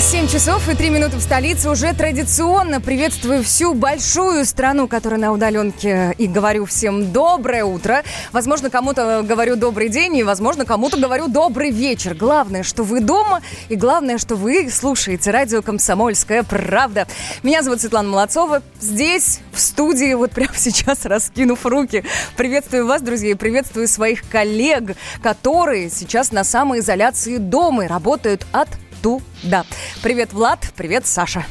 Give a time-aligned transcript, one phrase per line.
[0.00, 1.70] 7 часов и 3 минуты в столице.
[1.70, 6.14] Уже традиционно приветствую всю большую страну, которая на удаленке.
[6.18, 8.02] И говорю всем доброе утро.
[8.32, 12.14] Возможно, кому-то говорю добрый день, и, возможно, кому-то говорю добрый вечер.
[12.14, 17.06] Главное, что вы дома, и главное, что вы слушаете радио «Комсомольская правда».
[17.44, 18.62] Меня зовут Светлана Молодцова.
[18.80, 22.04] Здесь, в студии, вот прямо сейчас, раскинув руки.
[22.36, 28.68] Приветствую вас, друзья, и приветствую своих коллег, которые сейчас на самоизоляции дома и работают от
[29.04, 29.66] туда.
[30.02, 31.44] Привет, Влад, привет, Саша.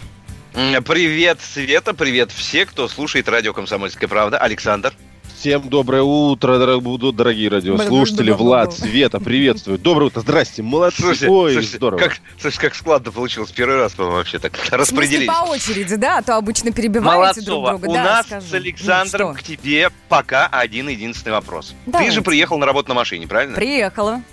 [0.53, 4.39] Привет, Света, привет все, кто слушает радио «Комсомольская правда».
[4.39, 4.91] Александр.
[5.37, 8.31] Всем доброе утро, дорогие радиослушатели.
[8.31, 9.77] Влад, Света, приветствую.
[9.77, 11.01] Доброе утро, здрасте, молодцы.
[11.01, 11.99] Слушайте, Ой, слушайте, здорово.
[11.99, 13.51] Как, слушайте, как складно получилось.
[13.51, 15.27] Первый раз, по-моему, вообще так распределились.
[15.27, 16.17] по очереди, да?
[16.17, 17.85] А то обычно перебиваете друг Молодцова, друга.
[17.85, 18.47] у да, нас скажи.
[18.47, 21.75] с Александром Ну, к тебе пока один единственный вопрос.
[21.85, 22.09] Давайте.
[22.09, 23.55] Ты же приехал на работу на машине, правильно?
[23.55, 24.23] Приехала.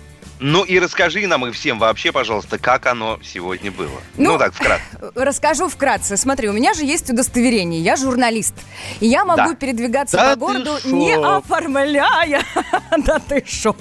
[0.43, 4.01] Ну и расскажи нам и всем вообще, пожалуйста, как оно сегодня было.
[4.17, 4.81] Ну, Ну, так, вкратце.
[5.15, 6.17] Расскажу вкратце.
[6.17, 7.79] Смотри, у меня же есть удостоверение.
[7.79, 8.55] Я журналист.
[9.01, 9.53] И я могу Да.
[9.53, 12.41] передвигаться Да по городу, не оформляя.
[12.97, 13.75] Да ты шо?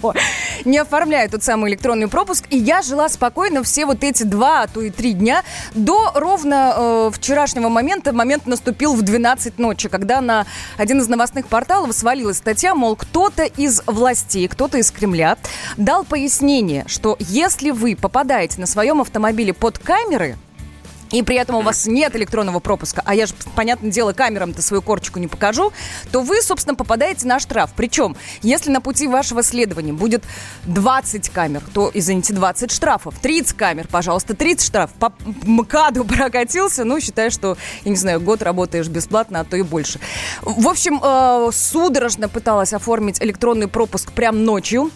[0.67, 2.44] Не оформляя тот самый электронный пропуск.
[2.50, 5.42] И я жила спокойно все вот эти два, а то и три дня
[5.74, 8.12] до ровно э, вчерашнего момента.
[8.12, 10.45] Момент наступил в 12 ночи, когда на
[10.77, 15.39] один из новостных порталов свалилась статья, мол, кто-то из властей, кто-то из Кремля
[15.78, 16.49] дал пояснение,
[16.86, 20.36] что если вы попадаете на своем автомобиле под камеры,
[21.10, 24.82] и при этом у вас нет электронного пропуска, а я же, понятное дело, камерам-то свою
[24.82, 25.72] корочку не покажу,
[26.12, 27.70] то вы, собственно, попадаете на штраф.
[27.76, 30.22] Причем, если на пути вашего следования будет
[30.64, 33.18] 20 камер, то, извините, 20 штрафов.
[33.20, 34.96] 30 камер, пожалуйста, 30 штрафов.
[34.98, 35.12] По
[35.44, 39.98] МКАДу прокатился, ну, считай, что, я не знаю, год работаешь бесплатно, а то и больше.
[40.42, 44.90] В общем, э, судорожно пыталась оформить электронный пропуск прям ночью.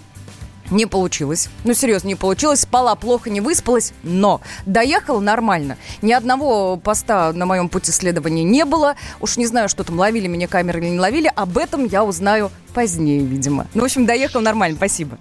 [0.70, 1.48] Не получилось.
[1.64, 2.60] Ну, серьезно, не получилось.
[2.60, 5.76] Спала плохо, не выспалась, но доехала нормально.
[6.02, 8.96] Ни одного поста на моем пути следования не было.
[9.20, 11.30] Уж не знаю, что там, ловили меня камеры или не ловили.
[11.34, 13.66] Об этом я узнаю позднее, видимо.
[13.74, 15.18] Ну, в общем, доехал нормально, спасибо.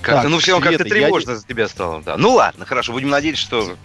[0.00, 2.02] Как-то, Так, ну, все равно как-то Света, я тревожно за тебя стало.
[2.02, 2.16] Да.
[2.16, 3.76] Ну ладно, хорошо, будем надеяться, что...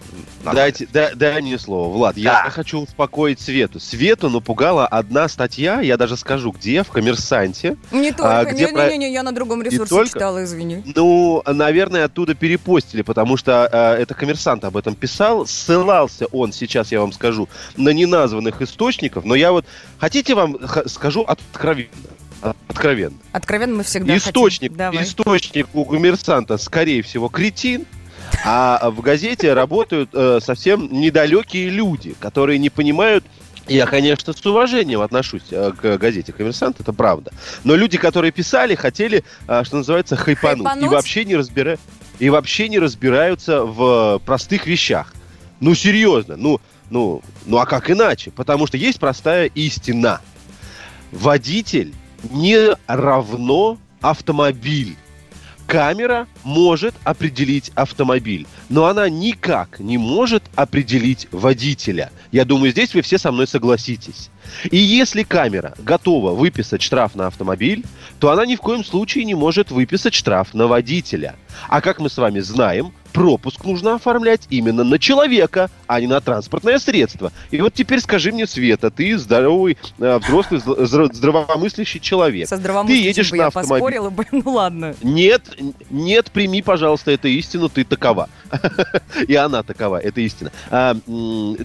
[0.44, 2.16] Дайте, да- дай мне слово, Влад.
[2.16, 2.50] Я Да.
[2.50, 3.80] хочу успокоить Свету.
[3.80, 7.76] Свету напугала одна статья, я даже скажу, где, в «Коммерсанте».
[7.90, 8.12] Не А
[8.44, 8.52] только.
[8.54, 10.10] где про- Не-не-не, я на другом ресурсе только?
[10.10, 10.82] читала, извини.
[10.94, 15.46] Ну, наверное, оттуда перепостили, потому что э, это коммерсант об этом писал.
[15.46, 19.24] Ссылался он, сейчас я вам скажу, на неназванных источников.
[19.24, 19.64] Но я вот,
[19.98, 21.88] хотите вам х- скажу откровенно?
[22.44, 23.16] От- Откровенно.
[23.32, 24.76] Откровенно мы всегда источник, хотим.
[24.76, 25.04] Давай.
[25.04, 27.86] источник у коммерсанта, скорее всего, кретин.
[28.44, 33.24] А в газете работают э, совсем недалекие люди, которые не понимают
[33.66, 37.32] я, конечно, с уважением отношусь э, к газете «Коммерсант», это правда.
[37.64, 40.66] Но люди, которые писали, хотели, э, что называется, хайпануть.
[40.66, 40.84] Хайпануть?
[40.84, 41.78] И вообще не разбира...
[42.18, 45.14] и вообще не разбираются в простых вещах.
[45.60, 48.30] Ну, серьезно, ну, ну, ну а как иначе?
[48.30, 50.20] Потому что есть простая истина.
[51.10, 51.94] Водитель
[52.30, 54.96] не равно автомобиль.
[55.66, 62.12] Камера может определить автомобиль, но она никак не может определить водителя.
[62.32, 64.30] Я думаю, здесь вы все со мной согласитесь.
[64.70, 67.82] И если камера готова выписать штраф на автомобиль,
[68.20, 71.34] то она ни в коем случае не может выписать штраф на водителя.
[71.68, 76.20] А как мы с вами знаем, пропуск нужно оформлять именно на человека, а не на
[76.20, 77.32] транспортное средство.
[77.52, 82.48] И вот теперь скажи мне, Света, ты здоровый, э, взрослый, зл- здра- здравомыслящий человек.
[82.48, 83.74] Со здравомыслящим едешь бы на я автомобиле.
[83.74, 84.26] поспорила бы.
[84.44, 84.96] Ну ладно.
[85.02, 85.42] Нет,
[85.90, 88.28] нет, прими, пожалуйста, эту истину, ты такова.
[89.28, 90.50] И она такова, это истина.
[90.70, 90.96] А,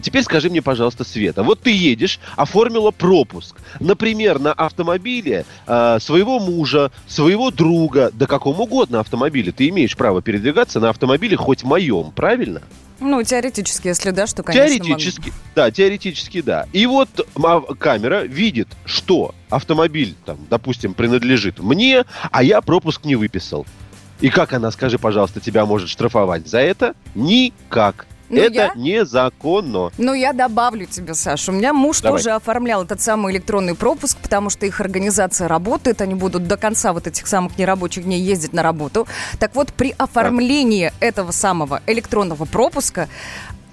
[0.03, 6.39] теперь скажи мне, пожалуйста, Света, вот ты едешь, оформила пропуск, например, на автомобиле а, своего
[6.39, 12.11] мужа, своего друга, да каком угодно автомобиле, ты имеешь право передвигаться на автомобиле хоть моем,
[12.11, 12.61] правильно?
[12.99, 14.85] Ну, теоретически, если да, что, конечно, могу.
[14.85, 16.67] Теоретически, да, теоретически, да.
[16.73, 17.09] И вот
[17.79, 23.65] камера видит, что автомобиль, там, допустим, принадлежит мне, а я пропуск не выписал.
[24.19, 26.93] И как она, скажи, пожалуйста, тебя может штрафовать за это?
[27.15, 28.05] Никак.
[28.29, 29.91] Ну, это я- незаконно.
[29.97, 31.51] Ну, я добавлю тебе, Саша.
[31.51, 32.19] У меня муж Давай.
[32.19, 36.93] тоже оформлял этот самый электронный пропуск, потому что их организация работает, они будут до конца
[36.93, 39.07] вот этих самых нерабочих дней ездить на работу.
[39.39, 43.09] Так вот, при оформлении этого самого электронного пропуска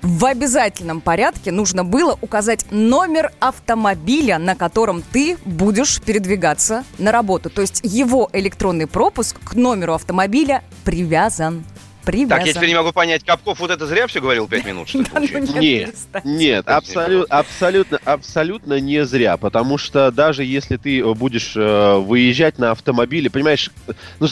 [0.03, 7.51] в обязательном порядке нужно было указать номер автомобиля, на котором ты будешь передвигаться на работу.
[7.51, 11.65] То есть его электронный пропуск к номеру автомобиля привязан.
[12.07, 12.39] Привязан.
[12.39, 14.99] Так, я теперь не могу понять, Капков вот это зря все говорил пять минут, что
[14.99, 15.61] ли, Да ну?
[15.61, 15.95] Нет,
[16.25, 22.59] нет, абсолю- абсолютно, абсолютно не зря, потому что даже если ты э, будешь э, выезжать
[22.59, 24.29] на автомобиле, понимаешь, э, ну,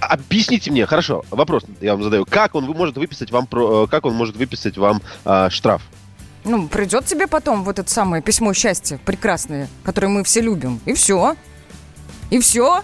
[0.00, 4.14] объясните мне, хорошо, вопрос я вам задаю, как он может выписать вам, про- как он
[4.14, 5.82] может выписать вам э, штраф?
[6.44, 10.80] Ну, придет тебе потом вот это самое письмо счастья прекрасное, которое мы все любим.
[10.86, 11.36] И все.
[12.30, 12.82] И все.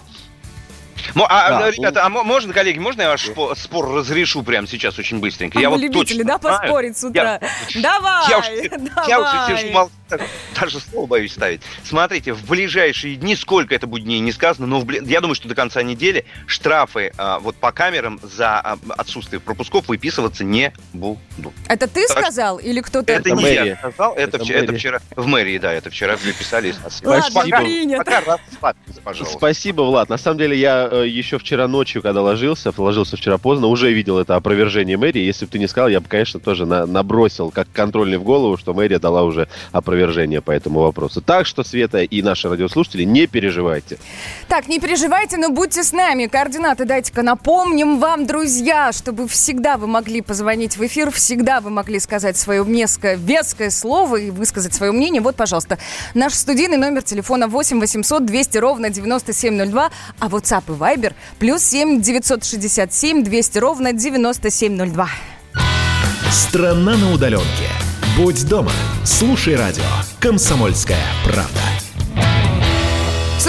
[1.15, 4.43] Мо- а, Да, а, ребята, а мо- можно, коллеги, можно я ваш спо- спор разрешу
[4.43, 5.57] прямо сейчас очень быстренько?
[5.57, 6.61] А я вы вот любители, точно да, знаю.
[6.61, 7.39] поспорить с утра?
[7.73, 9.09] Я- Давай, Я уже, давай.
[9.09, 9.91] я уже сижу, мол-
[10.59, 11.61] даже слово боюсь ставить.
[11.83, 15.35] Смотрите, в ближайшие дни, сколько это будет дней, не сказано, но в бли- я думаю,
[15.35, 20.73] что до конца недели штрафы а, вот по камерам за а, отсутствие пропусков выписываться не
[20.93, 21.19] будут.
[21.67, 22.17] Это ты Так.
[22.19, 23.11] сказал или кто-то?
[23.11, 23.65] Это, Это не мэрия.
[23.65, 26.73] я сказал, это, Это вчера, это вчера в мэрии, да, это вчера выписали.
[27.03, 27.57] Ладно, Спасибо.
[27.59, 27.97] принято.
[28.03, 29.37] Пока расслабьтесь, пожалуйста.
[29.37, 30.09] Спасибо, Влад.
[30.09, 34.17] На самом деле, я э, еще вчера ночью, когда ложился, ложился вчера поздно, уже видел
[34.19, 35.21] это опровержение мэрии.
[35.21, 38.57] Если бы ты не сказал, я бы, конечно, тоже на- набросил как контрольный в голову,
[38.57, 39.98] что мэрия дала уже опровержение
[40.41, 41.21] по этому вопросу.
[41.21, 43.97] Так что, Света и наши радиослушатели, не переживайте.
[44.47, 46.27] Так, не переживайте, но будьте с нами.
[46.27, 51.99] Координаты дайте-ка напомним вам, друзья, чтобы всегда вы могли позвонить в эфир, всегда вы могли
[51.99, 55.21] сказать свое веское, веское слово и высказать свое мнение.
[55.21, 55.77] Вот, пожалуйста,
[56.13, 62.01] наш студийный номер телефона 8 800 200 ровно 9702, а WhatsApp и Viber плюс 7
[62.01, 65.09] 967 200 ровно 9702.
[66.31, 67.88] Страна на удаленке.
[68.19, 68.73] Будь дома.
[69.05, 69.83] Слушай радио.
[70.19, 71.61] Комсомольская правда.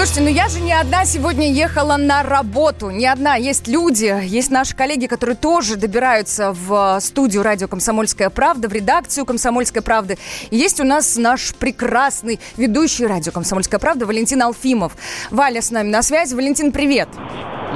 [0.01, 2.89] Слушайте, ну я же не одна сегодня ехала на работу.
[2.89, 3.35] Не одна.
[3.35, 8.73] Есть люди, есть наши коллеги, которые тоже добираются в э, студию радио «Комсомольская правда», в
[8.73, 10.17] редакцию «Комсомольской правды».
[10.49, 14.93] И есть у нас наш прекрасный ведущий радио «Комсомольская правда» Валентин Алфимов.
[15.29, 16.33] Валя с нами на связи.
[16.33, 17.07] Валентин, привет.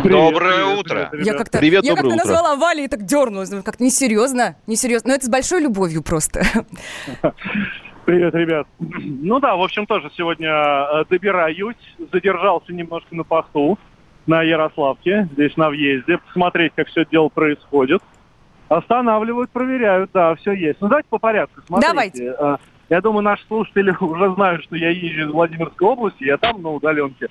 [0.04, 1.12] Доброе утро.
[1.24, 2.18] Я как-то, Привет, я как-то утро.
[2.18, 3.52] назвала Валя и так дернулась.
[3.52, 5.10] Как-то несерьезно, несерьезно.
[5.10, 6.44] Но это с большой любовью просто.
[8.06, 8.68] Привет, ребят.
[8.80, 11.76] Ну да, в общем, тоже сегодня э, добираюсь.
[12.12, 13.78] Задержался немножко на посту
[14.28, 18.02] на Ярославке, здесь на въезде, посмотреть, как все дело происходит.
[18.70, 20.82] Останавливают, проверяют, да, все есть.
[20.82, 21.62] Ну давайте по порядку.
[21.68, 21.92] Смотрите.
[21.92, 22.36] Давайте.
[22.40, 22.58] Э,
[22.90, 26.72] Я думаю, наши слушатели уже знают, что я езжу из Владимирской области, я там на
[26.72, 27.28] удаленке.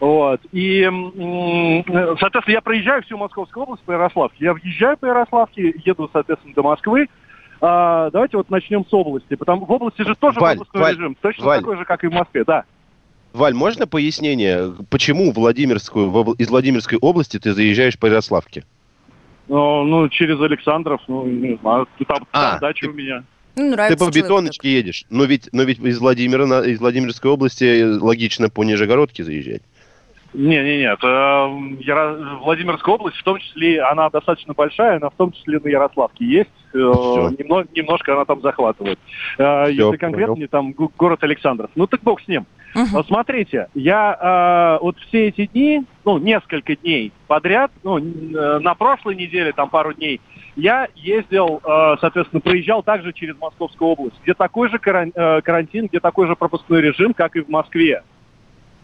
[0.00, 0.40] Вот.
[0.52, 1.84] И, м,
[2.18, 4.44] соответственно, я проезжаю всю Московскую область по Ярославке.
[4.44, 7.08] Я въезжаю по Ярославке, еду, соответственно, до Москвы.
[7.60, 9.34] А, давайте вот начнем с области.
[9.34, 11.16] Потому в области же тоже Валь, пропускной Валь, режим.
[11.20, 11.58] Точно Валь.
[11.60, 12.64] такой же, как и в Москве, да.
[13.32, 18.64] Валь, можно пояснение, почему Владимирскую, из Владимирской области ты заезжаешь по Ярославке?
[19.48, 23.24] Ну, ну, через Александров, ну, не знаю, там, А, там дача ты- у меня.
[23.58, 27.84] Ну, Ты по бетоночке едешь, но ведь, но ведь из Владимира, на- из Владимирской области
[27.98, 29.62] логично по Нижегородке заезжать.
[30.34, 30.98] Не, не, нет.
[31.02, 35.68] э, Яро- Владимирская область, в том числе, она достаточно большая, она в том числе на
[35.68, 36.50] Ярославке есть.
[36.76, 37.30] Э, Всё.
[37.38, 38.98] немно- немножко она там захватывает.
[39.38, 40.48] Э, Всё, Если конкретно, понял.
[40.48, 41.70] там го- город Александров.
[41.74, 42.46] Ну так бог с ним.
[42.92, 48.74] Вот смотрите, я э, вот все эти дни, ну, несколько дней подряд, ну, э, на
[48.74, 50.20] прошлой неделе, там пару дней,
[50.56, 56.00] я ездил, э, соответственно, проезжал также через Московскую область, где такой же каран- карантин, где
[56.00, 58.02] такой же пропускной режим, как и в Москве.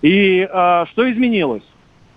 [0.01, 1.63] И э, что изменилось?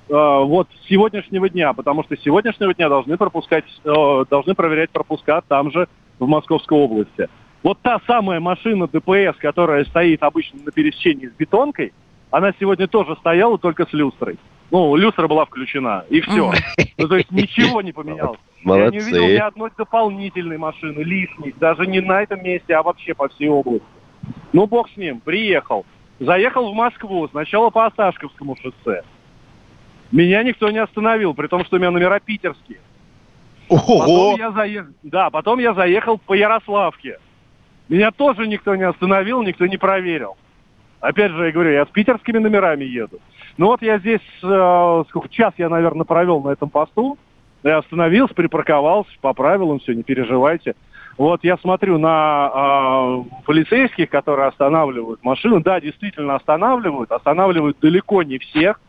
[0.07, 4.91] Э, вот с сегодняшнего дня, потому что с сегодняшнего дня должны пропускать, э, должны проверять
[4.91, 5.87] пропуска там же,
[6.19, 7.27] в Московской области.
[7.63, 11.93] Вот та самая машина ДПС, которая стоит обычно на пересечении с бетонкой,
[12.29, 14.37] она сегодня тоже стояла, только с люстрой.
[14.71, 16.51] Ну, люстра была включена, и все.
[16.97, 18.39] Ну, то есть ничего не поменялось.
[18.63, 19.37] Я не увидел ни Молодцы.
[19.37, 23.85] одной дополнительной машины, лишней, даже не на этом месте, а вообще по всей области.
[24.53, 25.85] Ну, бог с ним, приехал.
[26.19, 29.03] Заехал в Москву, сначала по Осташковскому шоссе.
[30.15, 32.79] Меня никто не остановил, при том, что у меня номера питерские.
[33.67, 33.99] Ого!
[33.99, 37.19] Потом я заехал, да, потом я заехал по Ярославке.
[37.89, 40.37] Меня тоже никто не остановил, никто не проверил.
[41.01, 43.19] Опять же, я говорю, я с питерскими номерами еду.
[43.57, 47.17] Ну вот я здесь, э, сколько, час я, наверное, провел на этом посту.
[47.63, 50.75] Я остановился, припарковался, по правилам все, не переживайте.
[51.17, 55.61] Вот я смотрю на э, полицейских, которые останавливают машины.
[55.61, 57.11] Да, действительно останавливают.
[57.11, 58.79] Останавливают далеко не всех.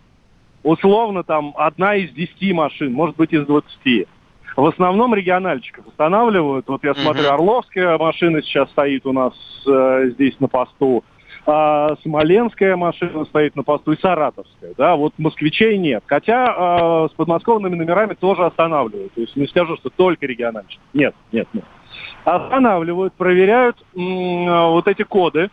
[0.67, 4.09] Условно там одна из десяти машин, может быть из двадцати.
[4.57, 6.67] В основном региональчиков останавливают.
[6.67, 9.33] Вот я смотрю, Орловская машина сейчас стоит у нас
[9.65, 11.05] э, здесь на посту.
[11.47, 14.75] А, Смоленская машина стоит на посту и Саратовская.
[14.77, 16.03] Да, вот москвичей нет.
[16.05, 19.15] Хотя э, с подмосковными номерами тоже останавливают.
[19.15, 20.81] То есть не скажу, что только региональчики.
[20.93, 21.65] Нет, нет, нет.
[22.25, 25.49] Останавливают, проверяют м, э, вот эти коды.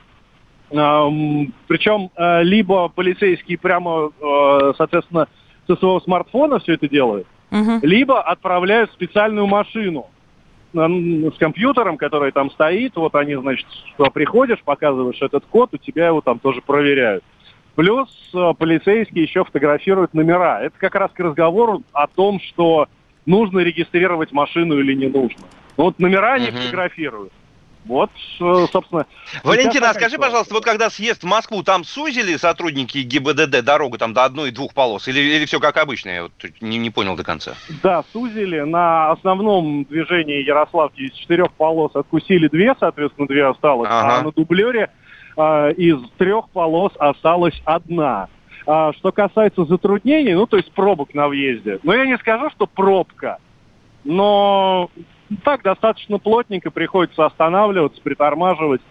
[0.74, 5.28] Причем э, либо полицейские прямо, э, соответственно,
[5.68, 7.80] со своего смартфона все это делают, Мгм.
[7.84, 10.08] либо отправляют в специальную машину
[10.74, 12.96] с компьютером, который там стоит.
[12.96, 13.68] Вот они, значит,
[14.14, 17.24] приходишь, показываешь этот код, у тебя его там тоже проверяют.
[17.76, 20.62] Плюс э, полицейские еще фотографируют номера.
[20.62, 22.88] Это как раз к разговору о том, что
[23.28, 25.44] нужно регистрировать машину или не нужно.
[25.78, 26.58] Вот номера они Мгм.
[26.58, 27.32] фотографируют.
[27.86, 28.10] Вот,
[28.40, 29.06] э, собственно.
[29.44, 34.14] Валентина, а скажи, пожалуйста, вот когда съезд в Москву, там сузили сотрудники ГИБДД дорогу там
[34.14, 35.08] до одной и двух полос?
[35.08, 36.10] Или, или все как обычно?
[36.10, 37.56] Я вот не, не понял до конца.
[37.82, 38.62] Да, сузили.
[38.62, 43.90] На основном движении Ярославки из четырех полос откусили две, соответственно, две осталось.
[43.92, 44.20] Ага.
[44.20, 44.90] А на дублере
[45.36, 48.30] а, из трех полос осталась одна.
[48.66, 52.66] А, что касается затруднений, ну, то есть пробок на въезде, ну, я не скажу, что
[52.66, 53.40] пробка,
[54.06, 54.90] но
[55.44, 58.82] так достаточно плотненько приходится останавливаться, притормаживать.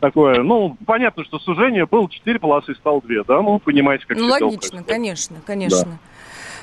[0.00, 3.42] Такое, ну, понятно, что сужение было 4 полосы, стало 2, да?
[3.42, 5.98] Ну, понимаете, как Ну, логично, конечно, конечно.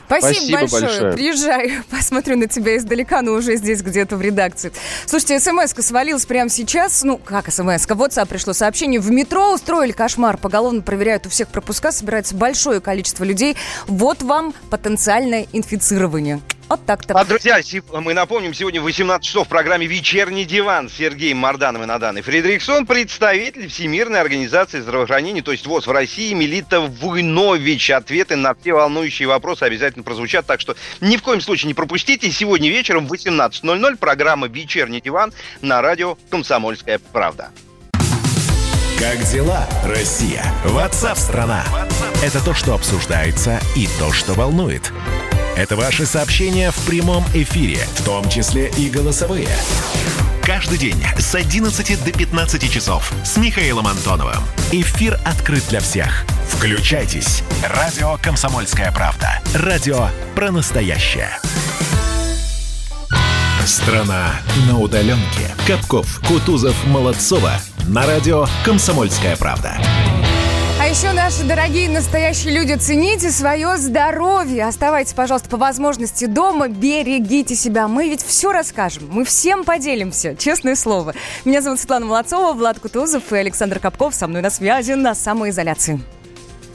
[0.08, 0.82] Спасибо, Спасибо большое.
[0.82, 1.14] большое.
[1.14, 4.72] Приезжай, посмотрю на тебя издалека, но уже здесь где-то в редакции.
[5.06, 7.04] Слушайте, смс-ка свалилась прямо сейчас.
[7.04, 7.96] Ну, как смс-ка?
[7.96, 9.00] В WhatsApp пришло сообщение.
[9.00, 10.38] В метро устроили кошмар.
[10.38, 11.92] Поголовно проверяют у всех пропуска.
[11.92, 13.58] Собирается большое количество людей.
[13.88, 16.40] Вот вам потенциальное инфицирование.
[16.68, 17.14] Вот так-то.
[17.14, 17.60] А, друзья,
[17.94, 22.24] мы напомним, сегодня в 18 часов в программе «Вечерний диван» с Сергеем Марданом и Наданой
[22.24, 27.92] Фредериксон, представитель Всемирной организации здравоохранения, то есть ВОЗ в России, Мелита Вуйнович.
[27.92, 32.32] Ответы на все волнующие вопросы обязательно прозвучат, так что ни в коем случае не пропустите.
[32.32, 37.50] Сегодня вечером в 18.00 программа «Вечерний диван» на радио «Комсомольская правда».
[39.00, 40.44] Как дела, Россия?
[40.64, 41.64] Ватсап-страна!
[42.24, 44.92] Это то, что обсуждается и то, что волнует.
[45.56, 49.48] Это ваши сообщения в прямом эфире, в том числе и голосовые.
[50.44, 54.44] Каждый день с 11 до 15 часов с Михаилом Антоновым.
[54.74, 56.26] Эфир открыт для всех.
[56.50, 57.42] Включайтесь.
[57.64, 59.42] Радио «Комсомольская правда».
[59.54, 61.30] Радио про настоящее.
[63.66, 64.34] Страна
[64.68, 65.56] на удаленке.
[65.66, 67.54] Капков, Кутузов, Молодцова.
[67.88, 69.78] На радио «Комсомольская правда».
[70.96, 74.66] Еще, наши дорогие настоящие люди, цените свое здоровье.
[74.66, 77.90] Оставайтесь, пожалуйста, по возможности дома, берегите себя.
[77.90, 81.14] Мы ведь все расскажем, мы всем поделимся, честное слово.
[81.44, 86.00] Меня зовут Светлана Молодцова, Влад Кутузов и Александр Капков со мной на связи на самоизоляции.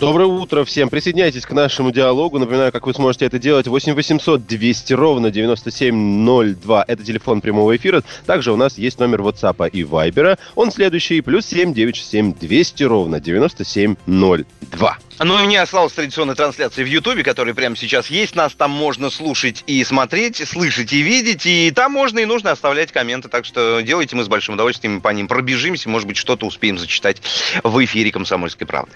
[0.00, 0.88] Доброе утро всем.
[0.88, 2.38] Присоединяйтесь к нашему диалогу.
[2.38, 3.66] Напоминаю, как вы сможете это делать.
[3.66, 6.84] 8 800 200 ровно 9702.
[6.88, 8.02] Это телефон прямого эфира.
[8.24, 10.38] Также у нас есть номер WhatsApp и Viber.
[10.54, 11.20] Он следующий.
[11.20, 14.98] Плюс 7 967 200 ровно 9702.
[15.22, 18.34] Ну и у меня осталась традиционная трансляция в Ютубе, которая прямо сейчас есть.
[18.34, 21.44] Нас там можно слушать и смотреть, слышать и видеть.
[21.44, 23.28] И там можно и нужно оставлять комменты.
[23.28, 25.90] Так что делайте мы с большим удовольствием по ним пробежимся.
[25.90, 27.20] Может быть, что-то успеем зачитать
[27.62, 28.92] в эфире «Комсомольской правды».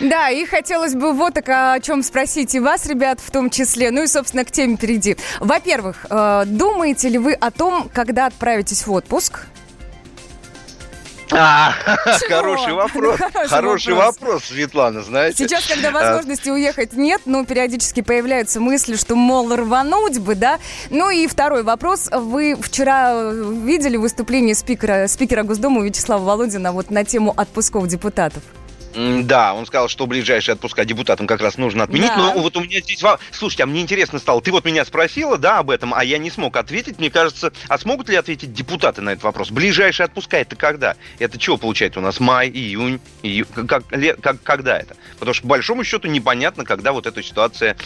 [0.00, 3.90] Да, и хотелось бы вот так о чем спросить и вас, ребят, в том числе.
[3.90, 5.16] Ну и, собственно, к теме перейти.
[5.40, 9.46] Во-первых, э, думаете ли вы о том, когда отправитесь в отпуск?
[11.32, 11.72] А,
[12.28, 13.16] хороший вопрос.
[13.18, 14.20] Хороший Хороший вопрос.
[14.20, 15.38] вопрос, Светлана, знаете.
[15.38, 20.58] Сейчас, когда А, возможности уехать нет, но периодически появляются мысли, что, мол, рвануть бы, да?
[20.90, 22.08] Ну и второй вопрос.
[22.12, 28.42] Вы вчера э, видели выступление спикера, спикера Госдумы Вячеслава Володина вот на тему отпусков депутатов?
[28.96, 32.08] Да, он сказал, что ближайшие отпуска депутатам как раз нужно отменить.
[32.08, 32.16] Да.
[32.16, 33.02] Но вот у меня здесь...
[33.30, 36.30] Слушайте, а мне интересно стало, ты вот меня спросила, да, об этом, а я не
[36.30, 36.98] смог ответить.
[36.98, 39.50] Мне кажется, а смогут ли ответить депутаты на этот вопрос?
[39.50, 40.96] Ближайшие отпуска это когда?
[41.18, 42.20] Это чего получается у нас?
[42.20, 43.84] Май, июнь, ию- как,
[44.22, 44.96] как- когда это?
[45.18, 47.76] Потому что, по большому счету, непонятно, когда вот эта ситуация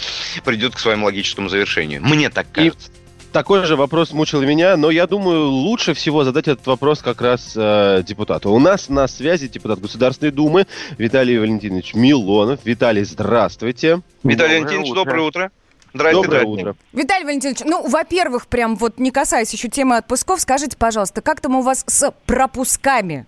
[0.45, 2.03] придет к своему логическому завершению.
[2.05, 2.91] Мне так И- кажется.
[3.33, 7.53] Такой же вопрос мучил меня, но я думаю, лучше всего задать этот вопрос как раз
[7.57, 8.51] э, депутату.
[8.51, 10.67] У нас на связи депутат Государственной Думы
[10.99, 12.59] Виталий Валентинович Милонов.
[12.65, 14.01] Виталий, здравствуйте.
[14.25, 15.51] Виталий Валентинович, доброе утро.
[15.95, 16.49] Здрасте, Доброе здрасте.
[16.63, 16.77] утро.
[16.93, 21.55] Виталий Валентинович, ну, во-первых, прям вот не касаясь еще темы отпусков, скажите, пожалуйста, как там
[21.55, 23.27] у вас с пропусками?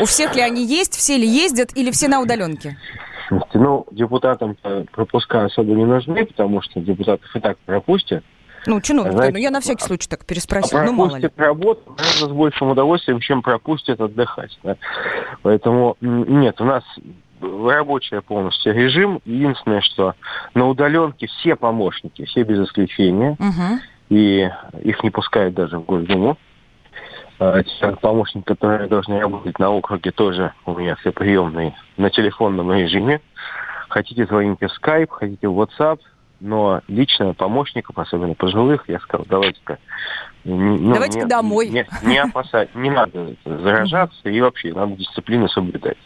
[0.00, 2.76] У всех ли они есть, все ли ездят или все на удаленке?
[3.28, 4.56] Слушайте, Ну, депутатам
[4.92, 8.22] пропуска особо не нужны, потому что депутатов и так пропустят.
[8.66, 11.30] Ну, чиновники, Знаете, ну я на всякий случай так переспросил, ну мало ли.
[11.36, 14.58] работу, наверное, с большим удовольствием, чем пропустят отдыхать.
[14.62, 14.76] да.
[15.42, 16.82] Поэтому нет, у нас
[17.40, 19.20] рабочий полностью режим.
[19.24, 20.14] Единственное, что
[20.54, 23.80] на удаленке все помощники, все без исключения, Мгм.
[24.08, 24.50] и
[24.82, 26.36] их не пускают даже в Госдуму.
[27.38, 32.72] А, те Помощники, которые должны работать на округе, тоже у меня все приемные на телефонном
[32.72, 33.20] режиме.
[33.90, 35.98] Хотите, звоните в Skype, хотите в WhatsApp,
[36.40, 39.78] но лично помощников, особенно пожилых, я сказал, давайте-ка...
[40.44, 41.68] ну, Давайте-ка не- домой.
[41.68, 45.96] Не, не опасать, не надо заражаться, и вообще надо дисциплину соблюдать.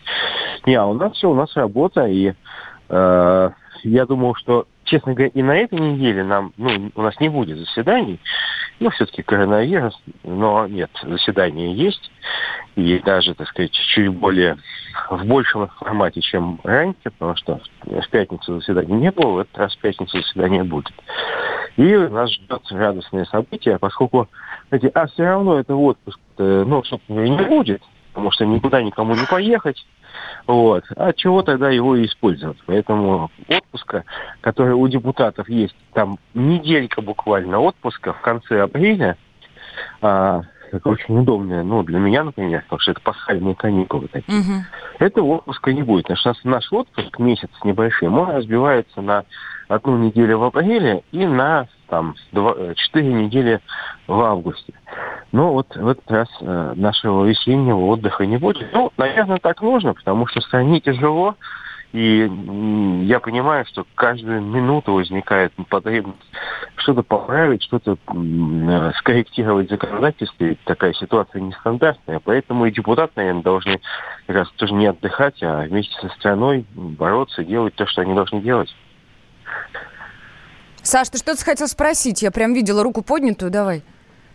[0.67, 2.33] Не, а у нас все, у нас работа, и
[2.89, 3.51] э,
[3.83, 7.59] я думал, что, честно говоря, и на этой неделе нам, ну, у нас не будет
[7.59, 8.21] заседаний.
[8.81, 9.95] Ну, все-таки коронавирус,
[10.25, 12.11] но нет, заседания есть.
[12.77, 14.57] И даже, так сказать, чуть более
[15.11, 19.77] в большем формате, чем раньше, потому что в пятницу заседания не было, в этот раз
[19.77, 20.93] в пятницу заседание будет.
[21.77, 24.29] И нас ждет радостное событие, поскольку,
[24.71, 27.83] знаете, а все равно это отпуск, ну, собственно, не будет,
[28.21, 29.85] потому что никуда никому не поехать.
[30.47, 30.85] Вот.
[30.97, 32.59] А чего тогда его использовать?
[32.67, 34.05] Поэтому отпуска,
[34.43, 39.17] который у депутатов есть, там неделька буквально отпуска в конце апреля,
[40.03, 44.39] а, это очень удобное, ну, для меня, например, потому что это пасхальные каникулы такие.
[44.39, 44.53] Угу.
[44.99, 46.07] Этого отпуска не будет.
[46.19, 49.25] Что наш отпуск, месяц небольшой, он разбивается на
[49.69, 53.61] одну неделю в апреле и на там э, четыре недели
[54.07, 54.73] в августе.
[55.33, 58.73] Но вот в этот раз э, нашего весеннего отдыха не будет.
[58.73, 61.37] Ну, наверное, так нужно, потому что стране тяжело,
[61.93, 62.31] и
[63.05, 66.19] я понимаю, что каждую минуту возникает потребность
[66.77, 70.57] что-то поправить, что-то э, скорректировать в законодательстве.
[70.65, 72.21] Такая ситуация нестандартная.
[72.25, 73.81] Поэтому и депутаты, наверное, должны
[74.27, 78.41] как раз тоже не отдыхать, а вместе со страной бороться, делать то, что они должны
[78.41, 78.73] делать.
[80.83, 82.23] Саш, ты что-то хотел спросить?
[82.23, 83.83] Я прям видела руку поднятую, давай.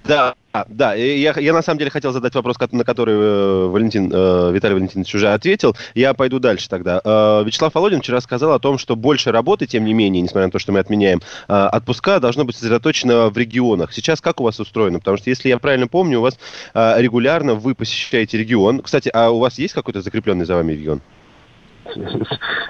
[0.06, 0.36] Да,
[0.70, 4.76] да, я, я на самом деле хотел задать вопрос, на который э, Валентин, э, Виталий
[4.76, 5.76] Валентинович уже ответил.
[5.96, 7.02] Я пойду дальше тогда.
[7.04, 10.52] Э, Вячеслав Володин вчера сказал о том, что больше работы, тем не менее, несмотря на
[10.52, 13.94] то, что мы отменяем э, отпуска, должно быть сосредоточено в регионах.
[13.94, 15.00] Сейчас как у вас устроено?
[15.00, 16.38] Потому что, если я правильно помню, у вас
[16.76, 18.82] э, регулярно вы посещаете регион.
[18.82, 21.02] Кстати, а у вас есть какой-то закрепленный за вами регион?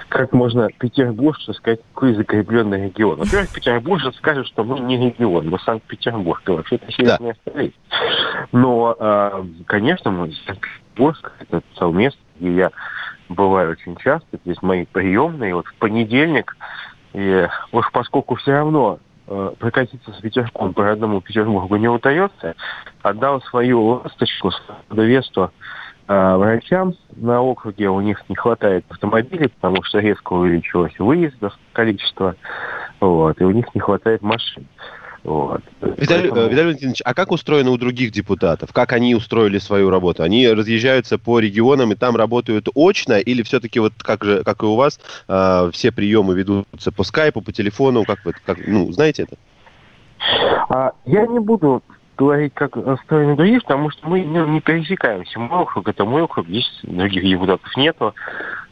[0.08, 3.18] Как можно петербуржцу сказать, какой закрепленный регион.
[3.18, 7.50] Во-первых, петербуржец скажет, что мы не регион, мы Санкт-Петербург, и вообще-то северная да.
[7.50, 7.76] столица.
[8.52, 12.70] Но, а, конечно, мы Санкт-Петербург, это совместно, где я
[13.28, 16.56] бываю очень часто, здесь мои приемные, вот в понедельник,
[17.12, 22.54] и уж поскольку все равно э, прокатиться с ветерком по родному Петербургу не удается,
[23.02, 25.52] отдал свою ласточку, свое довество
[26.08, 32.36] а врачам на округе у них не хватает автомобилей, потому что резко увеличилось выездов количество,
[33.00, 34.66] вот, и у них не хватает машин.
[35.24, 35.60] Вот.
[35.80, 36.46] Виталий, Поэтому...
[36.46, 38.72] Виталий Валентинович, а как устроено у других депутатов?
[38.72, 40.22] Как они устроили свою работу?
[40.22, 44.66] Они разъезжаются по регионам и там работают очно, или все-таки вот как же, как и
[44.66, 49.24] у вас, э, все приемы ведутся по скайпу, по телефону, как вы, как, ну, знаете
[49.24, 49.36] это?
[50.68, 51.82] А, я не буду
[52.16, 55.38] говорить, как устроены другие, потому что мы ну, не пересекаемся.
[55.38, 58.14] Мой округ это мой округ, здесь других депутатов нету.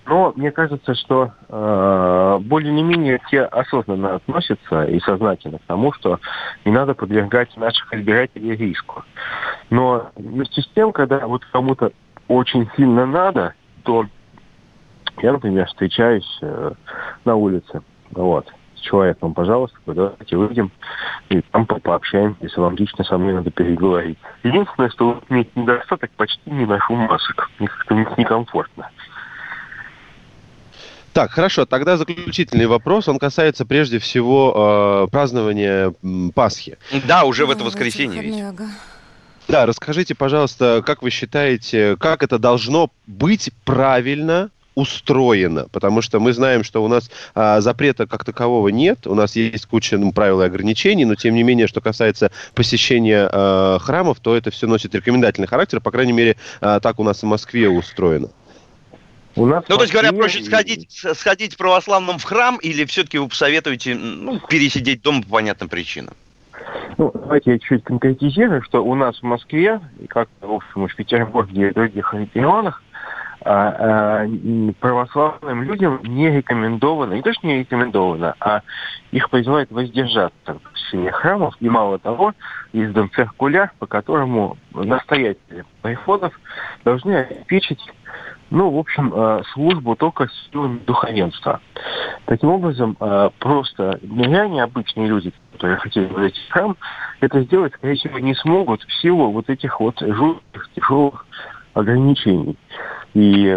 [0.07, 6.21] Но мне кажется, что э, более-менее те осознанно относятся и сознательно к тому, что
[6.65, 9.05] не надо подвергать наших избирателей риску.
[9.71, 11.93] Но вместе с тем, когда вот кому-то
[12.29, 13.55] очень сильно надо,
[13.85, 14.05] то
[15.23, 16.73] я, например, встречаюсь э,
[17.25, 17.83] на улице.
[18.11, 18.47] Вот
[18.85, 20.71] человеком, пожалуйста, давайте выйдем
[21.29, 24.19] и там пообщаемся, если вам лично со мной надо переговорить.
[24.43, 27.51] Единственное, что вот иметь недостаток, почти не ношу масок.
[27.59, 28.91] Мне как-то некомфортно.
[31.13, 35.95] Так, хорошо, тогда заключительный вопрос, он касается прежде всего э, празднования
[36.35, 36.77] Пасхи.
[37.07, 38.45] Да, уже в это воскресенье ведь.
[39.47, 46.33] Да, расскажите, пожалуйста, как вы считаете, как это должно быть правильно устроено, потому что мы
[46.33, 50.43] знаем, что у нас а, запрета как такового нет, у нас есть куча ну, правил
[50.43, 54.95] и ограничений, но тем не менее, что касается посещения а, храмов, то это все носит
[54.95, 58.31] рекомендательный характер, по крайней мере, а, так у нас в Москве устроено.
[59.37, 63.29] У нас ну, то есть говоря, проще сходить, сходить православным в храм или все-таки вы
[63.29, 66.15] посоветуете ну, пересидеть дома по понятным причинам?
[66.99, 70.95] Ну, давайте я чуть конкретизирую, что у нас в Москве, и как, в общем, в
[70.95, 72.84] Петербурге и других регионах,
[73.45, 78.63] православным людям не рекомендовано, не то что не рекомендовано, а
[79.13, 81.55] их призывают воздержаться в посещении храмов.
[81.61, 82.33] И мало того,
[82.73, 86.33] издан циркуляр, по которому настоятели приходов
[86.85, 87.81] должны обеспечить
[88.51, 91.61] ну, в общем, а, службу только силами духовенства.
[92.27, 92.97] Таким образом,
[93.39, 96.77] просто миряне, обычные люди, которые хотели зайти в храм,
[97.21, 101.27] это сделать, скорее всего, не смогут в силу вот этих вот жутких, тяжелых
[101.75, 102.57] ограничений.
[103.15, 103.49] И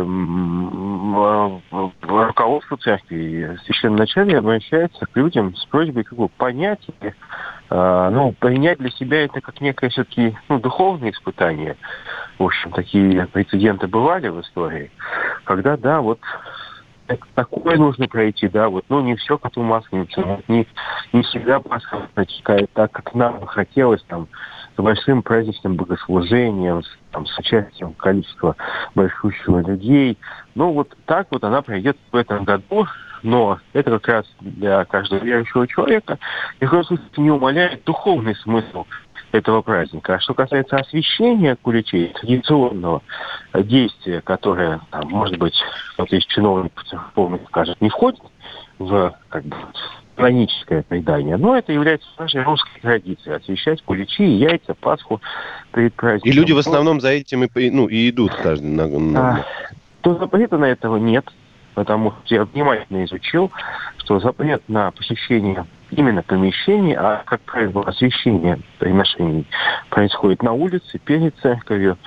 [2.01, 8.91] руководство церкви, священноначалие обращается к людям с просьбой как бы понять, э, ну, принять для
[8.91, 11.75] себя это как некое все-таки ну, духовное испытание.
[12.37, 14.91] В общем, такие прецеденты бывали в истории,
[15.43, 16.19] когда, да, вот
[17.33, 20.67] такое нужно пройти, да, вот, ну, не все коту масленица, вот, не,
[21.13, 24.27] не всегда Пасха протекает так, как нам бы хотелось, там,
[24.83, 28.55] большим праздничным богослужением, с, там, с участием количества
[28.95, 30.17] большущего людей.
[30.55, 32.87] Ну, вот так вот она пройдет в этом году.
[33.23, 36.19] но это как раз для каждого верующего человека
[36.61, 38.85] ни в случае не умаляет духовный смысл
[39.31, 40.15] этого праздника.
[40.15, 43.01] А что касается освещения куличей, традиционного
[43.53, 45.55] действия, которое, там, может быть,
[45.93, 48.21] кто-то из чиновников церковных скажет, не входит
[48.79, 49.55] в как бы,
[50.17, 53.37] каноническое предание, но это является нашей русской традицией.
[53.37, 55.21] Освещать куличи, яйца, Пасху
[55.73, 56.31] перед праздником.
[56.31, 59.37] И люди в основном за этим и, ну, и идут каждый на, на...
[59.37, 59.45] А,
[60.01, 61.25] то запрета на этого нет,
[61.75, 63.51] потому что я внимательно изучил,
[63.97, 69.45] что запрет на посещение именно помещений, а, как правило, освещение приношений
[69.89, 71.97] происходит на улице, перед церковью.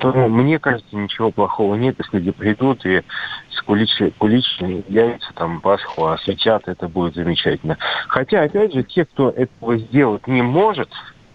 [0.00, 3.02] Поэтому, мне кажется, ничего плохого нет, если люди придут и
[3.50, 7.78] с куличи, куличи яйца, там, Пасху осветят, это будет замечательно.
[8.08, 10.90] Хотя, опять же, те, кто этого сделать не может,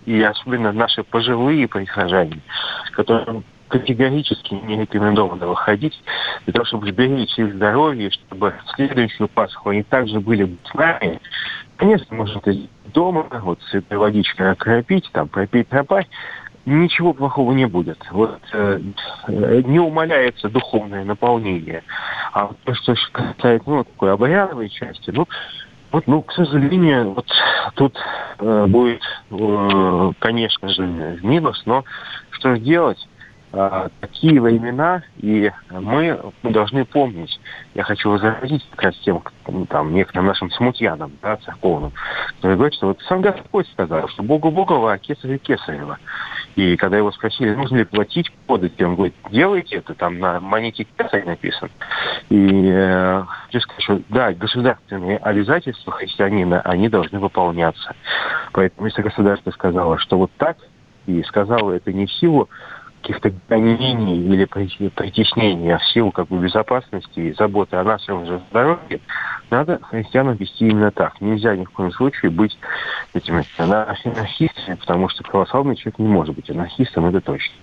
[0.05, 2.41] и особенно наши пожилые прихожане,
[2.91, 5.99] которым категорически не рекомендовано выходить
[6.43, 11.19] для того, чтобы сберечь их здоровье, чтобы в следующую Пасху они также были с нами.
[11.77, 12.53] Конечно, можно это
[12.93, 16.09] дома, вот святой водичкой окропить, там, пропить, пропасть,
[16.65, 17.99] ничего плохого не будет.
[18.11, 18.79] Вот э,
[19.27, 21.83] не умаляется духовное наполнение.
[22.33, 25.27] А то, что касается ну, такой обрядовой части, ну,
[25.91, 27.27] вот, ну, к сожалению, вот
[27.75, 27.97] тут
[28.39, 31.83] э, будет, э, конечно же, минус, но
[32.31, 33.05] что делать?
[33.53, 37.39] э, такие времена, и мы должны помнить,
[37.73, 39.21] я хочу возразить как раз тем,
[39.69, 41.91] там, некоторым нашим смутьянам, да, церковным,
[42.35, 45.99] которые говорят, что вот сам Господь сказал, что Богу Богова, а Кесарю Кесарева.
[46.55, 50.85] И когда его спросили, нужно ли платить подати, он говорит, делайте это, там на монете
[50.97, 51.69] Кесарь написан.
[52.29, 57.95] И э, хочу сказать, да, государственные обязательства христианина, они должны выполняться.
[58.51, 60.57] Поэтому если государство сказало, что вот так,
[61.07, 62.49] и сказала это не в силу
[63.01, 68.41] каких-то гонений или притеснений, а в силу как бы безопасности и заботы о нашем же
[68.49, 69.01] здоровье,
[69.49, 71.19] надо христианам вести именно так.
[71.19, 72.57] Нельзя ни в коем случае быть
[73.13, 77.53] этими анархистами, потому что православный человек не может быть анархистом, это точно.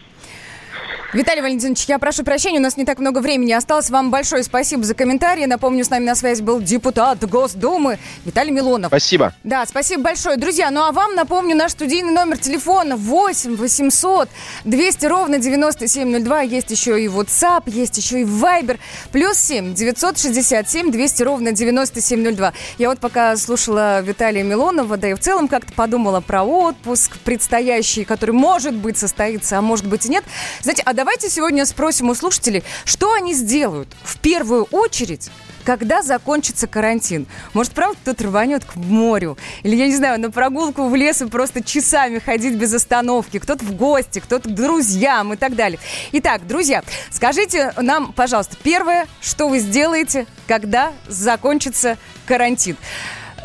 [1.14, 3.88] Виталий Валентинович, я прошу прощения, у нас не так много времени осталось.
[3.88, 5.46] Вам большое спасибо за комментарии.
[5.46, 8.88] Напомню, с нами на связи был депутат Госдумы Виталий Милонов.
[8.88, 9.32] Спасибо.
[9.42, 10.36] Да, спасибо большое.
[10.36, 14.28] Друзья, ну а вам напомню наш студийный номер телефона 8 800
[14.66, 16.42] 200 ровно 9702.
[16.42, 18.78] Есть еще и WhatsApp, есть еще и Viber.
[19.10, 22.52] Плюс 7 967 200 ровно 9702.
[22.76, 28.04] Я вот пока слушала Виталия Милонова, да и в целом как-то подумала про отпуск предстоящий,
[28.04, 30.22] который может быть состоится, а может быть и нет.
[30.60, 35.30] Знаете, а давайте сегодня спросим у слушателей, что они сделают в первую очередь,
[35.62, 37.28] когда закончится карантин.
[37.54, 39.38] Может, правда, кто-то рванет к морю?
[39.62, 43.38] Или, я не знаю, на прогулку в лес и просто часами ходить без остановки.
[43.38, 45.78] Кто-то в гости, кто-то к друзьям и так далее.
[46.10, 46.82] Итак, друзья,
[47.12, 52.76] скажите нам, пожалуйста, первое, что вы сделаете, когда закончится карантин.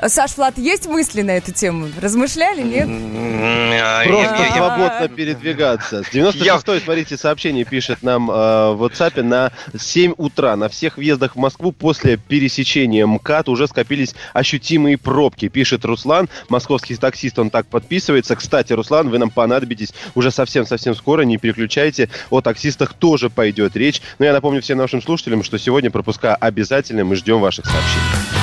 [0.07, 1.89] Саш Флат, есть мысли на эту тему?
[2.01, 2.87] Размышляли, нет?
[4.07, 6.03] Просто свободно передвигаться.
[6.09, 10.55] С 96-й, смотрите, сообщение пишет нам э, в WhatsApp на 7 утра.
[10.55, 16.29] На всех въездах в Москву после пересечения МКАД уже скопились ощутимые пробки, пишет Руслан.
[16.49, 18.35] Московский таксист, он так подписывается.
[18.35, 22.09] Кстати, Руслан, вы нам понадобитесь уже совсем-совсем скоро, не переключайте.
[22.29, 24.01] О таксистах тоже пойдет речь.
[24.19, 28.42] Но я напомню всем нашим слушателям, что сегодня пропуска обязательно, мы ждем ваших сообщений.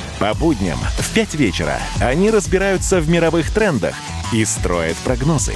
[0.21, 3.95] по будням в 5 вечера они разбираются в мировых трендах
[4.31, 5.55] и строят прогнозы.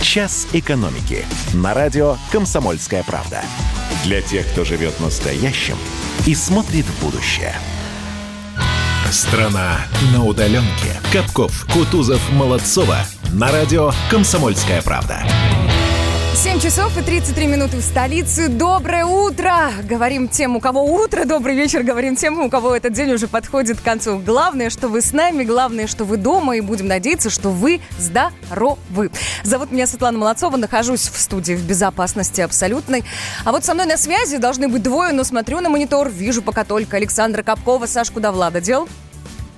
[0.00, 3.42] «Час экономики» на радио «Комсомольская правда».
[4.02, 5.76] Для тех, кто живет настоящим
[6.26, 7.54] и смотрит в будущее.
[9.12, 11.00] Страна на удаленке.
[11.12, 12.98] Капков, Кутузов, Молодцова.
[13.32, 15.22] На радио «Комсомольская правда».
[16.34, 18.48] 7 часов и 33 минуты в столице.
[18.48, 19.70] Доброе утро!
[19.84, 21.82] Говорим тем, у кого утро, добрый вечер.
[21.82, 24.18] Говорим тем, у кого этот день уже подходит к концу.
[24.18, 29.10] Главное, что вы с нами, главное, что вы дома, и будем надеяться, что вы здоровы.
[29.44, 33.04] Зовут меня Светлана Молодцова, нахожусь в студии в безопасности абсолютной.
[33.44, 36.64] А вот со мной на связи должны быть двое, но смотрю на монитор, вижу пока
[36.64, 37.84] только Александра Капкова.
[37.84, 38.88] Саш, куда Влада дел?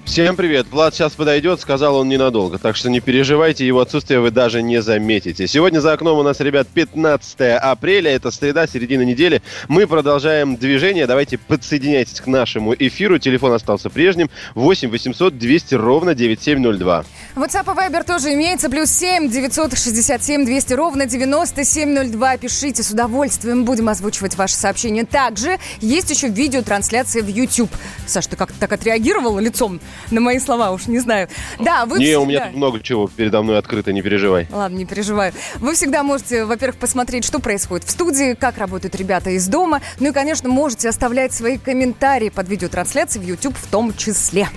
[0.04, 0.66] Всем привет.
[0.70, 2.58] Влад сейчас подойдет, сказал он ненадолго.
[2.58, 5.48] Так что не переживайте, его отсутствие вы даже не заметите.
[5.48, 8.12] Сегодня за окном у нас, ребят, 15 апреля.
[8.12, 9.42] Это среда, середина недели.
[9.66, 11.06] Мы продолжаем движение.
[11.06, 13.18] Давайте подсоединяйтесь к нашему эфиру.
[13.18, 14.30] Телефон остался прежним.
[14.54, 17.04] 8 800 200 ровно 9702.
[17.34, 18.70] WhatsApp и Viber тоже имеется.
[18.70, 22.36] Плюс 7 967 200 ровно 9702.
[22.36, 23.64] Пишите с удовольствием.
[23.64, 25.04] Будем озвучивать ваши сообщения.
[25.04, 27.70] Также есть еще видеотрансляция в YouTube.
[28.06, 29.80] Саш, ты как-то так отреагировала лицом
[30.10, 31.28] на мои слова, уж не знаю.
[31.58, 32.20] Да, вы Не, всегда...
[32.20, 34.46] у меня тут много чего передо мной открыто, не переживай.
[34.50, 35.32] Ладно, не переживаю.
[35.56, 39.80] Вы всегда можете, во-первых, посмотреть, что происходит в студии, как работают ребята из дома.
[40.00, 44.48] Ну и, конечно, можете оставлять свои комментарии под видеотрансляцией в YouTube в том числе.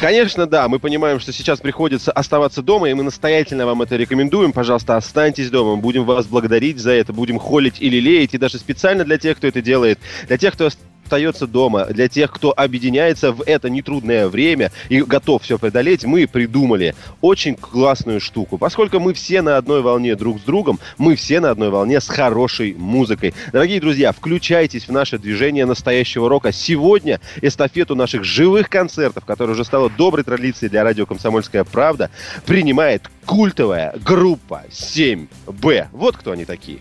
[0.00, 0.68] Конечно, да.
[0.68, 4.52] Мы понимаем, что сейчас приходится оставаться дома, и мы настоятельно вам это рекомендуем.
[4.52, 5.76] Пожалуйста, останьтесь дома.
[5.76, 8.32] Будем вас благодарить за это, будем холить или леять.
[8.34, 10.68] И даже специально для тех, кто это делает, для тех, кто
[11.08, 16.26] остается дома, для тех, кто объединяется в это нетрудное время и готов все преодолеть, мы
[16.26, 18.58] придумали очень классную штуку.
[18.58, 22.08] Поскольку мы все на одной волне друг с другом, мы все на одной волне с
[22.08, 23.32] хорошей музыкой.
[23.52, 26.52] Дорогие друзья, включайтесь в наше движение настоящего рока.
[26.52, 32.10] Сегодня эстафету наших живых концертов, которая уже стала доброй традицией для радио «Комсомольская правда»,
[32.44, 35.86] принимает культовая группа 7Б.
[35.92, 36.80] Вот кто они такие.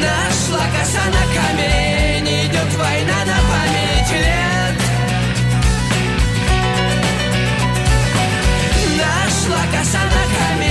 [0.00, 4.76] Нашла коса на камень, идет война на память лет.
[8.98, 10.65] Нашла коса на камень,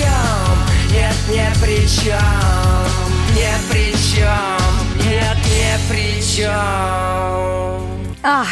[0.00, 0.56] чем.
[0.92, 2.16] Нет, не при чем.
[3.34, 4.58] Не при чем.
[5.08, 6.50] Нет, не при чем.
[8.22, 8.48] Ах,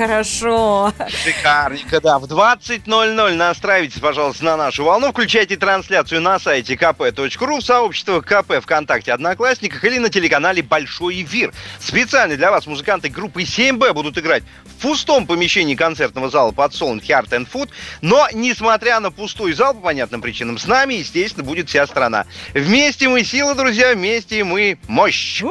[0.00, 0.92] хорошо.
[1.08, 2.18] Шикарненько, да.
[2.18, 5.10] В 20.00 настраивайтесь, пожалуйста, на нашу волну.
[5.10, 11.52] Включайте трансляцию на сайте kp.ru, в сообществе КП ВКонтакте Одноклассниках или на телеканале Большой эфир.
[11.80, 17.06] Специально для вас музыканты группы 7Б будут играть в пустом помещении концертного зала под Солнце
[17.06, 17.68] Heart and Food.
[18.00, 22.24] Но, несмотря на пустой зал, по понятным причинам, с нами, естественно, будет вся страна.
[22.54, 25.42] Вместе мы сила, друзья, вместе мы мощь.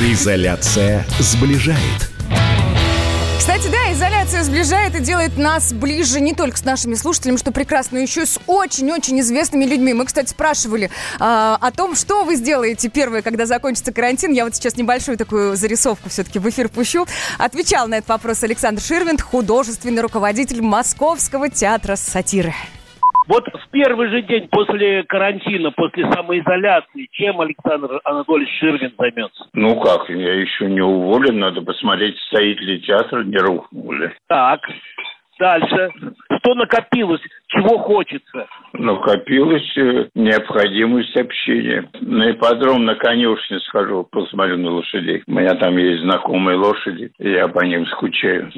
[0.00, 2.15] Изоляция сближает.
[3.38, 7.98] Кстати, да, изоляция сближает и делает нас ближе не только с нашими слушателями, что прекрасно,
[7.98, 9.92] но еще и с очень-очень известными людьми.
[9.92, 14.32] Мы, кстати, спрашивали а, о том, что вы сделаете первое, когда закончится карантин.
[14.32, 17.06] Я вот сейчас небольшую такую зарисовку все-таки в эфир пущу.
[17.38, 22.54] Отвечал на этот вопрос Александр Ширвинд, художественный руководитель Московского театра сатиры.
[23.28, 29.46] Вот в первый же день после карантина, после самоизоляции, чем Александр Анатольевич Ширвин займется?
[29.52, 34.14] Ну как, я еще не уволен, надо посмотреть, стоит ли театр, не рухнули.
[34.28, 34.60] Так,
[35.40, 35.90] дальше.
[36.38, 37.20] Что накопилось?
[37.48, 38.46] Чего хочется?
[38.72, 41.88] Накопилась э, необходимость общения.
[42.00, 45.24] На ипподром, на конюшне схожу, посмотрю на лошадей.
[45.26, 48.52] У меня там есть знакомые лошади, и я по ним скучаю.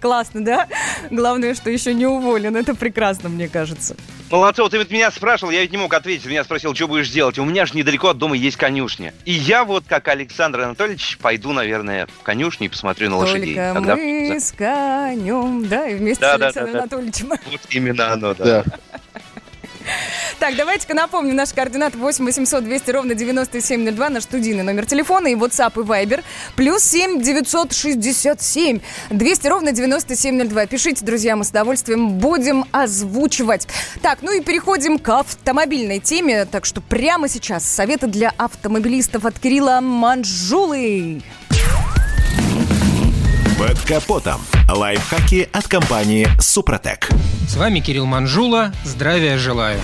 [0.00, 0.66] Классно, да?
[1.10, 2.56] Главное, что еще не уволен.
[2.56, 3.96] Это прекрасно, мне кажется.
[4.30, 6.26] Молодцы, вот ты ведь меня спрашивал, я ведь не мог ответить.
[6.26, 7.38] Меня спросил, что будешь делать.
[7.38, 9.14] У меня же недалеко от дома есть конюшня.
[9.24, 13.54] И я вот, как Александр Анатольевич, пойду, наверное, в конюшню и посмотрю на лошадей.
[13.54, 16.78] Только Когда- мы с конем, да, и вместе Да, с Александром да, да.
[16.80, 17.28] Анатольевичем.
[17.28, 18.44] Вот именно оно, да.
[18.44, 18.64] Да.
[20.38, 25.34] Так, давайте-ка напомню, наш координат 8 800 200 ровно 9702, наш студийный номер телефона и
[25.34, 26.22] WhatsApp и Viber.
[26.56, 30.66] Плюс 7 967 200 ровно 9702.
[30.66, 33.66] Пишите, друзья, мы с удовольствием будем озвучивать.
[34.02, 36.44] Так, ну и переходим к автомобильной теме.
[36.44, 41.22] Так что прямо сейчас советы для автомобилистов от Кирилла Манжулы.
[43.58, 44.42] Под капотом.
[44.68, 47.08] Лайфхаки от компании «Супротек».
[47.48, 48.72] С вами Кирилл Манжула.
[48.84, 49.80] Здравия желаю.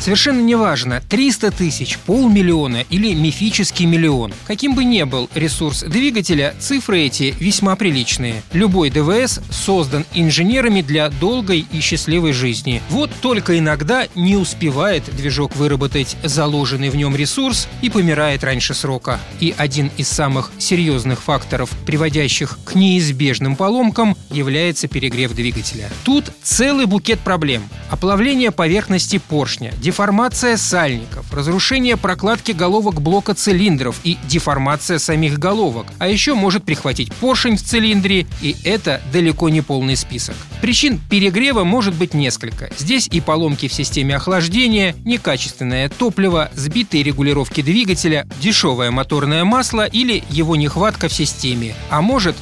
[0.00, 4.34] Совершенно неважно, 300 тысяч, полмиллиона или мифический миллион.
[4.46, 8.42] Каким бы ни был ресурс двигателя, цифры эти весьма приличные.
[8.52, 12.82] Любой ДВС создан инженерами для долгой и счастливой жизни.
[12.90, 19.20] Вот только иногда не успевает движок выработать заложенный в нем ресурс и помирает раньше срока.
[19.40, 22.74] И один из самых серьезных факторов, приводящих к
[23.04, 25.88] неизбежным поломкам, является перегрев двигателя.
[26.04, 27.62] Тут целый букет проблем.
[27.90, 35.86] Оплавление поверхности поршня, деформация сальников, разрушение прокладки головок блока цилиндров и деформация самих головок.
[35.98, 40.34] А еще может прихватить поршень в цилиндре, и это далеко не полный список.
[40.60, 42.70] Причин перегрева может быть несколько.
[42.78, 50.24] Здесь и поломки в системе охлаждения, некачественное топливо, сбитые регулировки двигателя, дешевое моторное масло или
[50.30, 51.74] его нехватка в системе.
[51.90, 52.36] А может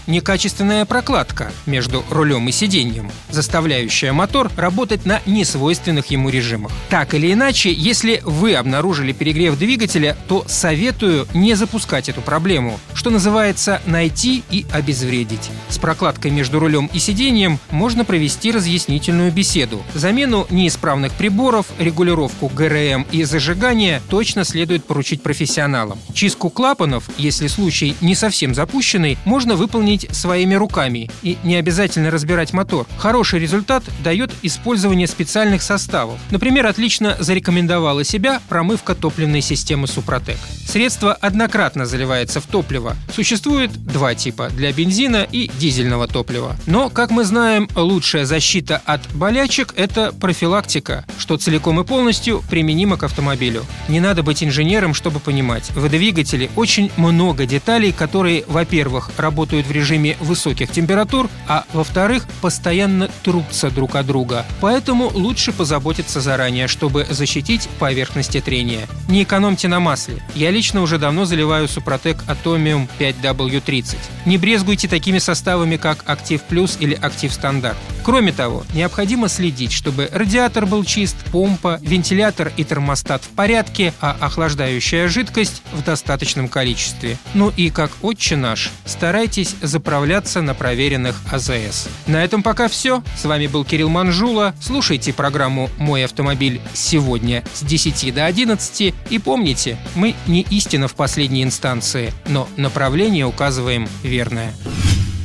[0.53, 6.71] некачественная прокладка между рулем и сиденьем, заставляющая мотор работать на несвойственных ему режимах.
[6.91, 13.11] Так или иначе, если вы обнаружили перегрев двигателя, то советую не запускать эту проблему, что
[13.11, 15.51] называется найти и обезвредить.
[15.71, 19.83] С прокладкой между рулем и сиденьем можно провести разъяснительную беседу.
[19.95, 25.99] Замену неисправных приборов, регулировку ГРМ и зажигание точно следует поручить профессионалам.
[26.13, 30.07] Чистку клапанов, если случай не совсем запущенный, можно выполнить
[30.43, 32.85] своими руками и не обязательно разбирать мотор.
[32.99, 36.19] Хороший результат дает использование специальных составов.
[36.33, 40.39] Например, отлично зарекомендовала себя промывка топливной системы Супротек.
[40.67, 42.97] Средство однократно заливается в топливо.
[43.15, 46.57] Существует два типа– для бензина и дизельного топлива.
[46.67, 52.97] Но, как мы знаем, лучшая защита от болячек– это профилактика, что целиком и полностью применимо
[52.97, 53.65] к автомобилю.
[53.89, 59.71] Не надо быть инженером, чтобы понимать, в двигателе очень много деталей, которые, во-первых, работают в
[59.71, 64.47] режиме высоких температур, а во-вторых, постоянно трутся друг от друга.
[64.63, 68.89] Поэтому лучше позаботиться заранее, чтобы защитить поверхности трения.
[69.09, 70.23] Не экономьте на масле.
[70.35, 73.97] Я лично уже давно заливаю Супротек Atomium 5W30.
[74.25, 77.77] Не брезгуйте такими составами, как Актив Плюс или Актив Стандарт.
[78.03, 84.17] Кроме того, необходимо следить, чтобы радиатор был чист, помпа, вентилятор и термостат в порядке, а
[84.19, 87.19] охлаждающая жидкость в достаточном количестве.
[87.35, 91.89] Ну и как отче наш, старайтесь заправляться на проверенных АЗС.
[92.07, 93.03] На этом пока все.
[93.17, 94.55] С вами был Кирилл Манжула.
[94.61, 98.95] Слушайте программу «Мой автомобиль» сегодня с 10 до 11.
[99.11, 104.55] И помните, мы не истина в последней инстанции, но направление указываем верное.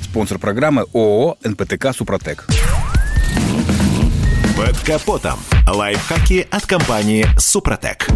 [0.04, 2.48] Спонсор программы ООО «НПТК Супротек».
[4.58, 5.40] Под капотом.
[5.68, 8.08] Лайфхаки от компании «Супротек».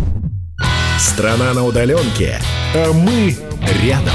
[0.98, 2.40] Страна на удаленке,
[2.74, 3.36] а мы
[3.84, 4.14] рядом.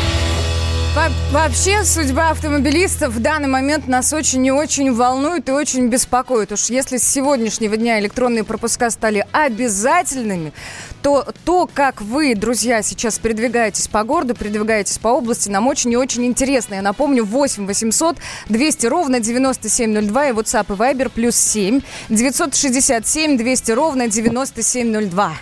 [0.96, 6.52] Во- Вообще, судьба автомобилистов в данный момент нас очень и очень волнует и очень беспокоит.
[6.52, 10.54] Уж если с сегодняшнего дня электронные пропуска стали обязательными,
[11.02, 15.96] то то, как вы, друзья, сейчас передвигаетесь по городу, передвигаетесь по области, нам очень и
[15.96, 16.76] очень интересно.
[16.76, 18.16] Я напомню, 8 800
[18.48, 25.32] 200 ровно 9702 и WhatsApp и Viber плюс 7 967 200 ровно 9702.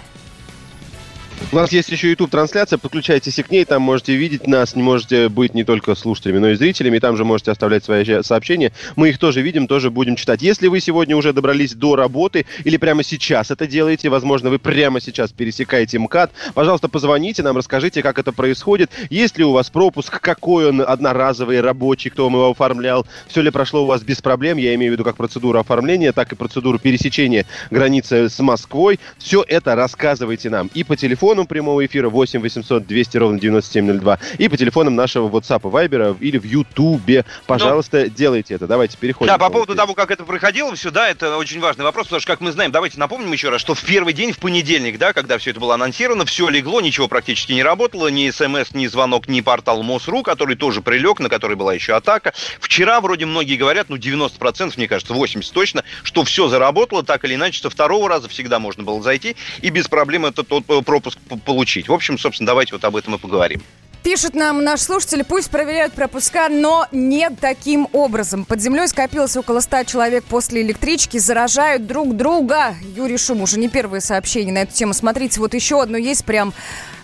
[1.52, 5.28] У нас есть еще YouTube-трансляция, подключайтесь и к ней, там можете видеть нас, не можете
[5.28, 8.72] быть не только слушателями, но и зрителями, там же можете оставлять свои сообщения.
[8.96, 10.42] Мы их тоже видим, тоже будем читать.
[10.42, 15.00] Если вы сегодня уже добрались до работы или прямо сейчас это делаете, возможно, вы прямо
[15.00, 20.20] сейчас пересекаете МКАД, пожалуйста, позвоните нам, расскажите, как это происходит, есть ли у вас пропуск,
[20.20, 24.56] какой он одноразовый, рабочий, кто вам его оформлял, все ли прошло у вас без проблем,
[24.56, 28.98] я имею в виду как процедуру оформления, так и процедуру пересечения границы с Москвой.
[29.18, 34.48] Все это рассказывайте нам и по телефону прямого эфира 8 800 200 ровно 9702 и
[34.48, 37.24] по телефонам нашего WhatsApp и Viber или в Ютубе.
[37.46, 38.68] Пожалуйста, делайте это.
[38.68, 39.32] Давайте переходим.
[39.32, 42.32] Да, по поводу того, как это проходило все, да, это очень важный вопрос, потому что,
[42.32, 45.38] как мы знаем, давайте напомним еще раз, что в первый день, в понедельник, да, когда
[45.38, 49.40] все это было анонсировано, все легло, ничего практически не работало, ни смс, ни звонок, ни
[49.40, 52.32] портал МОСРУ, который тоже прилег, на который была еще атака.
[52.60, 57.36] Вчера вроде многие говорят, ну 90%, мне кажется, 80% точно, что все заработало, так или
[57.36, 61.18] иначе, со второго раза всегда можно было зайти и без проблем этот вот, э, пропуск
[61.44, 61.88] получить.
[61.88, 63.62] В общем, собственно, давайте вот об этом и поговорим.
[64.04, 68.44] Пишет нам наш слушатель, пусть проверяют пропуска, но не таким образом.
[68.44, 72.74] Под землей скопилось около 100 человек после электрички, заражают друг друга.
[72.94, 74.92] Юрий Шум, уже не первые сообщения на эту тему.
[74.92, 76.52] Смотрите, вот еще одно есть прям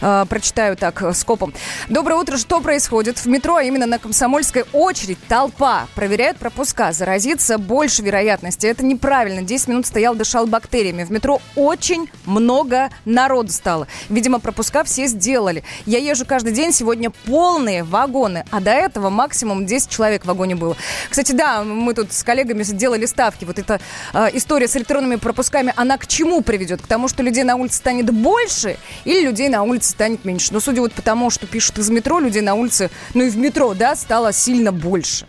[0.00, 1.52] Э, прочитаю так э, скопом.
[1.88, 2.36] Доброе утро.
[2.36, 3.18] Что происходит?
[3.18, 5.86] В метро, а именно на Комсомольской очередь, толпа.
[5.94, 6.92] Проверяют пропуска.
[6.92, 8.66] Заразиться больше вероятности.
[8.66, 9.42] Это неправильно.
[9.42, 11.05] 10 минут стоял, дышал бактериями.
[11.05, 13.86] В метро очень много народу стало.
[14.09, 15.64] Видимо, пропуска все сделали.
[15.86, 16.72] Я езжу каждый день.
[16.72, 18.45] Сегодня полные вагоны.
[18.51, 20.76] А до этого максимум 10 человек в вагоне было.
[21.09, 23.45] Кстати, да, мы тут с коллегами делали ставки.
[23.45, 23.80] Вот эта
[24.12, 26.82] э, история с электронными пропусками, она к чему приведет?
[26.82, 30.53] К тому, что людей на улице станет больше или людей на улице станет меньше?
[30.53, 33.36] Но судя вот по тому, что пишут из метро, людей на улице, ну и в
[33.36, 35.26] метро, да, стало сильно больше.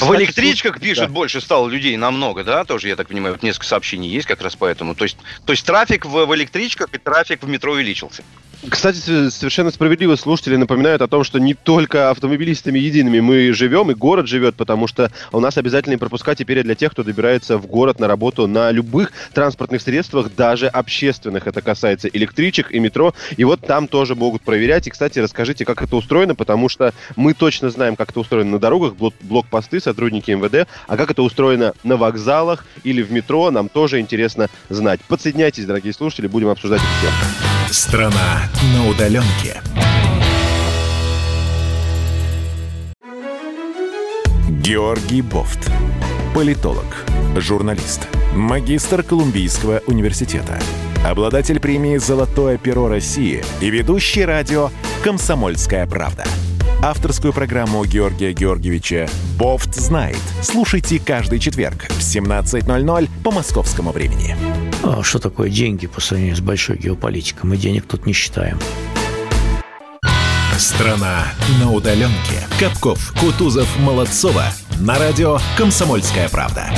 [0.00, 4.08] В электричках пишут больше стало людей намного, да, тоже, я так понимаю, вот несколько сообщений
[4.08, 4.94] есть как раз поэтому.
[4.94, 8.22] То есть, то есть трафик в, в электричках и трафик в метро увеличился.
[8.68, 8.98] Кстати,
[9.30, 14.26] совершенно справедливо слушатели напоминают о том, что не только автомобилистами едиными мы живем, и город
[14.26, 18.08] живет, потому что у нас обязательные пропуска теперь для тех, кто добирается в город на
[18.08, 21.46] работу на любых транспортных средствах, даже общественных.
[21.46, 23.14] Это касается электричек и метро.
[23.36, 24.86] И вот там тоже могут проверять.
[24.86, 28.58] И, кстати, расскажите, как это устроено, потому что мы точно знаем, как это устроено на
[28.58, 34.00] дорогах, блокпосты, сотрудники МВД, а как это устроено на вокзалах или в метро, нам тоже
[34.00, 35.00] интересно знать.
[35.08, 37.16] Подсоединяйтесь, дорогие слушатели, будем обсуждать эту тему.
[37.70, 39.60] Страна на удаленке.
[44.48, 45.70] Георгий Бофт.
[46.34, 47.04] Политолог,
[47.36, 50.58] журналист, магистр Колумбийского университета,
[51.04, 54.70] обладатель премии «Золотое перо России» и ведущий радио
[55.04, 56.24] «Комсомольская правда».
[56.82, 59.08] Авторскую программу Георгия Георгиевича
[59.38, 60.20] «Бофт знает».
[60.42, 64.36] Слушайте каждый четверг в 17.00 по московскому времени.
[64.82, 67.48] А что такое деньги по сравнению с большой геополитикой?
[67.48, 68.58] Мы денег тут не считаем.
[70.58, 71.24] Страна
[71.60, 72.46] на удаленке.
[72.58, 74.44] Капков, Кутузов, Молодцова.
[74.78, 76.70] На радио «Комсомольская правда».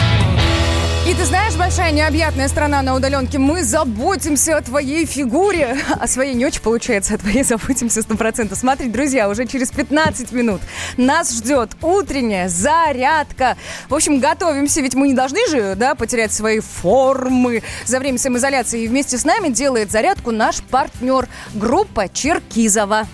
[1.09, 5.79] И ты знаешь, большая необъятная страна на удаленке, мы заботимся о твоей фигуре.
[5.99, 8.59] О своей не очень получается, о твоей заботимся сто процентов.
[8.59, 10.61] Смотри, друзья, уже через 15 минут
[10.99, 13.57] нас ждет утренняя зарядка.
[13.89, 18.83] В общем, готовимся, ведь мы не должны же, да, потерять свои формы за время самоизоляции.
[18.83, 23.07] И вместе с нами делает зарядку наш партнер, группа Черкизова.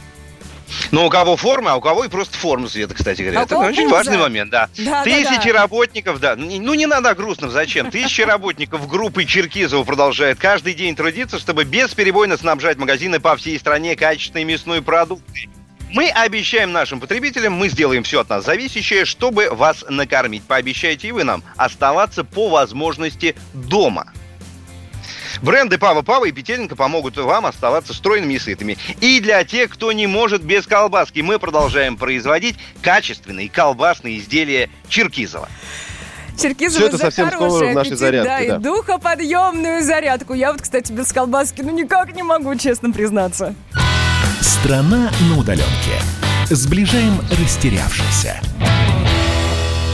[0.91, 3.41] Но у кого форма, а у кого и просто форма света, кстати говоря.
[3.41, 3.95] А Это очень пузо.
[3.95, 4.69] важный момент, да.
[4.77, 5.61] да Тысячи да, да.
[5.61, 6.37] работников, да.
[6.37, 7.91] Ну, не надо грустно, зачем?
[7.91, 13.97] Тысячи работников группы Черкизова продолжают каждый день трудиться, чтобы бесперебойно снабжать магазины по всей стране
[13.97, 15.51] качественной мясной продукцией.
[15.91, 20.43] Мы обещаем нашим потребителям, мы сделаем все от нас зависящее, чтобы вас накормить.
[20.43, 24.13] Пообещайте и вы нам оставаться по возможности дома.
[25.45, 28.79] Бренды Пава Пава и Петеленко помогут вам оставаться стройными и сытыми.
[29.03, 35.51] И для тех, кто не может без колбаски, мы продолжаем производить качественные колбасные изделия Черкизова.
[36.41, 38.29] Черкизова Все это совсем скоро в нашей зарядке.
[38.29, 40.33] Да, да, и духоподъемную зарядку.
[40.33, 43.55] Я вот, кстати, без колбаски ну никак не могу, честно признаться.
[44.41, 46.01] Страна на удаленке.
[46.49, 48.41] Сближаем растерявшихся.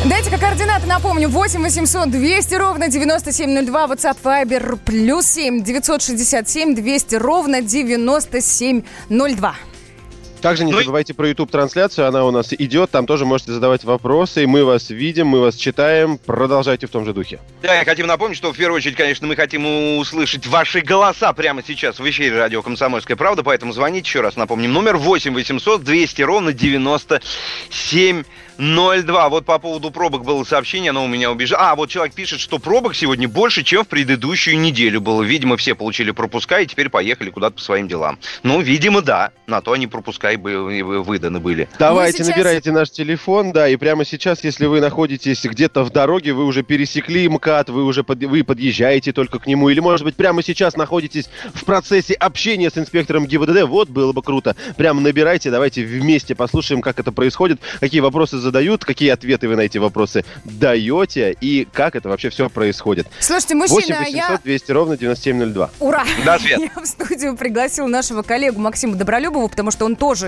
[0.08, 1.28] Дайте-ка координаты, напомню.
[1.28, 3.86] 8 800 200 ровно 9702.
[3.86, 9.54] WhatsApp Viber плюс 7 967 200 ровно 9702.
[10.40, 14.46] Также не ну, забывайте про YouTube-трансляцию, она у нас идет, там тоже можете задавать вопросы,
[14.46, 17.40] мы вас видим, мы вас читаем, продолжайте в том же духе.
[17.62, 21.62] Да, я хотим напомнить, что в первую очередь, конечно, мы хотим услышать ваши голоса прямо
[21.66, 26.22] сейчас в эфире радио «Комсомольская правда», поэтому звоните еще раз, напомним, номер 8 800 200
[26.22, 28.22] ровно 97
[28.60, 29.28] 02.
[29.30, 31.70] Вот по поводу пробок было сообщение, оно у меня убежало.
[31.70, 35.22] А, вот человек пишет, что пробок сегодня больше, чем в предыдущую неделю было.
[35.22, 38.18] Видимо, все получили пропуска и теперь поехали куда-то по своим делам.
[38.42, 39.30] Ну, видимо, да.
[39.46, 41.68] На то они пропуска и выданы были.
[41.78, 42.28] Давайте, сейчас...
[42.28, 46.62] набирайте наш телефон, да, и прямо сейчас, если вы находитесь где-то в дороге, вы уже
[46.62, 48.22] пересекли МКАД, вы уже под...
[48.24, 52.78] вы подъезжаете только к нему, или, может быть, прямо сейчас находитесь в процессе общения с
[52.78, 54.56] инспектором ГИБДД, вот было бы круто.
[54.76, 59.62] Прямо набирайте, давайте вместе послушаем, как это происходит, какие вопросы задают, какие ответы вы на
[59.62, 63.06] эти вопросы даете и как это вообще все происходит.
[63.20, 64.40] Слушайте, мужчина, 8 800 я...
[64.42, 65.70] 200 ровно 9702.
[65.80, 66.04] Ура!
[66.24, 66.60] Да, Свет.
[66.76, 70.19] Я в студию пригласил нашего коллегу Максима Добролюбова, потому что он тоже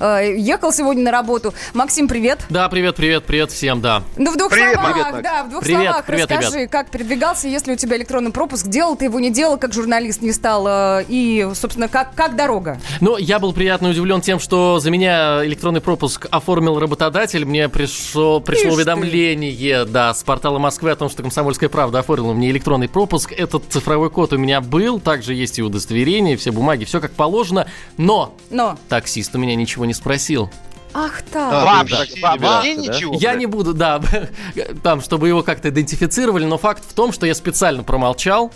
[0.00, 1.54] э, ехал сегодня на работу.
[1.74, 2.40] Максим, привет.
[2.48, 4.02] Да, привет, привет, привет всем, да.
[4.16, 6.70] Ну, в двух привет, словах, привет, да, в двух привет, словах привет, расскажи, ребят.
[6.72, 10.32] как передвигался, если у тебя электронный пропуск, делал ты его, не делал, как журналист не
[10.32, 12.78] стал, э, и, собственно, как, как дорога?
[13.00, 18.40] Ну, я был приятно удивлен тем, что за меня электронный пропуск оформил работодатель, мне пришло,
[18.40, 23.32] пришло уведомление, да, с портала Москвы о том, что «Комсомольская правда» оформила мне электронный пропуск.
[23.32, 27.66] Этот цифровой код у меня был, также есть и удостоверение, все бумаги, все как положено.
[27.96, 28.78] Но, но.
[28.88, 30.50] таксист у меня ничего не спросил.
[30.92, 31.52] Ах так.
[31.52, 32.36] А, вообще, да.
[32.36, 33.16] вообще ничего.
[33.18, 34.00] Я не буду, да,
[34.82, 38.50] там, чтобы его как-то идентифицировали, но факт в том, что я специально промолчал.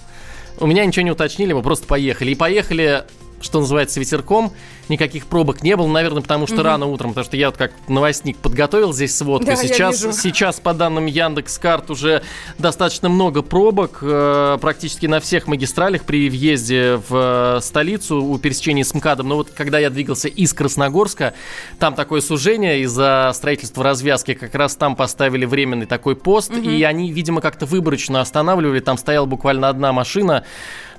[0.59, 2.31] У меня ничего не уточнили, мы просто поехали.
[2.31, 3.05] И поехали
[3.41, 4.53] что называется, ветерком.
[4.89, 6.65] Никаких пробок не было, наверное, потому что Мгм.
[6.65, 9.47] рано утром, потому что я вот как новостник подготовил здесь сводку.
[9.47, 12.23] Да, сейчас, сейчас, по данным Яндекс.Карт, уже
[12.59, 18.85] достаточно много пробок э, практически на всех магистралях при въезде в э, столицу у пересечения
[18.85, 19.29] с МКАДом.
[19.29, 21.35] Но вот когда я двигался из Красногорска,
[21.79, 26.69] там такое сужение из-за строительства развязки, как раз там поставили временный такой пост, Мгм.
[26.69, 28.81] и они, видимо, как-то выборочно останавливали.
[28.81, 30.45] Там стояла буквально одна машина,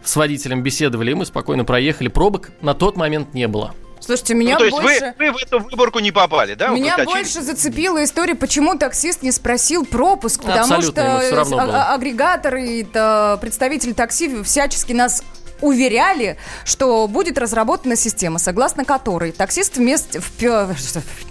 [0.04, 2.08] с водителем беседовали, и мы спокойно проехали.
[2.08, 3.74] Пробок на тот момент не было.
[4.00, 5.14] Слушайте, меня Ну, то есть больше...
[5.20, 6.70] вы, вы в эту выборку не попали, да?
[6.70, 12.66] Меня больше зацепила история, почему таксист не спросил пропуск, потому Абсолютно, что а- а- агрегаторы
[12.66, 15.24] и та, представители такси всячески нас
[15.62, 20.68] уверяли, что будет разработана система, согласно которой таксист вместе, в пе-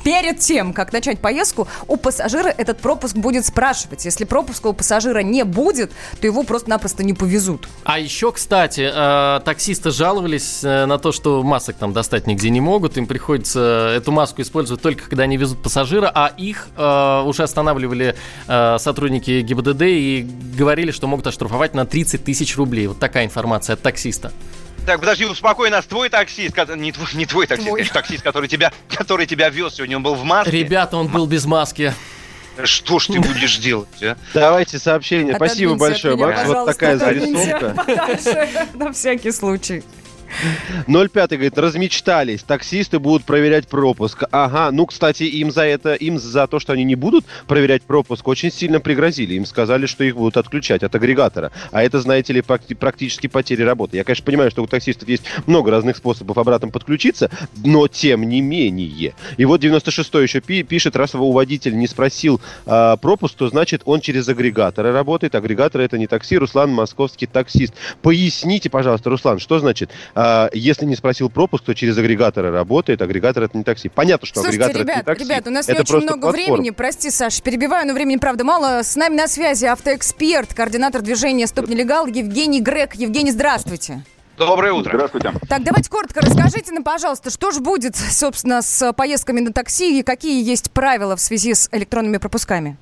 [0.05, 4.05] перед тем, как начать поездку, у пассажира этот пропуск будет спрашивать.
[4.05, 7.69] Если пропуска у пассажира не будет, то его просто-напросто не повезут.
[7.85, 12.61] А еще, кстати, э, таксисты жаловались э, на то, что масок там достать нигде не
[12.61, 12.97] могут.
[12.97, 18.15] Им приходится эту маску использовать только когда они везут пассажира, а их э, уже останавливали
[18.47, 22.87] э, сотрудники ГИБДД и говорили, что могут оштрафовать на 30 тысяч рублей.
[22.87, 24.20] Вот такая информация от таксиста.
[24.87, 25.85] Так, подожди, успокой нас.
[25.85, 29.97] Твой таксист, не твой, не твой таксист, конечно, таксист, который тебя, который тебя вез сегодня,
[29.97, 30.51] он был в маске.
[30.51, 31.95] Ребята, он был без маски.
[32.65, 34.17] Что ж ты будешь делать, а?
[34.35, 35.35] Давайте сообщение.
[35.35, 36.45] Спасибо Отодвинься большое, меня, Макс.
[36.47, 38.67] Вот такая зарисовка.
[38.75, 39.83] На всякий случай.
[40.87, 44.25] 05 говорит, размечтались, таксисты будут проверять пропуск.
[44.31, 48.27] Ага, ну, кстати, им за это, им за то, что они не будут проверять пропуск,
[48.29, 49.35] очень сильно пригрозили.
[49.35, 51.53] Им сказали, что их будут отключать от агрегатора.
[51.73, 53.97] А это, знаете ли, практи- практически потери работы.
[53.97, 57.31] Я, конечно, понимаю, что у таксистов есть много разных способов обратно подключиться,
[57.65, 59.15] но тем не менее.
[59.37, 63.83] И вот 96-й еще пи- пишет, раз его водитель не спросил а, пропуск, то значит
[63.85, 65.35] он через агрегаторы работает.
[65.35, 67.75] Агрегатор это не такси, Руслан московский таксист.
[68.03, 70.20] Поясните, пожалуйста, Руслан, что значит, а,
[70.53, 73.89] если не спросил пропуск, то через агрегаторы работает, агрегатор это не такси.
[73.89, 75.25] Понятно, что Слушайте, агрегатор ребят, это не такси.
[75.33, 76.57] ребят, у нас это не очень много платформа.
[76.57, 76.71] времени.
[76.71, 78.83] Прости, Саша, перебиваю, но времени, правда, мало.
[78.83, 82.95] С нами на связи автоэксперт, координатор движения «Стоп нелегал» Евгений Грек.
[82.95, 84.03] Евгений, здравствуйте.
[84.37, 84.93] Доброе утро.
[84.95, 85.33] Здравствуйте.
[85.49, 90.03] Так, давайте коротко расскажите нам, пожалуйста, что же будет, собственно, с поездками на такси и
[90.03, 92.79] какие есть правила в связи с электронными пропусками?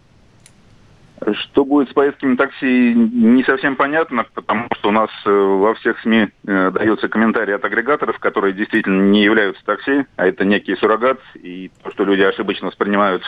[1.32, 5.98] Что будет с поездками такси, не совсем понятно, потому что у нас э, во всех
[6.00, 11.18] СМИ э, даются комментарии от агрегаторов, которые действительно не являются такси, а это некий суррогат,
[11.34, 13.22] и то, что люди ошибочно воспринимают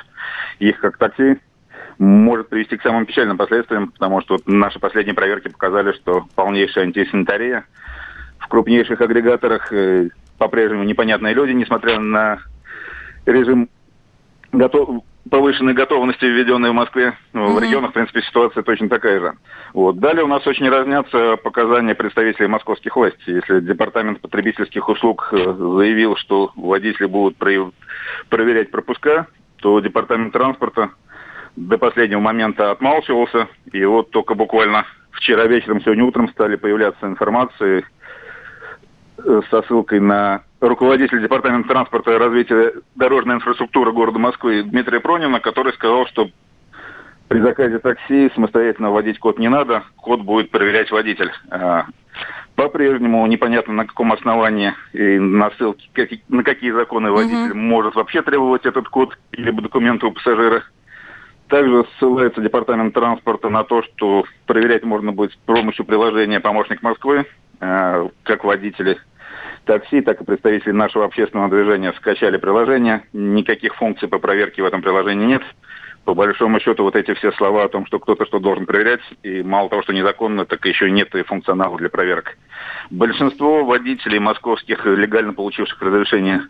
[0.61, 1.39] их как такси,
[1.99, 6.85] может привести к самым печальным последствиям, потому что вот наши последние проверки показали, что полнейшая
[6.85, 7.65] антисанитария
[8.39, 12.39] в крупнейших агрегаторах, э, по-прежнему непонятные люди, несмотря на
[13.27, 13.69] режим
[14.53, 17.15] готов, повышенной готовности, введенной в Москве.
[17.33, 19.33] Ну, В регионах, в принципе, ситуация точно такая же.
[19.73, 19.99] Вот.
[19.99, 23.37] Далее у нас очень разнятся показания представителей московских властей.
[23.37, 30.91] Если Департамент потребительских услуг э, заявил, что водители будут проверять пропуска, то Департамент транспорта
[31.57, 33.49] до последнего момента отмалчивался.
[33.73, 37.85] И вот только буквально вчера вечером, сегодня утром стали появляться информации
[39.19, 45.41] э, со ссылкой на руководителя Департамента транспорта и развития дорожной инфраструктуры города Москвы Дмитрия Пронина,
[45.41, 46.31] который сказал, что
[47.29, 51.31] при заказе такси самостоятельно вводить код не надо, код будет проверять водитель.
[51.51, 51.87] А,
[52.57, 58.67] По-прежнему непонятно на каком основании и на ссылке, на какие законы водитель может вообще требовать
[58.67, 60.65] этот код или документы у пассажира.
[61.47, 67.27] Также ссылается Департамент транспорта на то, что проверять можно будет с помощью приложения «Помощник Москвы»,
[67.61, 68.99] э, как водители
[69.71, 73.05] такси, так и представители нашего общественного движения скачали приложение.
[73.13, 75.43] Никаких функций по проверке в этом приложении нет.
[76.05, 79.45] По большому счету, вот эти все слова о том, что кто-то что должен проверять, и
[79.45, 82.37] мало того, что незаконно, так еще нет и функционала для проверок.
[82.91, 86.41] Большинство водителей московских, легально получивших разрешение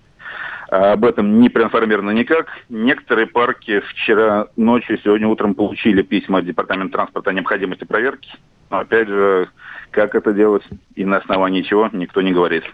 [0.71, 2.47] а об этом не проинформировано никак.
[2.69, 8.31] Некоторые парки вчера ночью, сегодня утром получили письма от Департамента транспорта о необходимости проверки.
[8.71, 9.49] Но опять же,
[9.91, 10.63] как это делать
[10.95, 12.65] и на основании чего, никто не говорит.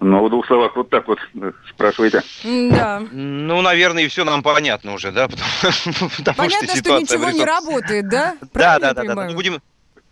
[0.00, 2.22] Но в двух словах вот так вот э, спрашивайте.
[2.44, 3.02] Да.
[3.10, 5.28] Ну, наверное, и все нам понятно уже, да?
[5.28, 8.36] Потому, потому Понятно, что, ситуация ничего не работает, да?
[8.40, 9.26] Да, Правильно да, да, да.
[9.28, 9.62] Ну, будем...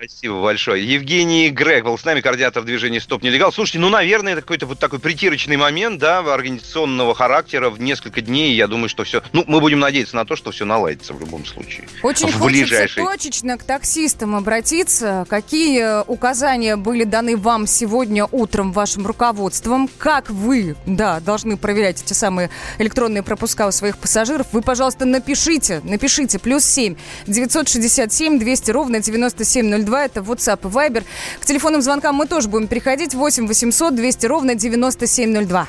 [0.04, 0.84] Спасибо большое.
[0.84, 3.52] Евгений Грег был с нами, координатор движения «Стоп нелегал».
[3.52, 8.52] Слушайте, ну, наверное, это какой-то вот такой притирочный момент, да, организационного характера в несколько дней.
[8.56, 9.22] Я думаю, что все...
[9.32, 11.86] Ну, мы будем надеяться на то, что все наладится в любом случае.
[12.02, 13.06] Очень в хочется ближайшие...
[13.06, 15.24] точечно к таксистам обратиться.
[15.30, 19.88] Какие указания были даны вам сегодня утром вашим руководством?
[19.98, 24.48] Как вы, да, должны проверять эти самые электронные пропуска у своих пассажиров?
[24.50, 26.96] Вы, пожалуйста, напишите, напишите, плюс семь,
[27.28, 29.91] 967 200 ровно 9702.
[29.92, 31.04] 9702, это WhatsApp и Viber.
[31.40, 33.14] К телефонным звонкам мы тоже будем приходить.
[33.14, 35.68] 8 800 200 ровно 9702.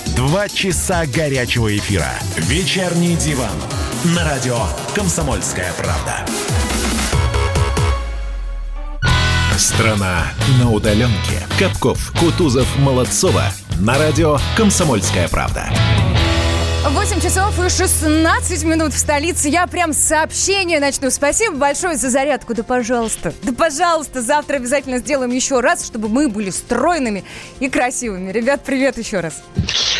[0.15, 2.11] Два часа горячего эфира.
[2.35, 3.49] Вечерний диван.
[4.15, 4.57] На радио
[4.93, 6.25] «Комсомольская правда».
[9.57, 10.25] Страна
[10.59, 11.47] на удаленке.
[11.57, 13.45] Капков, Кутузов, Молодцова.
[13.79, 15.69] На радио «Комсомольская правда».
[16.83, 19.47] 8 часов и 16 минут в столице.
[19.49, 21.11] Я прям сообщение начну.
[21.11, 22.55] Спасибо большое за зарядку.
[22.55, 23.33] Да пожалуйста.
[23.43, 24.21] Да пожалуйста.
[24.21, 27.23] Завтра обязательно сделаем еще раз, чтобы мы были стройными
[27.59, 28.31] и красивыми.
[28.31, 29.43] Ребят, привет еще раз.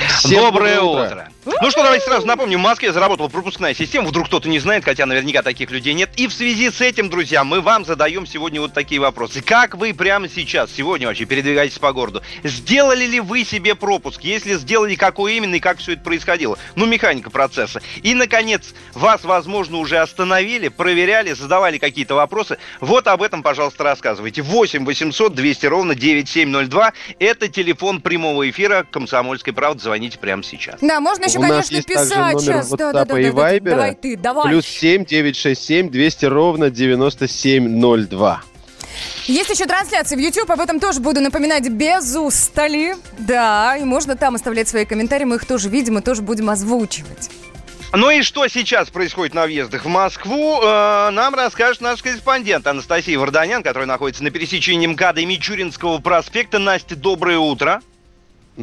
[0.07, 1.31] Всем доброе, доброе утро.
[1.43, 1.57] утро.
[1.61, 5.05] Ну что, давайте сразу напомним, в Москве заработала пропускная система, вдруг кто-то не знает, хотя
[5.05, 6.11] наверняка таких людей нет.
[6.15, 9.41] И в связи с этим, друзья, мы вам задаем сегодня вот такие вопросы.
[9.41, 12.21] Как вы прямо сейчас, сегодня вообще передвигаетесь по городу?
[12.43, 14.21] Сделали ли вы себе пропуск?
[14.21, 16.57] Если сделали, какой именно и как все это происходило?
[16.75, 17.81] Ну, механика процесса.
[18.03, 22.59] И, наконец, вас, возможно, уже остановили, проверяли, задавали какие-то вопросы.
[22.79, 24.41] Вот об этом, пожалуйста, рассказывайте.
[24.41, 26.93] 8 800 200 ровно 9702.
[27.19, 29.81] Это телефон прямого эфира «Комсомольской правды».
[29.91, 30.75] Звоните прямо сейчас.
[30.79, 32.69] Да, можно еще, У конечно, нас есть писать также номер сейчас.
[32.69, 33.57] Да, да, да, WhatsApp и да, да.
[33.57, 33.69] Viber.
[33.71, 34.47] Давай ты, давай.
[34.47, 38.41] Плюс 7 967 200 ровно 9702.
[39.25, 42.95] Есть еще трансляция в YouTube, об этом тоже буду напоминать без устали.
[43.19, 47.29] Да, и можно там оставлять свои комментарии, мы их тоже видим и тоже будем озвучивать.
[47.91, 53.19] Ну и что сейчас происходит на въездах в Москву, э, нам расскажет наш корреспондент Анастасия
[53.19, 56.59] Варданян, которая находится на пересечении МКАДа и Мичуринского проспекта.
[56.59, 57.81] Настя, доброе утро.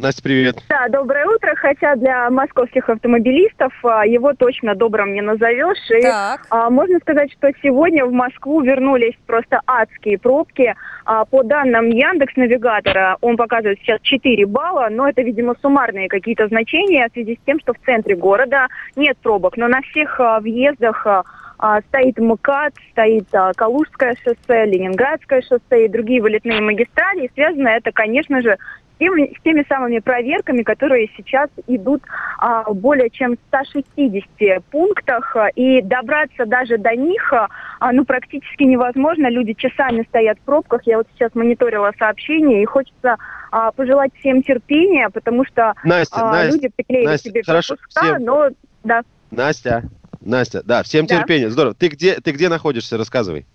[0.01, 0.63] Настя, привет.
[0.69, 1.53] Да, доброе утро.
[1.55, 5.77] Хотя для московских автомобилистов а, его точно добрым не назовешь.
[5.91, 6.41] И Так.
[6.49, 10.75] а, можно сказать, что сегодня в Москву вернулись просто адские пробки.
[11.05, 16.47] А, по данным Яндекс Навигатора, он показывает сейчас 4 балла, но это, видимо, суммарные какие-то
[16.47, 19.57] значения в связи с тем, что в центре города нет пробок.
[19.57, 21.23] Но на всех а, въездах а,
[21.59, 27.25] а, стоит МКАД, стоит а, Калужское шоссе, Ленинградское шоссе и другие вылетные магистрали.
[27.25, 28.57] И связано это, конечно же,
[28.99, 32.03] теми, с теми самыми проверками, которые сейчас идут
[32.37, 35.35] а, более чем в 160 пунктах.
[35.55, 37.33] И добраться даже до них
[37.79, 39.29] а, ну, практически невозможно.
[39.29, 40.81] Люди часами стоят в пробках.
[40.85, 43.17] Я вот сейчас мониторила сообщения, и хочется
[43.51, 48.01] а, пожелать всем терпения, потому что Настя, а, Настя, люди приклеили Настя, себе хорошо, пропуска,
[48.01, 48.23] всем.
[48.23, 48.49] но
[48.83, 49.01] да.
[49.31, 49.83] Настя,
[50.21, 51.17] Настя, да, всем Да.
[51.19, 51.49] терпения.
[51.49, 51.73] Здорово.
[51.73, 52.97] Ты где, ты где находишься?
[52.97, 53.45] Рассказывай.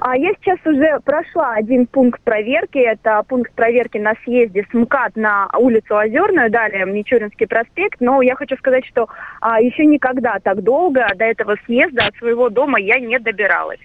[0.00, 2.78] А я сейчас уже прошла один пункт проверки.
[2.78, 8.00] Это пункт проверки на съезде с МКАД на улицу Озерную, далее Мичуринский проспект.
[8.00, 9.08] Но я хочу сказать, что
[9.40, 13.80] а, еще никогда так долго до этого съезда от своего дома я не добиралась.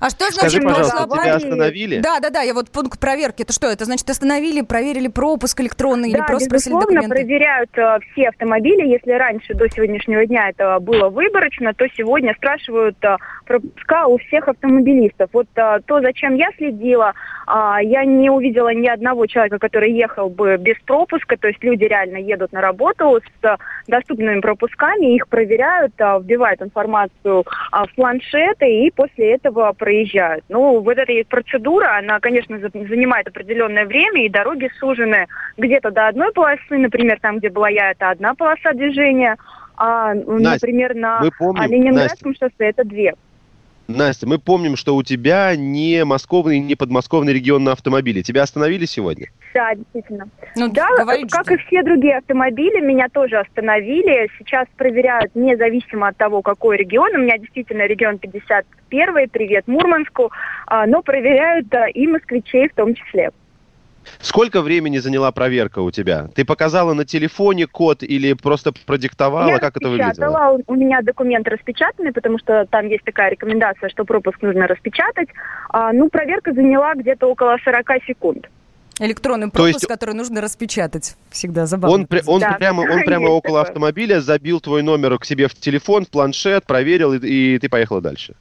[0.00, 1.98] А что Скажи, значит пожалуйста, прошла тебя остановили?
[2.00, 3.42] Да, да, да, я вот пункт проверки.
[3.42, 3.68] Это что?
[3.68, 7.24] Это значит остановили, проверили пропуск электронный или да, просто спросили безусловно, документы?
[7.24, 8.86] проверяют э, все автомобили.
[8.86, 14.48] Если раньше, до сегодняшнего дня это было выборочно, то сегодня спрашивают э, пропуска у всех
[14.48, 15.30] автомобилистов.
[15.32, 17.12] Вот э, то, зачем я следила,
[17.46, 21.36] а, я не увидела ни одного человека, который ехал бы без пропуска.
[21.36, 26.62] То есть люди реально едут на работу с э, доступными пропусками, их проверяют, э, вбивают
[26.62, 30.44] информацию а, в планшеты и после этого проезжают.
[30.48, 35.26] Ну, вот эта процедура, она, конечно, за- занимает определенное время, и дороги сужены
[35.56, 39.36] где-то до одной полосы, например, там, где была я, это одна полоса движения,
[39.76, 43.14] а, Настя, например, на помним, а, Ленинградском шоссе это две.
[43.86, 48.22] Настя, мы помним, что у тебя не московный, не подмосковный регион на автомобиле.
[48.22, 49.28] Тебя остановили сегодня?
[49.52, 50.28] Да, действительно.
[50.56, 54.30] Ну, да, говорит как и все другие автомобили, меня тоже остановили.
[54.38, 57.14] Сейчас проверяют независимо от того, какой регион.
[57.14, 60.32] У меня действительно регион 51, привет Мурманску,
[60.66, 63.30] а, но проверяют и москвичей в том числе.
[64.20, 66.28] Сколько времени заняла проверка у тебя?
[66.34, 69.48] Ты показала на телефоне код или просто продиктовала?
[69.48, 70.10] Я как это выглядело?
[70.10, 75.28] распечатала, у меня документ распечатанный, потому что там есть такая рекомендация, что пропуск нужно распечатать.
[75.70, 78.48] А, ну, проверка заняла где-то около 40 секунд.
[79.00, 81.16] Электронный То пропуск, есть- который нужно распечатать.
[81.30, 81.94] Всегда забавно.
[81.96, 83.62] Он, пря- он Да, прямо, он прямо около такое.
[83.62, 88.00] автомобиля забил твой номер к себе в телефон, в планшет, проверил, и, и ты поехала
[88.00, 88.34] дальше.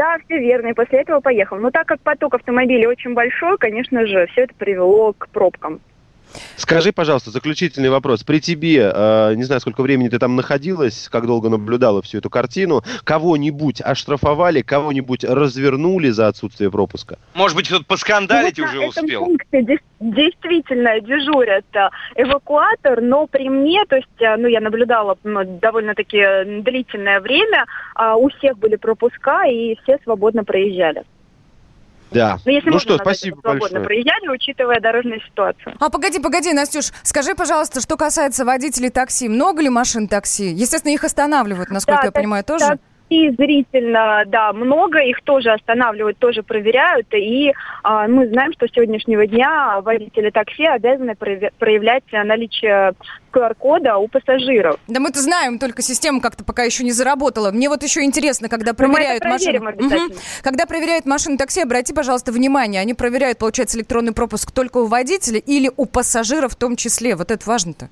[0.00, 1.58] Да, все верно, и после этого поехал.
[1.58, 5.82] Но так как поток автомобилей очень большой, конечно же, все это привело к пробкам.
[6.56, 8.22] Скажи, пожалуйста, заключительный вопрос.
[8.22, 12.30] При тебе, э, не знаю, сколько времени ты там находилась, как долго наблюдала всю эту
[12.30, 17.18] картину, кого-нибудь оштрафовали, кого-нибудь развернули за отсутствие пропуска?
[17.34, 19.24] Может быть, кто-то поскандалить Ну, уже на этом успел?
[19.24, 26.60] пункте действительно дежурят э, эвакуатор, но при мне, то есть, э, ну, я наблюдала довольно-таки
[26.62, 31.04] длительное время, а, у всех были пропуска, и все свободно проезжали.
[32.10, 32.38] Да.
[32.44, 33.84] Ну, если ну можно что, спасибо свободно большое.
[33.84, 35.76] проезжали, учитывая дорожную ситуацию.
[35.78, 40.48] А погоди, погоди, Настюш, скажи, пожалуйста, что касается водителей такси, много ли машин такси?
[40.48, 42.78] Естественно, их останавливают, насколько Да, я так- понимаю, тоже.
[43.10, 47.08] И зрительно, да, много, их тоже останавливают, тоже проверяют.
[47.12, 47.52] И
[47.82, 52.94] а, мы знаем, что с сегодняшнего дня водители такси обязаны проявлять наличие
[53.32, 54.78] QR-кода у пассажиров.
[54.86, 57.50] Да мы-то знаем, только система как-то пока еще не заработала.
[57.50, 59.58] Мне вот еще интересно, когда Ну, проверяют машины.
[59.58, 60.12] Мгм.
[60.42, 65.38] Когда проверяют машины такси, обрати, пожалуйста, внимание, они проверяют, получается, электронный пропуск только у водителя
[65.38, 67.16] или у пассажиров в том числе.
[67.16, 67.88] Вот это важно-то.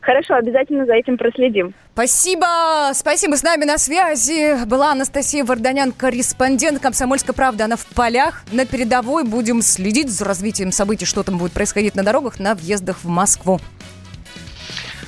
[0.00, 1.74] Хорошо, обязательно за этим проследим.
[1.94, 3.36] Спасибо, спасибо.
[3.36, 7.64] С нами на связи была Анастасия Варданян, корреспондент «Комсомольской правды».
[7.64, 9.24] Она в полях, на передовой.
[9.24, 13.60] Будем следить за развитием событий, что там будет происходить на дорогах, на въездах в Москву.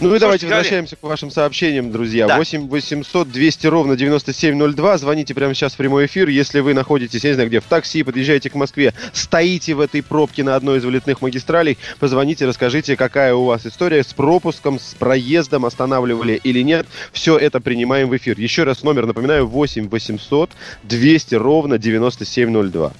[0.01, 2.28] Ну и давайте возвращаемся к вашим сообщениям, друзья.
[2.28, 2.36] Да.
[2.36, 4.99] 8 800 200 ровно 9702.
[4.99, 6.28] Звоните прямо сейчас в прямой эфир.
[6.28, 10.03] Если вы находитесь, я не знаю где, в такси, подъезжаете к Москве, стоите в этой
[10.03, 14.94] пробке на одной из вылетных магистралей, позвоните, расскажите, какая у вас история с пропуском, с
[14.94, 16.86] проездом, останавливали или нет.
[17.12, 18.38] Все это принимаем в эфир.
[18.38, 20.51] Еще раз номер, напоминаю, 8 800
[20.84, 22.92] 200 ровно 9702.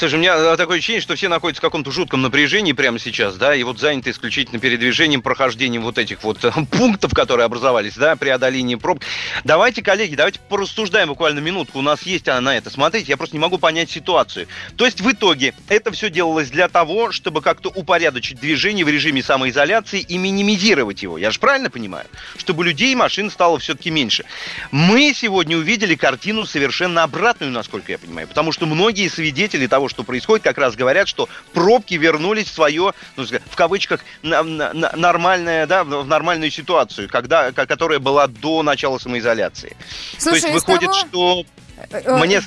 [0.00, 3.34] Слушай, у меня э, такое ощущение, что все находятся в каком-то жутком напряжении прямо сейчас,
[3.34, 8.16] да, и вот заняты исключительно передвижением, прохождением вот этих вот э, пунктов, которые образовались, да,
[8.16, 9.04] преодоление проб.
[9.44, 12.70] Давайте, коллеги, давайте порассуждаем буквально минутку, у нас есть она на это.
[12.70, 14.48] Смотрите, я просто не могу понять ситуацию.
[14.76, 19.22] То есть в итоге это все делалось для того, чтобы как-то упорядочить движение в режиме
[19.22, 21.18] самоизоляции и минимизировать его.
[21.18, 22.06] Я же правильно понимаю?
[22.38, 24.24] Чтобы людей и машин стало все-таки меньше.
[24.70, 30.04] Мы сегодня увидели картину совершенно обратную, насколько я понимаю, потому что многие свидетели того, что
[30.04, 35.66] происходит, как раз говорят, что пробки вернулись в свое, ну, в кавычках, на- на- нормальное,
[35.66, 39.76] да, в нормальную ситуацию, когда, ко- которая была до начала самоизоляции.
[40.14, 41.44] То Слушай, есть из выходит, того- что
[41.90, 42.40] э, мне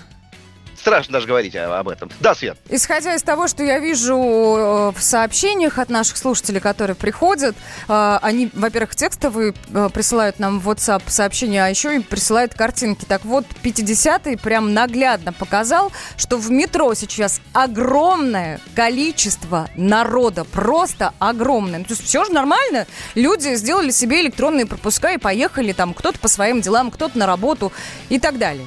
[0.83, 2.11] страшно даже говорить об этом.
[2.19, 2.57] Да, Свет?
[2.69, 7.55] Исходя из того, что я вижу э, в сообщениях от наших слушателей, которые приходят,
[7.87, 13.05] э, они, во-первых, текстовые э, присылают нам в WhatsApp сообщения, а еще и присылают картинки.
[13.05, 21.79] Так вот, 50-й прям наглядно показал, что в метро сейчас огромное количество народа, просто огромное.
[21.79, 22.87] Ну, То есть все же нормально.
[23.15, 27.71] Люди сделали себе электронные пропуска и поехали там кто-то по своим делам, кто-то на работу
[28.09, 28.65] и так далее.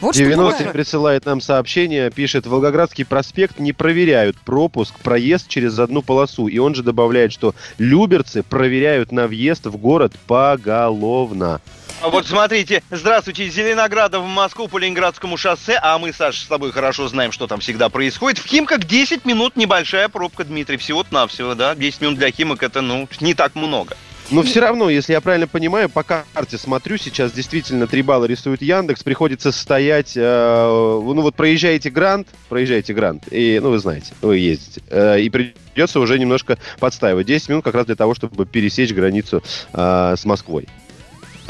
[0.00, 0.72] Вот что 90 бывает.
[0.72, 6.46] присылает нам сообщение, пишет, Волгоградский проспект не проверяют пропуск, проезд через одну полосу.
[6.46, 11.60] И он же добавляет, что люберцы проверяют на въезд в город поголовно.
[12.02, 16.46] А Вот смотрите, здравствуйте, из Зеленограда в Москву по Ленинградскому шоссе, а мы, Саша, с
[16.46, 18.38] тобой хорошо знаем, что там всегда происходит.
[18.38, 21.74] В Химках 10 минут небольшая пробка, Дмитрий, всего-то навсего, да?
[21.74, 23.98] 10 минут для Химок это, ну, не так много.
[24.30, 28.62] Но все равно, если я правильно понимаю, по карте смотрю, сейчас действительно 3 балла рисует
[28.62, 34.38] Яндекс, приходится стоять, э, ну вот проезжаете Грант, проезжаете Грант, и, ну вы знаете, вы
[34.38, 37.26] ездите, э, и придется уже немножко подстаивать.
[37.26, 40.68] 10 минут как раз для того, чтобы пересечь границу э, с Москвой.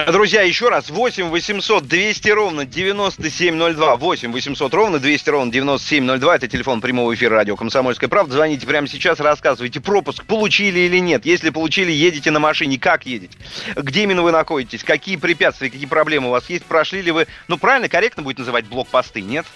[0.06, 6.48] Друзья, еще раз, 8 800 200 ровно 9702, 8 800 ровно 200 ровно 9702, это
[6.48, 8.34] телефон прямого эфира радио «Комсомольская правда».
[8.34, 11.26] Звоните прямо сейчас, рассказывайте, пропуск получили или нет.
[11.26, 13.36] Если получили, едете на машине, как едете?
[13.76, 14.84] Где именно вы находитесь?
[14.84, 16.64] Какие препятствия, какие проблемы у вас есть?
[16.64, 19.46] Прошли ли вы, ну правильно, корректно будет называть блокпосты, нет?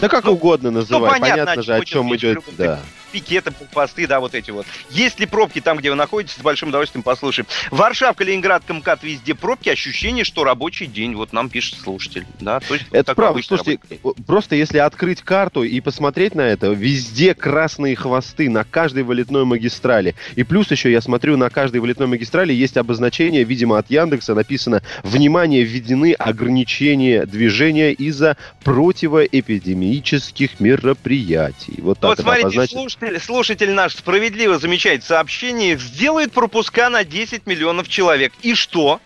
[0.00, 2.80] Да как угодно называй, понятно, понятно, о же, о чем идет, да.
[3.10, 4.66] Пикеты, посты, да, вот эти вот.
[4.90, 7.46] Есть ли пробки там, где вы находитесь, с большим удовольствием послушаем.
[7.70, 12.74] Варшавка, Ленинград, МКАД, везде пробки, ощущение, что рабочий день, вот нам пишет слушатель, да, то
[12.74, 13.42] есть Это правда.
[13.42, 13.80] Слушайте,
[14.26, 20.14] просто если открыть карту и посмотреть на это, везде красные хвосты на каждой вылетной магистрали.
[20.36, 24.82] И плюс еще я смотрю, на каждой вылетной магистрали есть обозначение, видимо, от Яндекса написано
[25.02, 31.74] «Внимание, введены ограничения движения из-за противоэпидемических мероприятий».
[31.78, 32.80] Вот так Вот это смотрите, обозначено.
[33.22, 38.32] Слушатель наш справедливо замечает сообщение, сделает пропуска на 10 миллионов человек.
[38.42, 39.00] И что?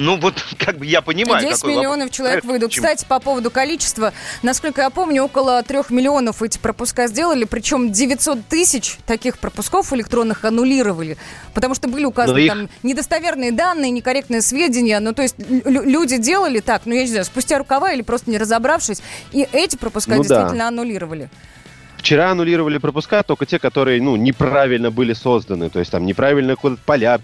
[0.00, 2.16] Ну вот, как бы я понимаю, 10 какой миллионов вопрос.
[2.16, 2.70] человек выйдут.
[2.70, 2.86] Почему?
[2.86, 4.12] Кстати, по поводу количества,
[4.42, 10.44] насколько я помню, около 3 миллионов эти пропуска сделали, причем 900 тысяч таких пропусков электронных
[10.44, 11.16] аннулировали,
[11.52, 16.16] потому что были указаны их- там недостоверные данные, некорректные сведения, ну то есть лю- люди
[16.16, 20.12] делали так, ну я не знаю, спустя рукава или просто не разобравшись, и эти пропуска
[20.14, 20.28] Ну да.
[20.28, 21.28] действительно аннулировали.
[21.98, 25.68] Вчера аннулировали пропуска только те, которые, ну, неправильно были созданы.
[25.68, 27.18] То есть там неправильно куда-то поля,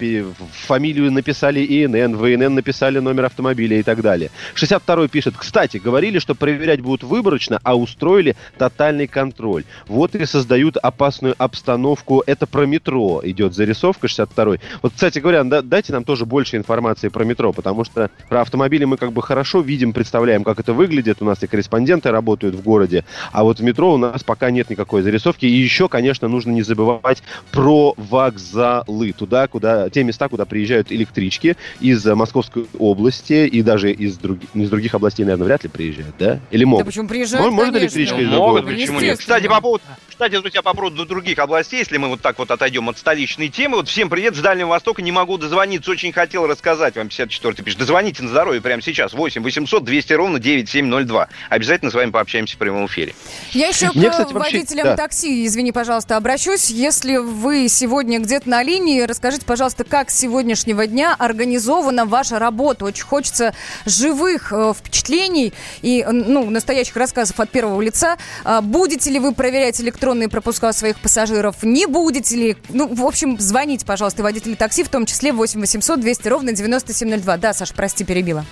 [0.53, 4.31] фамилию написали ИНН, в написали номер автомобиля и так далее.
[4.57, 9.65] 62-й пишет, кстати, говорили, что проверять будут выборочно, а устроили тотальный контроль.
[9.87, 12.23] Вот и создают опасную обстановку.
[12.27, 14.61] Это про метро идет зарисовка 62-й.
[14.83, 18.85] Вот, кстати говоря, да- дайте нам тоже больше информации про метро, потому что про автомобили
[18.85, 21.23] мы как бы хорошо видим, представляем, как это выглядит.
[21.23, 24.64] У нас и корреспонденты работают в городе, а вот в метро у нас пока нет
[24.71, 25.47] никакой зарисовки.
[25.47, 29.13] И еще, конечно, нужно не забывать про вокзалы.
[29.13, 34.39] Туда, куда, те места, куда приезжают электрички из э, Московской области и даже из, ну,
[34.55, 36.41] из других областей, наверное, вряд ли приезжают, да?
[36.51, 36.87] Или могут?
[36.87, 37.85] почему приезжают, Может, конечно.
[37.99, 38.63] электричка из Могут, другого?
[38.81, 39.19] почему нет?
[39.19, 42.89] Кстати, по поводу, кстати, друзья, по поводу других областей, если мы вот так вот отойдем
[42.89, 46.97] от столичной темы, вот всем привет с Дальнего Востока, не могу дозвониться, очень хотел рассказать
[46.97, 51.29] вам, 54-й пишет, дозвоните на здоровье прямо сейчас, 8 800 200 ровно 9702.
[51.51, 53.15] Обязательно с вами пообщаемся в прямом эфире.
[53.53, 54.97] Я еще Мне, к кстати, вообще- водителям да.
[54.97, 56.71] такси, извини, пожалуйста, обращусь.
[56.71, 62.85] Если вы сегодня где-то на линии, расскажите, пожалуйста, как с сегодняшнего дня организована ваша работа.
[62.85, 63.55] Очень хочется
[63.87, 65.53] живых э, впечатлений
[65.83, 68.17] и ну, настоящих рассказов от первого лица.
[68.45, 71.63] А, будете ли вы проверять электронные пропуска своих пассажиров?
[71.63, 72.57] Не будете ли?
[72.69, 77.37] Ну, в общем, звоните, пожалуйста, водители такси, в том числе 8 800 200 ровно 9702.
[77.37, 78.45] Да, Саш, прости, перебила.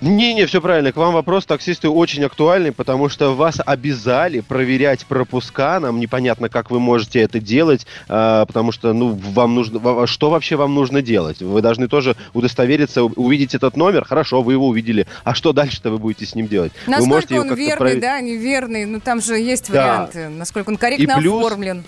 [0.00, 0.92] Не-не, все правильно.
[0.92, 5.78] К вам вопрос, таксисты, очень актуальный, потому что вас обязали проверять пропуска.
[5.78, 10.06] Нам непонятно, как вы можете это делать, а, потому что, ну, вам нужно...
[10.06, 11.42] Что вообще вам нужно делать?
[11.42, 14.04] Вы должны тоже удостовериться, увидеть этот номер.
[14.06, 15.06] Хорошо, вы его увидели.
[15.22, 16.72] А что дальше-то вы будете с ним делать?
[16.86, 18.00] вы Насколько его он как-то верный, проверить.
[18.00, 18.84] да, неверный?
[18.86, 19.82] Ну, там же есть Да.
[19.82, 20.28] варианты.
[20.30, 21.84] Насколько он корректно И плюс- оформлен.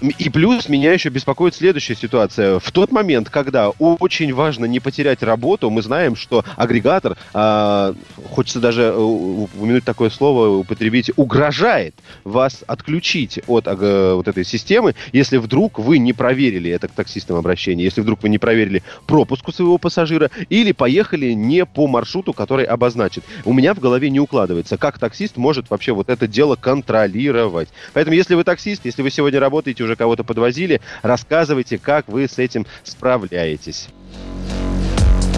[0.00, 2.58] И плюс меня еще беспокоит следующая ситуация.
[2.58, 7.94] В тот момент, когда очень важно не потерять работу, мы знаем, что агрегатор, а,
[8.30, 11.94] хочется даже э, упомянуть такое слово, употребить, угрожает
[12.24, 17.36] вас отключить от аг- вот этой системы, если вдруг вы не проверили, это к таксистам
[17.36, 22.34] обращение, если вдруг вы не проверили пропуск у своего пассажира или поехали не по маршруту,
[22.34, 23.22] который обозначен.
[23.44, 27.68] У меня в голове не укладывается, как таксист может вообще вот это дело контролировать.
[27.94, 32.38] Поэтому, если вы таксист, если вы сегодня работаете, уже кого-то подвозили, рассказывайте, как вы с
[32.38, 33.88] этим справляетесь.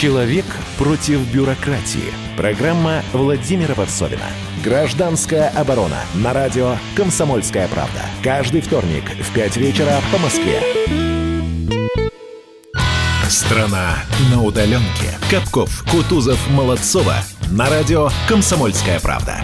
[0.00, 0.46] Человек
[0.78, 2.14] против бюрократии.
[2.34, 4.24] Программа Владимира Варсовина.
[4.64, 5.98] Гражданская оборона.
[6.14, 8.00] На радио «Комсомольская правда».
[8.22, 10.62] Каждый вторник в 5 вечера по Москве.
[13.28, 13.98] Страна
[14.30, 15.18] на удаленке.
[15.30, 17.16] Капков, Кутузов, Молодцова.
[17.50, 19.42] На радио «Комсомольская правда».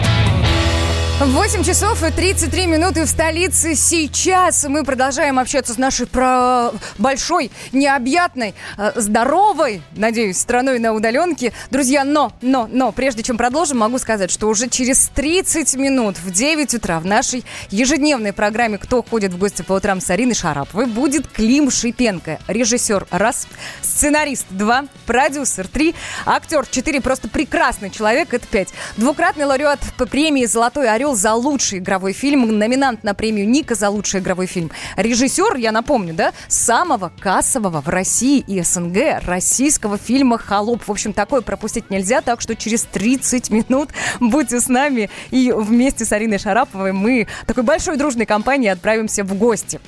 [1.19, 3.73] 8 часов и 33 минуты в столице.
[3.73, 6.69] Сейчас мы продолжаем общаться с нашей про...
[6.99, 11.53] большой, необъятной, э, здоровой, надеюсь, страной на удаленке.
[11.71, 16.29] Друзья, но, но, но, прежде чем продолжим, могу сказать, что уже через 30 минут в
[16.29, 20.85] 9 утра в нашей ежедневной программе «Кто ходит в гости по утрам» с Ариной Шараповой
[20.85, 23.47] будет Клим Шипенко, режиссер раз,
[23.81, 25.95] сценарист два, продюсер три,
[26.27, 28.69] актер четыре, просто прекрасный человек, это пять.
[28.97, 33.89] Двукратный лауреат по премии «Золотой орел» за лучший игровой фильм, номинант на премию Ника за
[33.89, 34.71] лучший игровой фильм.
[34.95, 40.87] Режиссер, я напомню, да, самого кассового в России и СНГ российского фильма «Холоп».
[40.87, 43.89] В общем, такое пропустить нельзя, так что через 30 минут
[44.19, 49.33] будьте с нами и вместе с Ариной Шараповой мы такой большой дружной компанией отправимся в
[49.33, 49.79] гости.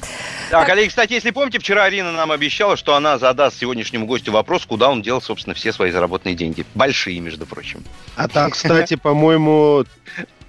[0.51, 4.65] Да, коллеги, кстати, если помните, вчера Арина нам обещала, что она задаст сегодняоднему гостю вопрос,
[4.65, 6.65] куда он делал, собственно, все свои заработанные деньги.
[6.75, 7.83] Большие, между прочим.
[8.15, 9.85] А там, кстати, по-моему,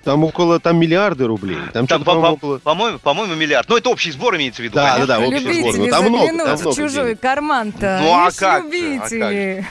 [0.05, 1.59] там около там миллиарды рублей.
[1.73, 2.59] Там, Там, по- по-моему, по- около...
[2.59, 3.69] по-моему, по-моему, миллиард.
[3.69, 4.75] Ну, это общий сбор имеется в виду.
[4.77, 5.07] Да, конечно.
[5.07, 5.77] да, да, общий сбор.
[5.77, 7.21] Ну, там много, там в много чужой денег.
[7.21, 7.99] карман-то.
[8.03, 9.67] Ну, а как же, а любители.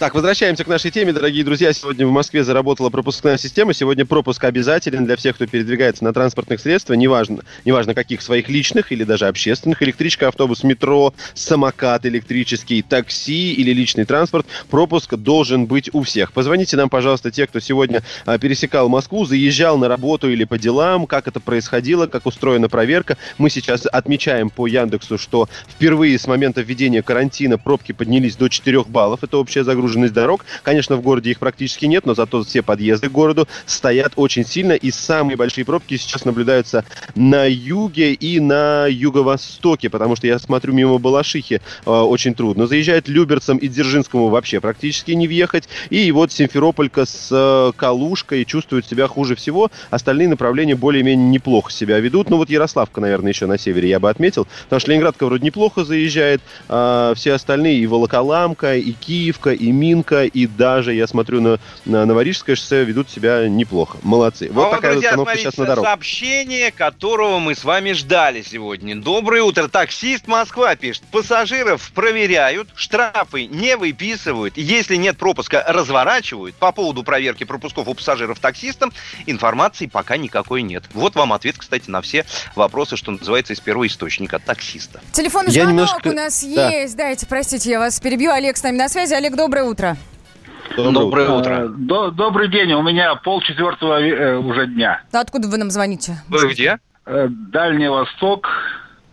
[0.00, 1.74] Так, возвращаемся к нашей теме, дорогие друзья.
[1.74, 3.74] Сегодня в Москве заработала пропускная система.
[3.74, 8.92] Сегодня пропуск обязателен для всех, кто передвигается на транспортных средствах, неважно, неважно каких своих личных
[8.92, 9.82] или даже общественных.
[9.82, 14.46] Электричка, автобус, метро, самокат электрический, такси или личный транспорт.
[14.70, 16.32] Пропуск должен быть у всех.
[16.32, 21.06] Позвоните нам, пожалуйста, те, кто сегодня а, пересекал Москву, заезжал на работу или по делам,
[21.06, 23.18] как это происходило, как устроена проверка.
[23.36, 28.84] Мы сейчас отмечаем по Яндексу, что впервые с момента введения карантина пробки поднялись до 4
[28.84, 29.22] баллов.
[29.22, 30.44] Это общая загруженность дорог.
[30.62, 34.72] Конечно, в городе их практически нет, но зато все подъезды к городу стоят очень сильно.
[34.72, 36.84] И самые большие пробки сейчас наблюдаются
[37.14, 42.66] на юге и на юго-востоке, потому что я смотрю мимо Балашихи э, очень трудно.
[42.66, 45.68] Заезжает Люберцам и Дзержинскому вообще практически не въехать.
[45.90, 49.70] И вот Симферополька с э, Калушкой чувствуют себя хуже всего.
[49.90, 52.30] Остальные направления более-менее неплохо себя ведут.
[52.30, 54.46] Ну вот Ярославка, наверное, еще на севере я бы отметил.
[54.64, 56.40] Потому что Ленинградка вроде неплохо заезжает.
[56.68, 62.04] А все остальные и Волоколамка, и Киевка, и Минка, и даже, я смотрю, на, на
[62.04, 63.98] Новорижское шоссе ведут себя неплохо.
[64.02, 64.50] Молодцы.
[64.52, 65.86] Вот А такая друзья, установка сейчас на дорогу.
[65.86, 68.94] сообщение, которого мы с вами ждали сегодня.
[68.96, 69.68] Доброе утро.
[69.68, 71.02] Таксист Москва пишет.
[71.10, 74.56] Пассажиров проверяют, штрафы не выписывают.
[74.56, 76.54] Если нет пропуска, разворачивают.
[76.56, 78.92] По поводу проверки пропусков у пассажиров таксистам
[79.26, 80.84] информации пока никакой нет.
[80.92, 85.00] Вот вам ответ, кстати, на все вопросы, что называется, из первого источника таксиста.
[85.12, 86.68] Телефонный звонок немножко- у нас Да.
[86.70, 86.96] есть.
[86.96, 88.30] Дайте, простите, я вас перебью.
[88.32, 89.14] Олег с нами на связи.
[89.14, 89.69] Олег, доброе утро.
[90.76, 91.50] Доброе утро.
[91.64, 95.02] Э, до- добрый день, у меня полчетвертого э, уже дня.
[95.12, 96.22] Да откуда вы нам звоните?
[96.28, 96.78] Вы где?
[97.06, 98.48] Э, Дальний Восток,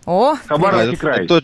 [0.06, 1.28] О, Хабаровский это- край.
[1.28, 1.44] Тот,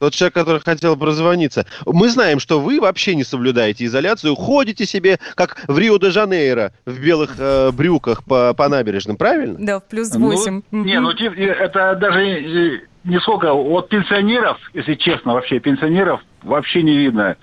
[0.00, 1.66] тот человек, который хотел прозвониться.
[1.86, 7.36] Мы знаем, что вы вообще не соблюдаете изоляцию, ходите себе, как в Рио-де-Жанейро, в белых
[7.38, 9.56] э, брюках по, по набережным, правильно?
[9.58, 10.62] Да, в плюс Ну, 8.
[10.72, 13.52] Не, ну тип- э, это даже не сколько.
[13.52, 17.36] Вот пенсионеров, если честно, вообще пенсионеров вообще не видно.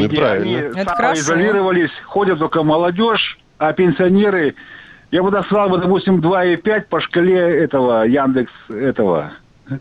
[0.00, 0.58] Ну и правильно.
[0.58, 1.22] Они Это хорошо.
[1.22, 4.54] самоизолировались, ходят только молодежь, а пенсионеры,
[5.10, 9.32] я бы назвал бы, допустим, 2,5 по шкале этого Яндекс, этого.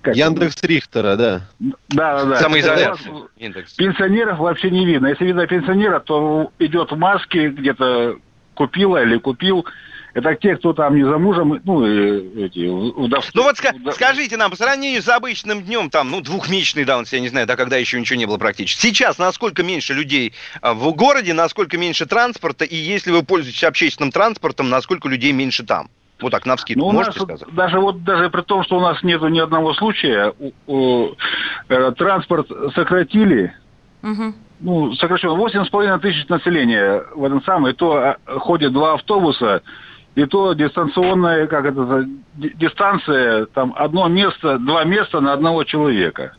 [0.02, 1.42] как Яндекс Рихтера, да.
[1.60, 2.36] Да, да, да.
[2.38, 3.14] Самоизоляция.
[3.38, 3.74] Индекс.
[3.74, 5.08] Пенсионеров вообще не видно.
[5.08, 8.18] Если видно пенсионера, то идет в маске, где-то
[8.54, 9.66] купила или купил.
[10.14, 14.52] Это те, кто там не замужем, ну, и эти, удав- Ну вот ска- скажите нам,
[14.52, 18.00] по сравнению с обычным днем, там, ну, двухмесячный давности, я не знаю, да, когда еще
[18.00, 18.80] ничего не было практически.
[18.80, 24.12] Сейчас насколько меньше людей а, в городе, насколько меньше транспорта, и если вы пользуетесь общественным
[24.12, 25.90] транспортом, насколько людей меньше там?
[26.22, 27.56] Вот так, навскидку, Ну, нас можете вот сказать?
[27.56, 31.16] даже вот даже при том, что у нас нету ни одного случая, у- у-
[31.70, 33.52] э, транспорт сократили,
[34.60, 39.64] ну, сокращенно, 8,5 тысяч населения в этом самом, и то а, ходят два автобуса,
[40.16, 42.06] и то дистанционная, как это,
[42.36, 46.34] дистанция, там одно место, два места на одного человека.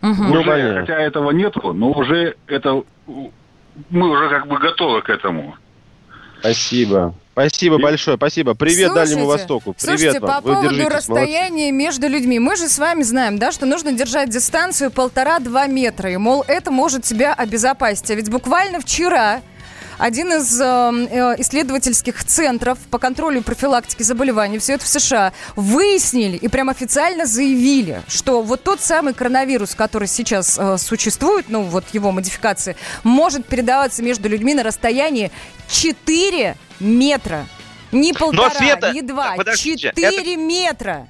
[0.00, 0.80] Ну, Уже, понятно.
[0.82, 2.84] хотя этого нету, но уже это,
[3.90, 5.56] мы уже как бы готовы к этому.
[6.38, 7.14] Спасибо.
[7.32, 8.54] Спасибо большое, спасибо.
[8.54, 9.72] Привет Слушайте, Дальнему Востоку.
[9.72, 10.30] Привет Слушайте, вам.
[10.30, 10.96] по Вы поводу держитесь, молодцы.
[10.96, 12.38] расстояния между людьми.
[12.40, 16.10] Мы же с вами знаем, да, что нужно держать дистанцию полтора-два метра.
[16.10, 18.10] И, мол, это может тебя обезопасить.
[18.10, 19.40] А ведь буквально вчера
[19.98, 25.32] один из э, э, исследовательских центров по контролю и профилактике заболеваний, все это в США,
[25.56, 31.62] выяснили и прям официально заявили, что вот тот самый коронавирус, который сейчас э, существует, ну
[31.62, 35.30] вот его модификации, может передаваться между людьми на расстоянии
[35.68, 37.46] 4 метра.
[37.90, 41.08] Не полтора, Света, не два, подождите, 4 метра.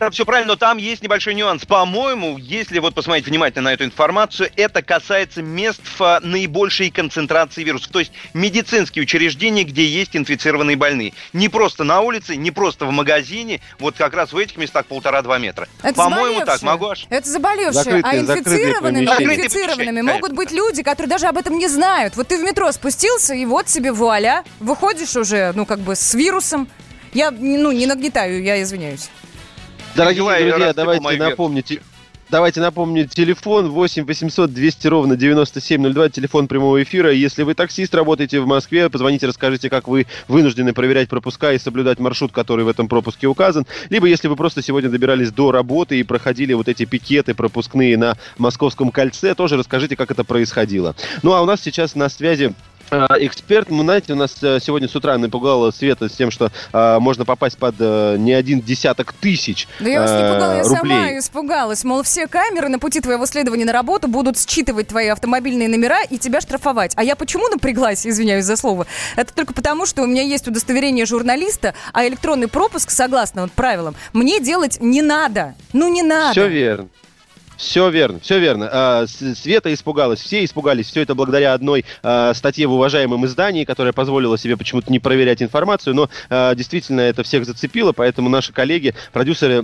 [0.00, 1.66] Это все правильно, но там есть небольшой нюанс.
[1.66, 7.92] По-моему, если вот посмотреть внимательно на эту информацию, это касается мест а, наибольшей концентрации вирусов.
[7.92, 11.12] То есть медицинские учреждения, где есть инфицированные больные.
[11.34, 15.36] Не просто на улице, не просто в магазине, вот как раз в этих местах полтора-два
[15.36, 15.68] метра.
[15.82, 17.14] Это По-моему, так, могу ошибиться.
[17.14, 17.84] Это заболевшие.
[17.84, 19.34] Закрытые- а закрытые инфицированными, помещения.
[19.34, 22.16] инфицированными Закрытые могут быть люди, которые даже об этом не знают.
[22.16, 26.14] Вот ты в метро спустился, и вот тебе вуаля, выходишь уже, ну, как бы с
[26.14, 26.68] вирусом.
[27.12, 29.10] Я, ну, не нагнетаю, я извиняюсь.
[29.96, 31.80] Дорогие Николай, друзья, давайте напомните.
[32.30, 37.10] Давайте напомню, телефон 8 800 200 ровно 9702, телефон прямого эфира.
[37.10, 41.98] Если вы таксист, работаете в Москве, позвоните, расскажите, как вы вынуждены проверять пропуска и соблюдать
[41.98, 43.66] маршрут, который в этом пропуске указан.
[43.88, 48.16] Либо если вы просто сегодня добирались до работы и проходили вот эти пикеты пропускные на
[48.38, 50.94] Московском кольце, тоже расскажите, как это происходило.
[51.24, 52.54] Ну а у нас сейчас на связи
[52.90, 56.98] Эксперт, ну, знаете, у нас э, сегодня с утра напугала Света с тем, что э,
[56.98, 60.62] можно попасть под э, не один десяток тысяч Да я вас не э, пугала, я
[60.62, 60.76] рублей.
[60.76, 61.84] сама испугалась.
[61.84, 66.18] Мол, все камеры на пути твоего следования на работу будут считывать твои автомобильные номера и
[66.18, 66.92] тебя штрафовать.
[66.96, 68.86] А я почему напряглась, извиняюсь за слово?
[69.16, 73.94] Это только потому, что у меня есть удостоверение журналиста, а электронный пропуск, согласно вот правилам,
[74.12, 75.54] мне делать не надо.
[75.72, 76.32] Ну, не надо.
[76.32, 76.88] Все верно.
[77.60, 78.70] Все верно, все верно.
[78.72, 80.86] А, Света испугалась, все испугались.
[80.86, 85.42] Все это благодаря одной а, статье в уважаемом издании, которая позволила себе почему-то не проверять
[85.42, 89.60] информацию, но а, действительно это всех зацепило, поэтому наши коллеги, продюсеры,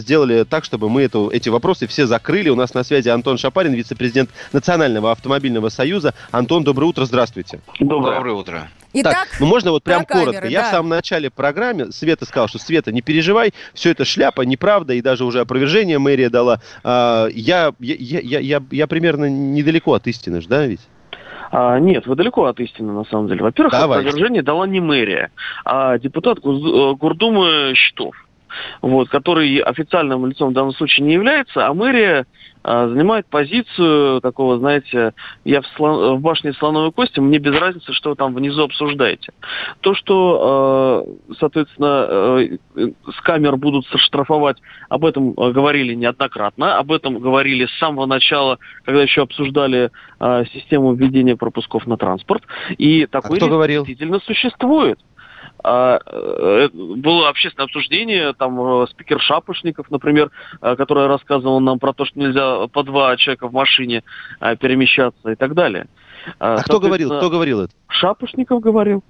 [0.00, 2.48] сделали так, чтобы мы эту, эти вопросы все закрыли.
[2.48, 6.14] У нас на связи Антон Шапарин, вице-президент Национального автомобильного союза.
[6.32, 7.60] Антон, доброе утро, здравствуйте.
[7.78, 8.68] Доброе утро.
[8.92, 10.48] Итак, так, ну можно вот прям камеры, коротко.
[10.48, 10.68] Я да.
[10.68, 15.02] в самом начале программы Света сказал, что Света, не переживай, все это шляпа, неправда, и
[15.02, 16.60] даже уже опровержение мэрия дала.
[16.82, 20.80] А, я, я, я, я, я примерно недалеко от истины, ж, да, ведь?
[21.52, 23.42] А, нет, вы далеко от истины, на самом деле.
[23.42, 25.30] Во-первых, опровержение дала не мэрия,
[25.64, 28.14] а депутат э, Гордумы Щитов,
[28.82, 32.26] вот, который официальным лицом в данном случае не является, а мэрия
[32.62, 38.10] занимает позицию такого, знаете, я в, слон- в башне слоновой кости, мне без разницы, что
[38.10, 39.32] вы там внизу обсуждаете.
[39.80, 42.06] То, что, э, соответственно,
[42.76, 44.58] э, с камер будут штрафовать,
[44.88, 50.44] об этом э, говорили неоднократно, об этом говорили с самого начала, когда еще обсуждали э,
[50.52, 52.42] систему введения пропусков на транспорт.
[52.76, 53.84] И такой кто риск говорил?
[53.84, 54.98] действительно существует.
[55.62, 60.30] А, э, было общественное обсуждение, там э, спикер Шапошников, например,
[60.62, 64.02] э, который рассказывал нам про то, что нельзя по два человека в машине
[64.60, 65.86] перемещаться и так далее.
[66.38, 67.10] А кто говорил?
[67.10, 67.72] Кто говорил это?
[67.88, 69.02] Шапошников говорил.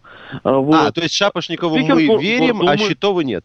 [0.42, 0.74] А, вот.
[0.74, 2.88] А, то есть Шапошникову Спикер мы верим, а Гордумы.
[2.88, 3.44] Щитову нет.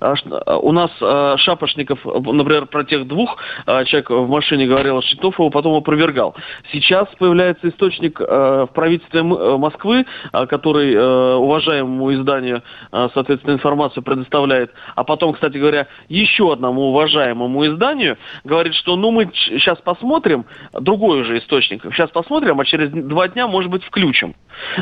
[0.00, 0.14] А,
[0.46, 5.38] а, У нас а, Шапошников, э, например, про тех двух человек в машине говорил, Шитов
[5.38, 6.34] его потом опровергал.
[6.72, 10.06] Сейчас появляется источник э, в правительстве э, Москвы,
[10.48, 18.16] который э, уважаемому изданию, соответственно, информацию предоставляет, а потом, кстати говоря, еще одному уважаемому изданию
[18.44, 23.46] говорит, что ну мы сейчас посмотрим, другой уже источник, сейчас посмотрим, а через два дня,
[23.46, 24.34] может быть, включим.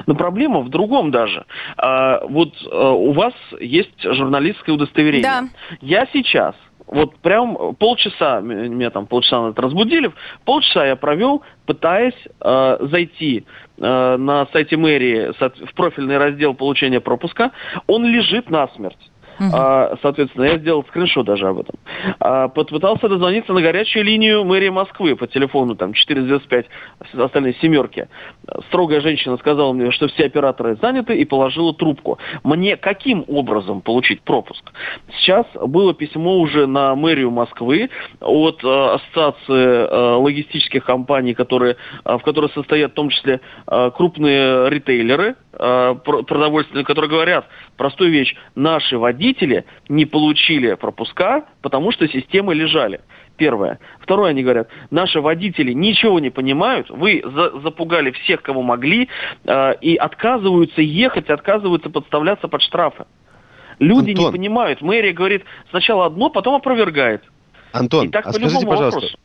[0.07, 1.45] Но проблема в другом даже.
[1.79, 4.90] Вот а, у вас есть журналистское удостоверение.
[5.23, 5.45] Да.
[5.81, 6.55] Я сейчас,
[6.87, 10.11] вот прям полчаса, меня там полчаса назад разбудили,
[10.45, 13.45] полчаса я провел, пытаясь э, зайти
[13.79, 15.33] э, на сайте мэрии
[15.67, 17.53] в профильный раздел получения пропуска.
[17.87, 19.11] Он лежит насмерть.
[19.41, 21.75] А, соответственно, я сделал скриншот даже об этом.
[22.19, 26.67] А, попытался дозвониться на горячую линию мэрии Москвы по телефону, там, 495,
[27.15, 28.09] остальные семерки.
[28.69, 32.19] Строгая женщина сказала мне, что все операторы заняты и положила трубку.
[32.45, 34.73] Мне каким образом получить пропуск?
[35.19, 42.17] Сейчас было письмо уже на мэрию Москвы от э, ассоциации э, логистических компаний, которые, э,
[42.17, 47.47] в которой состоят в том числе э, крупные ритейлеры продовольственные, которые говорят
[47.77, 48.35] простую вещь.
[48.55, 53.01] Наши водители не получили пропуска, потому что системы лежали.
[53.37, 53.79] Первое.
[54.01, 59.09] Второе, они говорят, наши водители ничего не понимают, вы за- запугали всех, кого могли,
[59.45, 63.07] э, и отказываются ехать, отказываются подставляться под штрафы.
[63.79, 64.33] Люди не Антон.
[64.33, 64.83] понимают.
[64.83, 67.25] Мэрия говорит сначала одно, потом опровергает.
[67.73, 69.19] Антон, И так а по скажите, пожалуйста, вопросу.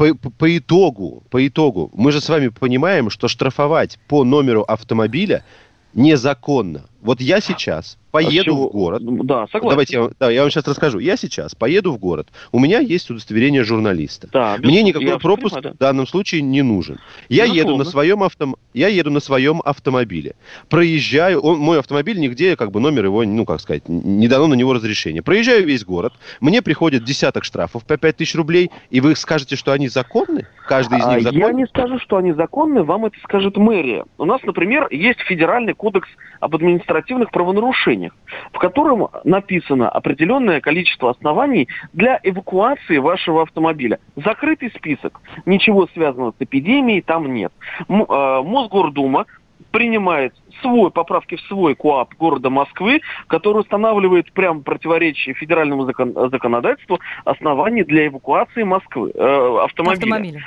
[0.00, 5.44] По, по- итогу, по итогу, мы же с вами понимаем, что штрафовать по номеру автомобиля
[5.92, 6.86] незаконно.
[7.00, 8.68] Вот я сейчас поеду чего?
[8.68, 9.02] в город.
[9.26, 9.70] Да, согласен.
[9.70, 10.98] Давайте я, вам- да, я вам сейчас расскажу.
[10.98, 12.28] Я сейчас поеду в город.
[12.52, 14.28] У меня есть удостоверение журналиста.
[14.32, 15.76] Да, Мне никакой я пропуск понимаю, да.
[15.76, 16.98] в данном случае не нужен.
[17.28, 18.56] Я еду на своем автом...
[18.74, 20.34] я еду на своем автомобиле.
[20.68, 24.54] Проезжаю, он, мой автомобиль нигде, как бы номер его, ну как сказать, не дано на
[24.54, 25.22] него разрешение.
[25.22, 26.12] Проезжаю весь город.
[26.40, 30.46] Мне приходит десяток штрафов по 5000 рублей, и вы скажете, что они законны?
[30.66, 31.54] Каждый из А, них Я законный?
[31.62, 34.04] не скажу, что они законны, вам это скажет мэрия.
[34.18, 36.08] У нас, например, есть федеральный кодекс
[36.40, 36.54] об
[36.90, 38.14] административных правонарушениях,
[38.52, 43.98] в котором написано определенное количество оснований для эвакуации вашего автомобиля.
[44.16, 45.20] Закрытый список.
[45.46, 47.52] Ничего связанного с эпидемией там нет.
[47.88, 49.26] М- э, Мосгордума
[49.70, 56.98] принимает свой, поправки в свой КУАП города Москвы, который устанавливает прямо противоречие федеральному закон- законодательству
[57.24, 60.14] оснований для эвакуации Москвы, э, автомобиля.
[60.14, 60.40] Автомобиля.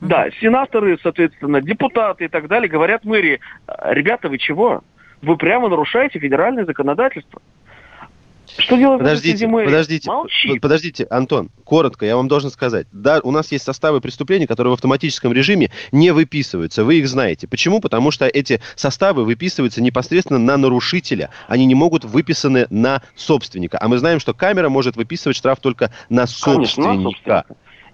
[0.00, 4.82] Да, сенаторы, соответственно, депутаты и так далее говорят мэрии, «А, ребята, вы чего?
[5.22, 7.40] Вы прямо нарушаете федеральное законодательство.
[8.56, 12.86] Что делать Подождите, подождите, п- подождите, Антон, коротко, я вам должен сказать.
[12.92, 16.82] Да, у нас есть составы преступлений, которые в автоматическом режиме не выписываются.
[16.82, 17.46] Вы их знаете.
[17.46, 17.80] Почему?
[17.80, 21.30] Потому что эти составы выписываются непосредственно на нарушителя.
[21.46, 23.78] Они не могут выписаны на собственника.
[23.80, 27.44] А мы знаем, что камера может выписывать штраф только на Конечно, на собственника.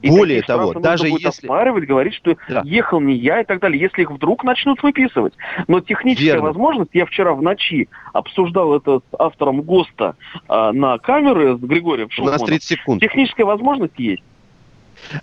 [0.05, 1.47] И Более того, даже будет если...
[1.47, 5.33] оспаривать, говорить, что ехал не я и так далее, если их вдруг начнут выписывать.
[5.67, 6.49] Но техническая Верно.
[6.49, 12.09] возможность, я вчера в ночи обсуждал это с автором ГОСТа а, на камеры с Григорием
[12.19, 12.47] У нас Шухманом.
[12.47, 13.01] 30 секунд.
[13.01, 14.23] Техническая возможность есть.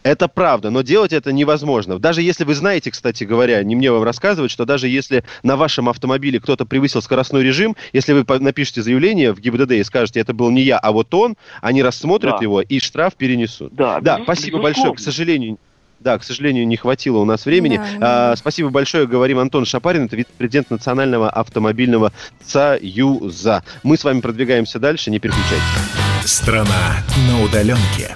[0.03, 1.99] Это правда, но делать это невозможно.
[1.99, 5.89] Даже если вы знаете, кстати говоря, не мне вам рассказывать, что даже если на вашем
[5.89, 10.49] автомобиле кто-то превысил скоростной режим, если вы напишете заявление в ГИБДД и скажете, это был
[10.51, 12.41] не я, а вот он, они рассмотрят Да.
[12.41, 13.73] его и штраф перенесут.
[13.73, 14.63] Да, да безус- спасибо безусловно.
[14.63, 14.93] большое.
[14.95, 15.57] К сожалению,
[15.99, 17.77] да, к сожалению, не хватило у нас времени.
[17.77, 22.11] Да, не А, спасибо большое, говорим Антон Шапарин, это вице-президент Национального автомобильного
[22.43, 23.63] союза.
[23.83, 25.61] Мы с вами продвигаемся дальше, не переключайтесь.
[26.25, 28.15] Страна на удаленке.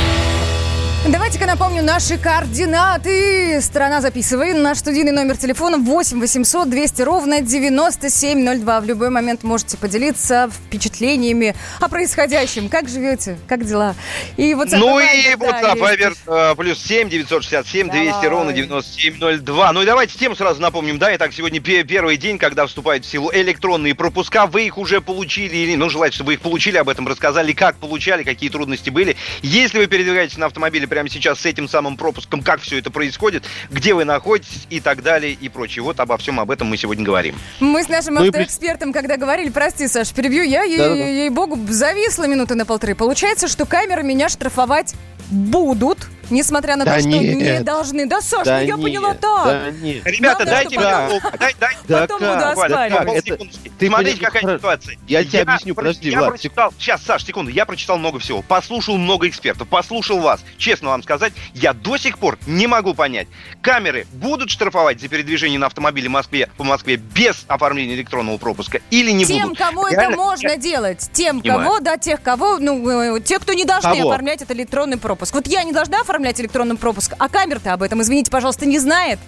[1.07, 3.59] Давайте-ка напомню наши координаты.
[3.59, 4.53] Страна, записывай.
[4.53, 8.81] Наш студийный номер телефона 8 800 200 ровно 9702.
[8.81, 12.69] В любой момент можете поделиться впечатлениями о происходящем.
[12.69, 13.39] Как живете?
[13.47, 13.95] Как дела?
[14.37, 15.03] И вот Ну и
[15.33, 19.73] WhatsApp, Viber, э, плюс 7 967 200 ровно 9702.
[19.73, 20.99] Ну и давайте тему сразу напомним.
[20.99, 24.45] Да, итак, сегодня пе- первый день, когда вступают в силу электронные пропуска.
[24.45, 27.77] Вы их уже получили или, ну, желательно, чтобы вы их получили, об этом рассказали, как
[27.77, 29.15] получали, какие трудности были.
[29.41, 33.45] Если вы передвигаетесь на автомобиле прямо сейчас с этим самым пропуском, как все это происходит,
[33.69, 35.83] где вы находитесь и так далее и прочее.
[35.83, 37.39] Вот обо всем об этом мы сегодня говорим.
[37.61, 41.05] Мы с нашим Ну автоэкспертом, когда говорили, прости, Саш, перебью, я, ей- Да-да-да.
[41.07, 42.93] ей-богу, зависла минуты на полторы.
[42.93, 44.93] Получается, что камеры меня штрафовать
[45.29, 47.35] будут, несмотря на Да то, что нет.
[47.37, 48.05] не должны.
[48.05, 49.45] Да, Саш, Да ну я нет, поняла так.
[49.45, 50.05] да нет.
[50.05, 51.37] Ребята, Надо, дайте чтобы мне потом- слово.
[51.39, 52.29] Дай- дай- Да Потом как?
[52.29, 53.27] буду Да оспаривать.
[53.27, 53.45] Это-
[53.79, 54.97] ты Смотрите, какая ситуация.
[55.07, 58.41] Я тебе объясню, про- подожди, я Влад, прочитал, сейчас, Саш, секунду, я прочитал много всего,
[58.41, 60.41] послушал много экспертов, послушал вас.
[60.57, 63.27] Честно вам сказать, я до сих пор не могу понять,
[63.61, 68.79] камеры будут штрафовать за передвижение на автомобиле в Москве, по Москве без оформления электронного пропуска
[68.91, 69.57] или не Тем, будут?
[69.57, 71.09] кому это Реально, можно я- делать.
[71.11, 71.63] Тем, Понимаю.
[71.63, 74.09] кого, да, тех, кого, ну, э, те, кто не должны Кого?
[74.11, 75.33] оформлять этот электронный пропуск.
[75.33, 79.19] Вот я не должна оформлять электронный пропуск, а камера-то об этом, извините, пожалуйста, не знает.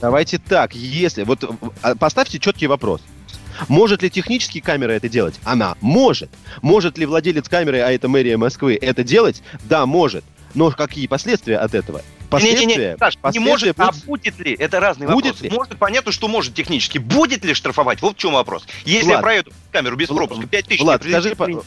[0.00, 1.22] Давайте так, если...
[1.22, 1.44] Вот
[1.82, 3.00] а, поставьте четкий вопрос.
[3.68, 5.36] Может ли технически камера это делать?
[5.44, 6.30] Она может.
[6.60, 9.42] Может ли владелец камеры, а это мэрия Москвы, это делать?
[9.64, 10.24] Да, может.
[10.54, 12.02] Но какие последствия от этого?
[12.28, 14.54] Последствия, Не-не-не, Саш, не последствия может, а будут- будет ли?
[14.54, 15.42] Это разный Будет вопрос.
[15.42, 15.50] ли?
[15.50, 16.98] Может, понятно, что может технически.
[16.98, 18.02] Будет ли штрафовать?
[18.02, 18.66] Вот в чем вопрос.
[18.84, 20.80] Если Влад, я проеду камеру без пропуска, 5 тысяч...
[20.82, 21.62] Влад, скажи, по-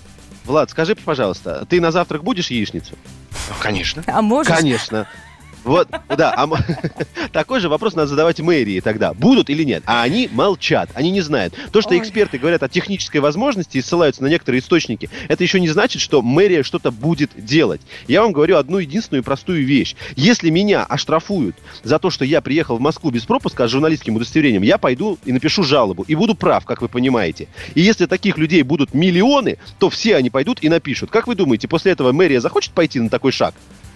[0.46, 2.96] Влад, скажи, пожалуйста, ты на завтрак будешь яичницу?
[3.60, 4.04] Конечно.
[4.08, 4.54] А можешь?
[4.54, 5.08] Конечно.
[5.70, 5.88] Вот,
[6.18, 6.50] да, а
[7.32, 9.14] такой же вопрос надо задавать мэрии тогда.
[9.14, 9.84] Будут или нет?
[9.86, 11.54] А они молчат, они не знают.
[11.72, 12.00] То, что Ой.
[12.00, 16.24] эксперты говорят о технической возможности и ссылаются на некоторые источники, это еще не значит, что
[16.24, 17.82] мэрия что-то будет делать.
[18.08, 19.96] Я вам говорю одну единственную простую вещь.
[20.16, 24.64] Если меня оштрафуют за то, что я приехал в Москву без пропуска с журналистским удостоверением,
[24.64, 26.04] я пойду и напишу жалобу.
[26.08, 27.48] И буду прав, как вы понимаете.
[27.76, 31.12] И если таких людей будут миллионы, то все они пойдут и напишут.
[31.12, 33.54] Как вы думаете, после этого мэрия захочет пойти на такой шаг?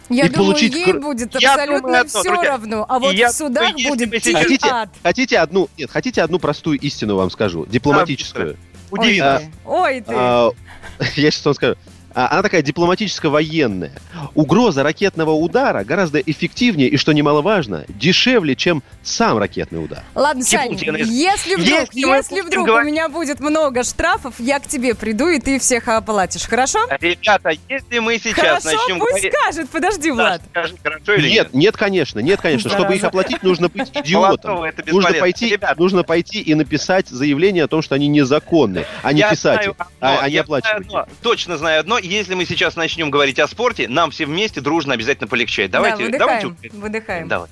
[0.09, 2.51] Я И думаю, получить ей будет Я абсолютно думаю одно, все друзья.
[2.51, 2.85] равно.
[2.89, 4.89] А вот Я в судах если будет Хотите, ад.
[5.01, 8.57] хотите одну, нет, хотите одну простую истину вам скажу, дипломатическую.
[8.91, 9.43] Удиви А, нас.
[9.65, 10.13] Ой ты.
[10.15, 10.51] а,
[11.15, 11.75] я сейчас вам скажу.
[12.15, 13.91] А, Она такая дипломатическо-военная.
[14.35, 20.03] Угроза ракетного удара гораздо эффективнее и, что немаловажно, дешевле, чем сам ракетный удар.
[20.15, 24.93] Ладно, Сань, если вдруг, Если если вдруг у меня будет много штрафов, я к тебе
[24.95, 26.79] приду, и ты всех оплатишь, хорошо?
[26.99, 29.33] Ребята, если мы сейчас Хорошо, начнем пусть говорить...
[29.33, 30.41] скажет, подожди, Влад.
[30.51, 32.69] скажи, хорошо или Нет, нет, конечно, нет, конечно.
[32.69, 33.07] Чтобы их Зараза.
[33.07, 34.51] оплатить, нужно быть идиотом.
[34.53, 35.79] Молодцова, это Нужно пойти, Ребята.
[35.79, 39.71] нужно пойти и написать заявление о том, что они незаконны, а не Я писать, знаю
[39.77, 40.87] одно, а, а не оплачивать.
[41.21, 41.97] точно знаю одно.
[42.03, 45.71] Если мы сейчас начнем говорить о спорте, нам все вместе дружно обязательно полегчает.
[45.71, 46.47] Давайте, да, давайте.
[46.47, 47.27] выдыхаем, выдыхаем.
[47.29, 47.49] Давай.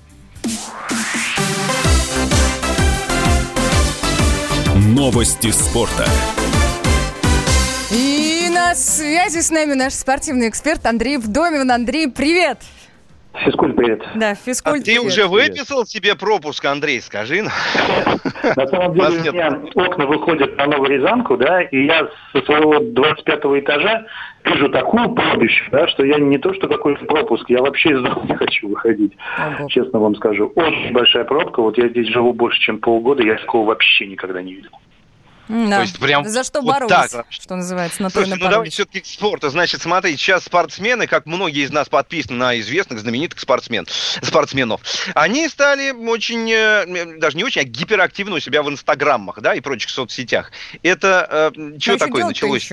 [4.76, 6.06] Новости спорта.
[7.92, 11.72] И на связи с нами наш спортивный эксперт Андрей Вдовин.
[11.72, 12.60] Андрей, привет!
[13.34, 14.02] Физкульт, привет.
[14.16, 14.84] Да, А физкульт.
[14.84, 15.04] ты привет.
[15.06, 17.42] уже выписал себе пропуск, Андрей, скажи.
[17.42, 17.52] нам.
[18.56, 22.80] На самом деле у меня окна выходят на Новую Рязанку, да, и я со своего
[22.80, 24.06] 25 этажа
[24.44, 28.22] вижу такую пробищу, да, что я не то, что какой-то пропуск, я вообще из дома
[28.28, 29.70] не хочу выходить, Ого.
[29.70, 30.52] честно вам скажу.
[30.56, 34.56] Очень большая пробка, вот я здесь живу больше, чем полгода, я такого вообще никогда не
[34.56, 34.72] видел.
[35.52, 35.78] Да.
[35.78, 39.02] То есть прям За что вот боролись, так что называется, на Слушайте, ну давайте все-таки
[39.02, 39.50] к спорту.
[39.50, 43.86] Значит, смотрите, сейчас спортсмены, как многие из нас подписаны на известных, знаменитых спортсмен,
[44.22, 44.82] спортсменов,
[45.14, 49.60] они стали очень, э, даже не очень, а гиперактивны у себя в инстаграмах, да, и
[49.60, 50.52] прочих соцсетях.
[50.84, 52.72] Это что А такое началось?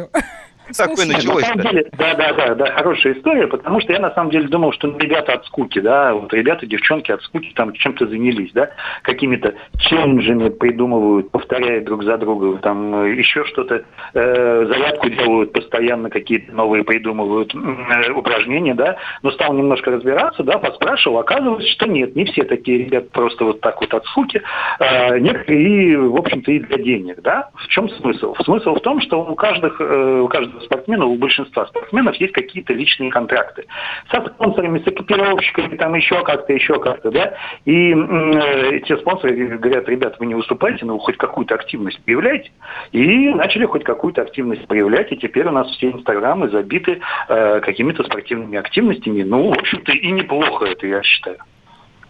[0.77, 1.69] Такое Нет, на самом началось-то?
[1.69, 4.89] деле, да, да, да, да, хорошая история, потому что я на самом деле думал, что
[4.89, 8.71] ну, ребята от скуки, да, вот ребята, девчонки от скуки там чем-то занялись, да,
[9.03, 13.85] какими-то челленджами придумывают, повторяют друг за другом, там э, еще что-то,
[14.15, 20.59] э, зарядку делают постоянно, какие-то новые придумывают э, упражнения, да, но стал немножко разбираться, да,
[20.59, 24.43] поспрашивал, оказывается, что нет, не все такие ребята просто вот так вот от скуки,
[24.81, 27.51] э, некоторые и, в общем-то, и для денег, да.
[27.55, 28.35] В чем смысл?
[28.45, 32.73] Смысл в том, что у каждых, э, у каждого спортсмена, у большинства спортсменов есть какие-то
[32.73, 33.67] личные контракты
[34.11, 37.35] со спонсорами, с экипировщиками, там еще как-то, еще как-то, да.
[37.65, 42.51] И э, те спонсоры говорят, ребят, вы не выступаете, но вы хоть какую-то активность проявляете.
[42.93, 48.05] И начали хоть какую-то активность проявлять, и теперь у нас все инстаграмы забиты э, какими-то
[48.05, 49.23] спортивными активностями.
[49.23, 51.39] Ну, в общем-то, и неплохо это, я считаю.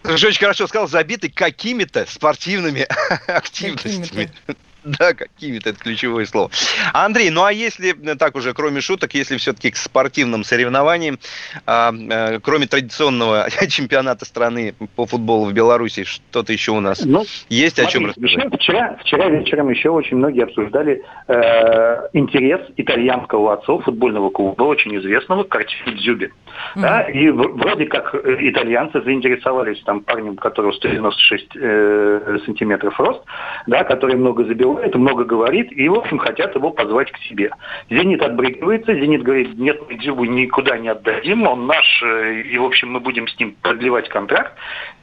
[0.02, 2.86] Ты очень хорошо сказал, забиты какими-то спортивными
[3.26, 4.30] активностями.
[4.98, 6.50] Да, какими-то, это ключевое слово.
[6.92, 11.18] Андрей, ну а если, э, так уже, кроме шуток, если все-таки к спортивным соревнованиям,
[11.66, 17.24] а, э, кроме традиционного чемпионата страны по футболу в Беларуси, что-то еще у нас Ну,
[17.48, 18.54] есть о чем рассказать?
[18.54, 25.44] Вчера, вчера вечером еще очень многие обсуждали э, интерес итальянского отцов футбольного клуба, очень известного,
[25.44, 26.30] к Артему Дзюбе.
[26.76, 32.98] Да, и в- вроде как э, итальянцы заинтересовались там парнем, у которого 196 э, сантиметров
[32.98, 33.22] рост,
[33.66, 34.44] да, который много
[34.78, 37.50] забивает, много говорит, и, в общем, хотят его позвать к себе.
[37.90, 42.64] «Зенит» отбрыкивается, «Зенит» говорит, нет, мы Дзюбу никуда не отдадим, он наш, э, и, в
[42.64, 44.52] общем, мы будем с ним продлевать контракт.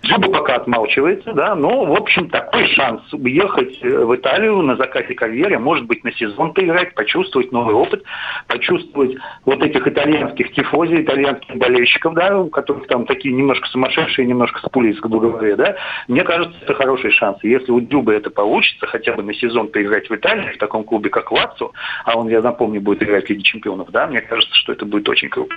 [0.04, 5.14] Дзюба пока отмалчивается, да, но, в общем, такой шанс уехать э, в Италию на закате
[5.14, 8.04] карьеры, может быть, на сезон поиграть, почувствовать новый опыт,
[8.48, 14.60] почувствовать вот этих итальянских тифози, итальянских болельщиков, да, у которых там такие немножко сумасшедшие, немножко
[14.60, 15.76] с пулей, грубо говоря, да.
[16.08, 17.40] Мне кажется, это хороший шанс.
[17.44, 21.10] Если у Дзюбы это получится, хотя бы на сезон поиграть в Италии, в таком клубе,
[21.10, 21.72] как Лацо,
[22.04, 25.10] а он, я напомню, будет играть в Лиге Чемпионов, да, мне кажется, что это будет
[25.10, 25.56] очень круто.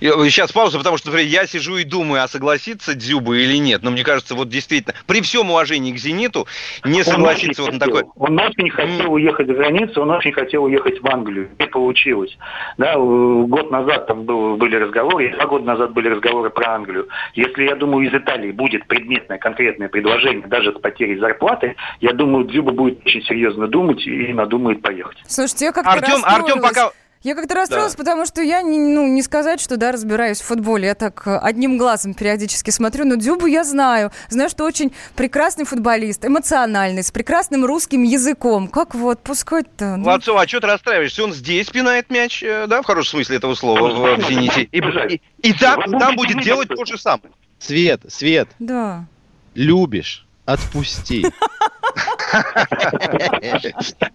[0.00, 3.82] Я- Сейчас пауза, потому что, например, я сижу и думаю, а согласится Дзюба или нет.
[3.82, 6.46] Но мне кажется, вот действительно, при всем уважении к «Зениту»,
[6.84, 8.04] не Он согласиться вот на такой...
[8.16, 11.48] Он очень хотел уехать за границу, он очень хотел уехать в Англию.
[11.58, 12.36] Не получилось.
[12.76, 17.08] Да, э, год назад там был- были разговоры, два года назад были разговоры про Англию.
[17.34, 22.44] Если, я думаю, из Италии будет предметное, конкретное предложение, даже с потерей зарплаты, я думаю,
[22.46, 25.18] Дзюба будет очень серьезно думать и надумает поехать.
[25.26, 26.92] Слушайте, я как-то Артем- Артем пока-
[27.22, 27.98] Я как-то расстроилась, Да.
[27.98, 30.86] потому что я, не, ну, не сказать, что, да, разбираюсь в футболе.
[30.86, 34.12] Я так э, одним глазом периодически смотрю, но Дзюбу я знаю.
[34.28, 38.68] Знаю, что очень прекрасный футболист, эмоциональный, с прекрасным русским языком.
[38.68, 39.96] Как вот, пускать-то?
[39.96, 41.24] Ну, Лацо, а что ты расстраиваешься?
[41.24, 44.62] Он здесь пинает мяч, э, да, в хорошем смысле этого слова, в, в «Зените».
[44.70, 47.30] И, и- и там, там будет делать то же самое.
[47.58, 49.06] Свет, Свет, Да.
[49.54, 51.26] любишь, отпусти.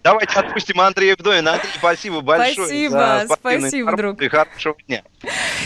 [0.04, 1.54] Давайте отпустим Андрея Вдовина.
[1.54, 4.22] Андрей, спасибо большое Спасибо, спасибо, друг.
[4.22, 5.04] и Хорошего дня.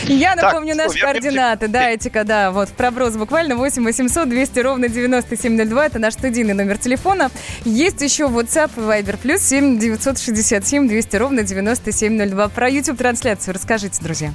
[0.04, 1.68] Я Так, напомню что, наши координаты.
[1.68, 5.86] Да, этика, да, вот в проброс буквально 8 800 200 ровно 9702.
[5.86, 7.30] Это наш студийный номер телефона.
[7.64, 9.16] Есть еще WhatsApp и Viber.
[9.18, 12.48] Плюс 7 967 200 ровно 9702.
[12.48, 14.32] Про YouTube-трансляцию расскажите, друзья.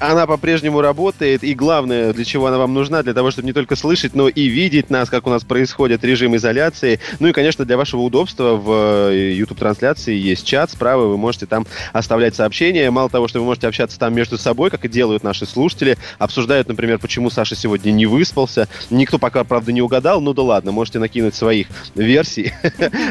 [0.00, 3.74] Она по-прежнему работает, и главное, для чего она вам нужна, для того, чтобы не только
[3.74, 7.00] слышать, но и видеть нас, как у нас происходит режим изоляции.
[7.18, 11.66] Ну и, конечно, для вашего удобства в э, YouTube-трансляции есть чат справа, вы можете там
[11.92, 12.90] оставлять сообщения.
[12.92, 16.68] Мало того, что вы можете общаться там между собой, как и делают наши слушатели, обсуждают,
[16.68, 18.68] например, почему Саша сегодня не выспался.
[18.90, 22.52] Никто пока, правда, не угадал, ну да ладно, можете накинуть своих версий.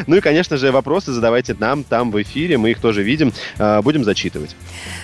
[0.06, 3.82] Ну и, конечно же, вопросы задавайте нам там в эфире, мы их тоже видим, э,
[3.82, 4.56] будем зачитывать.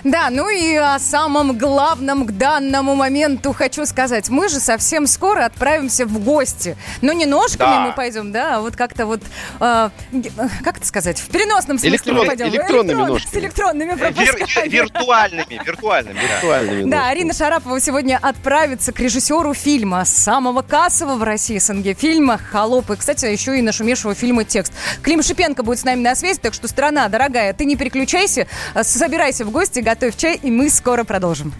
[0.03, 4.29] Да, ну и о самом главном к данному моменту хочу сказать.
[4.29, 6.77] Мы же совсем скоро отправимся в гости.
[7.03, 7.81] Но не ножками Да.
[7.87, 9.21] мы пойдем, да, а вот как-то вот,
[9.61, 12.49] э, г- э, как это сказать, в переносном смысле Электрон- мы пойдем.
[12.49, 13.33] электронными Электрон- ножками.
[13.33, 14.69] С электронными Вир- пропусками.
[14.69, 16.15] виртуальными, виртуальными.
[16.15, 16.35] да.
[16.35, 17.09] Виртуальными Да.
[17.09, 22.91] Арина Шарапова сегодня отправится к режиссеру фильма, самого кассового в России СНГ фильма «Холоп».
[22.91, 24.73] И, кстати, еще и нашумевшего фильма «Текст».
[25.03, 28.85] Клим Шипенко будет с нами на связи, так что, страна дорогая, ты не переключайся, а
[28.85, 31.53] собирайся в гости, готовь чай, и мы скоро продолжим.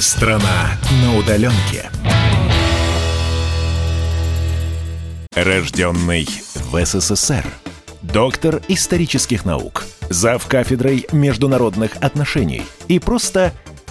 [0.00, 1.90] Страна на удаленке.
[5.34, 7.44] Рожденный в СССР.
[8.02, 9.86] Доктор исторических наук.
[10.08, 12.62] Зав кафедрой международных отношений.
[12.86, 13.52] И просто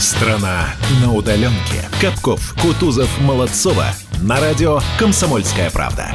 [0.00, 0.66] Страна
[1.02, 1.82] на удаленке.
[2.00, 3.86] Капков, Кутузов, Молодцова.
[4.22, 6.12] На радио «Комсомольская правда».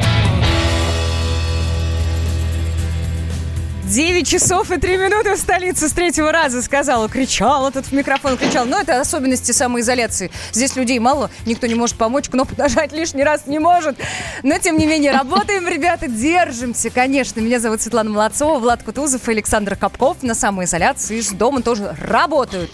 [3.84, 8.38] 9 часов и 3 минуты в столице с третьего раза сказала, кричала тут в микрофон,
[8.38, 8.66] кричала.
[8.66, 10.32] Но это особенности самоизоляции.
[10.54, 13.98] Здесь людей мало, никто не может помочь, кнопку нажать лишний раз не может.
[14.44, 17.42] Но, тем не менее, работаем, ребята, держимся, конечно.
[17.42, 22.72] Меня зовут Светлана Молодцова, Влад Кутузов и Александр Капков на самоизоляции из дома тоже работают.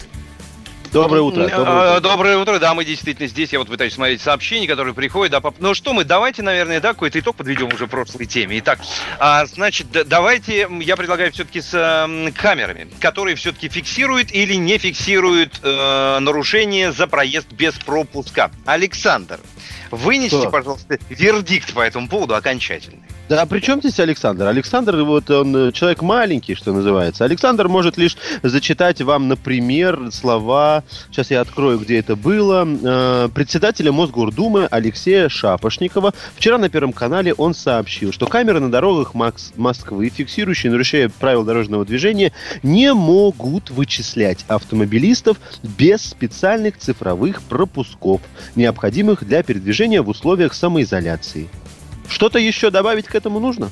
[0.92, 1.42] Доброе утро.
[1.42, 1.96] Доброе утро.
[1.96, 3.52] А, Доброе утро, да, мы действительно здесь.
[3.52, 5.32] Я вот пытаюсь смотреть сообщения, которые приходят.
[5.32, 8.58] Да, поп- ну что мы, давайте, наверное, да, какой-то итог подведем уже прошлой теме.
[8.58, 8.80] Итак,
[9.18, 15.60] а, значит, давайте, я предлагаю все-таки с эм, камерами, которые все-таки фиксируют или не фиксируют
[15.62, 18.50] э, нарушение за проезд без пропуска.
[18.66, 19.38] Александр,
[19.90, 20.50] вынесите, Что?
[20.50, 23.02] пожалуйста, вердикт по этому поводу окончательный.
[23.30, 24.48] Да, а при чем здесь Александр?
[24.48, 27.24] Александр, вот он э, человек маленький, что называется.
[27.24, 30.82] Александр может лишь зачитать вам, например, слова,
[31.12, 36.12] сейчас я открою, где это было, э, председателя Мосгордумы Алексея Шапошникова.
[36.34, 41.44] Вчера на Первом канале он сообщил, что камеры на дорогах Макс- Москвы, фиксирующие нарушения правил
[41.44, 42.32] дорожного движения,
[42.64, 48.22] не могут вычислять автомобилистов без специальных цифровых пропусков,
[48.56, 51.48] необходимых для передвижения в условиях самоизоляции.
[52.10, 53.70] Что-то еще добавить к этому нужно?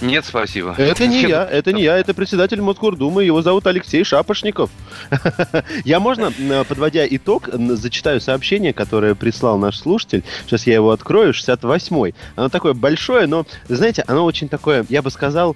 [0.00, 0.74] Нет, спасибо.
[0.78, 4.70] Это не я, это не я, это председатель Мосгордумы, его зовут Алексей Шапошников.
[5.84, 10.24] Я можно, м, подводя итог, зачитаю сообщение, которое прислал наш слушатель.
[10.46, 12.14] Сейчас я его открою, 68-й.
[12.36, 15.54] Оно такое большое, но, знаете, оно очень такое, я бы сказал...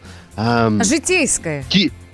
[0.82, 1.64] Житейское.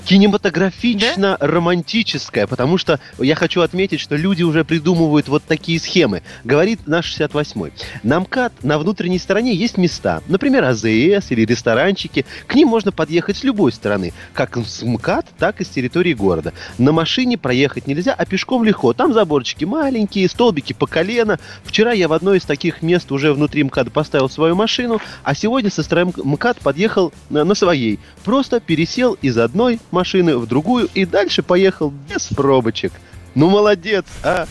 [0.04, 6.22] Ки- кинематографично-романтическое, потому что я хочу отметить, что люди уже придумывают вот такие схемы.
[6.44, 7.72] Говорит наш 68-й.
[8.02, 12.24] На МКАД на внутренней стороне есть места, например, АЗС или ресторанчики.
[12.46, 16.52] К ним можно подъехать с любой стороны, как с МКАД, так и с территории города.
[16.78, 18.92] На машине проехать нельзя, а пешком легко.
[18.92, 21.38] Там заборчики маленькие, столбики по колено.
[21.64, 25.70] Вчера я в одно из таких мест уже внутри МКАДа поставил свою машину, а сегодня
[25.70, 27.98] со стороны МКАД подъехал на, на своей.
[28.24, 32.92] Просто пересел из одной машины в другую и дальше поехал без пробочек.
[33.34, 34.46] Ну, молодец, а?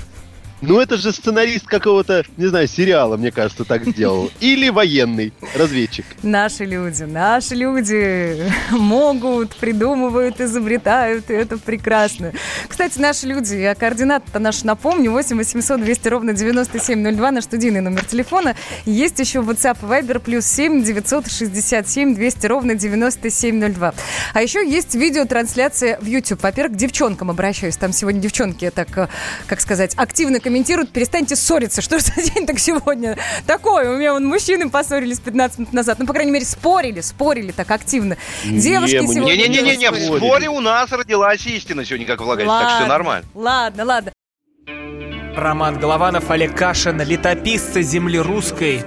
[0.62, 4.30] Ну, это же сценарист какого-то, не знаю, сериала, мне кажется, так сделал.
[4.42, 6.06] Или военный разведчик.
[6.22, 12.34] Наши люди, наши люди могут, придумывают, изобретают, и это прекрасно.
[12.68, 18.04] Кстати, наши люди, я координаты-то наши напомню, 8 800 200 ровно 9702, наш студийный номер
[18.04, 18.56] телефона.
[18.86, 23.94] Есть еще WhatsApp Viber, плюс 7 967 200 ровно 9702.
[24.34, 26.44] А еще есть видеотрансляция в YouTube.
[26.44, 27.78] Во-первых, к девчонкам обращаюсь.
[27.78, 29.08] Там сегодня девчонки так, э,
[29.48, 30.90] как сказать, активно комментируют.
[30.90, 31.82] Перестаньте ссориться.
[31.82, 33.18] Что за день так сегодня?
[33.46, 33.94] Такое.
[33.94, 36.00] У меня вон мужчины поссорились 15 минут назад.
[36.00, 38.18] Ну, по крайней мере, спорили, спорили так активно.
[38.44, 39.36] Девушки Не, сегодня...
[39.36, 43.28] Не-не-не, в споре у нас родилась истина сегодня, как влагается, так что нормально.
[43.36, 44.12] Ладно, ладно.
[45.38, 48.84] Роман Голованов, Олег Кашин, летописцы земли русской.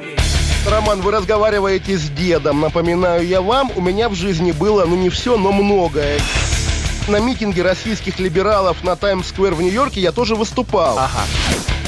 [0.69, 2.61] Роман, вы разговариваете с дедом.
[2.61, 6.19] Напоминаю я вам, у меня в жизни было, ну не все, но многое.
[7.09, 11.01] На митинге российских либералов на Таймс-сквер в Нью-Йорке я тоже выступал.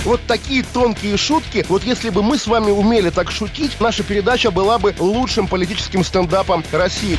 [0.05, 4.51] Вот такие тонкие шутки, вот если бы мы с вами умели так шутить, наша передача
[4.51, 7.19] была бы лучшим политическим стендапом России.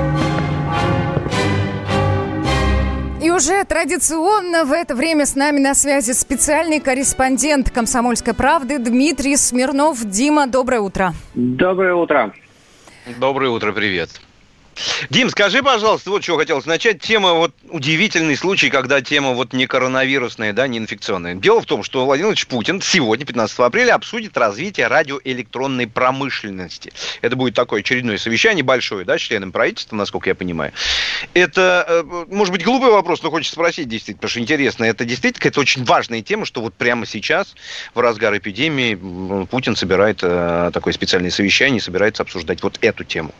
[3.41, 9.97] Уже традиционно в это время с нами на связи специальный корреспондент «Комсомольской правды» Дмитрий Смирнов.
[10.05, 11.13] Дима, доброе утро.
[11.33, 12.35] Доброе утро.
[13.19, 14.21] Доброе утро, привет.
[15.09, 17.01] Дим, скажи, пожалуйста, вот что хотелось начать.
[17.01, 21.35] Тема, вот удивительный случай, когда тема вот не коронавирусная, да, не инфекционная.
[21.35, 26.93] Дело в том, что Владимир Владимирович Путин сегодня, 15 апреля, обсудит развитие радиоэлектронной промышленности.
[27.21, 30.71] Это будет такое очередное совещание большое, да, с членами правительства, насколько я понимаю.
[31.33, 34.85] Это, э, может быть, глупый вопрос, но хочется спросить действительно, потому что интересно.
[34.85, 37.55] Это действительно какая-то очень важная тема, что вот прямо сейчас,
[37.93, 43.33] в разгар эпидемии, Путин собирает э, такое специальное совещание и собирается обсуждать вот эту тему.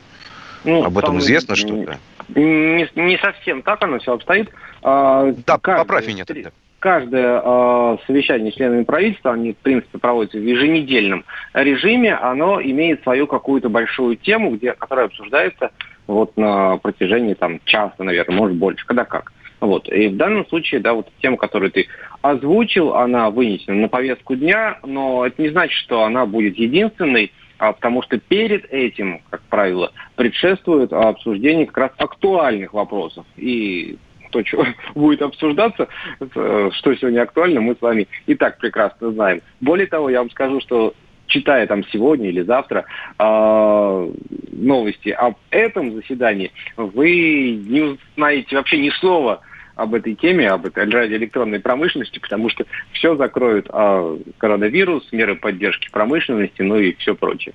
[0.63, 1.97] Ну, Об этом известно что-то?
[2.35, 4.49] Не, не совсем так оно все обстоит.
[4.83, 6.51] А, Да, каждое- поправь меня тогда.
[6.79, 13.03] Каждое а, совещание с членами правительства, они, в принципе, проводятся в еженедельном режиме, оно имеет
[13.03, 15.71] свою какую-то большую тему, где, которая обсуждается
[16.07, 19.31] вот на протяжении там часа, наверное, может больше, когда как.
[19.59, 19.88] Вот.
[19.89, 21.88] И в данном случае, да, вот тема, которую ты
[22.23, 27.31] озвучил, она вынесена на повестку дня, но это не значит, что она будет единственной.
[27.61, 33.23] А, потому что перед этим, как правило, предшествует обсуждение как раз актуальных вопросов.
[33.38, 33.99] И
[34.31, 34.65] то, что
[34.95, 35.88] будет обсуждаться,
[36.19, 39.43] э, что сегодня актуально, мы с вами и так прекрасно знаем.
[39.59, 40.95] Более того, я вам скажу, что
[41.27, 42.85] читая там сегодня или завтра
[43.19, 44.11] э,
[44.53, 49.41] новости об этом заседании, вы не узнаете вообще ни слова
[49.76, 55.89] об этой теме, об этой радиоэлектронной промышленности, потому что все закроют а, коронавирус, меры поддержки
[55.91, 57.53] промышленности, ну и все прочее.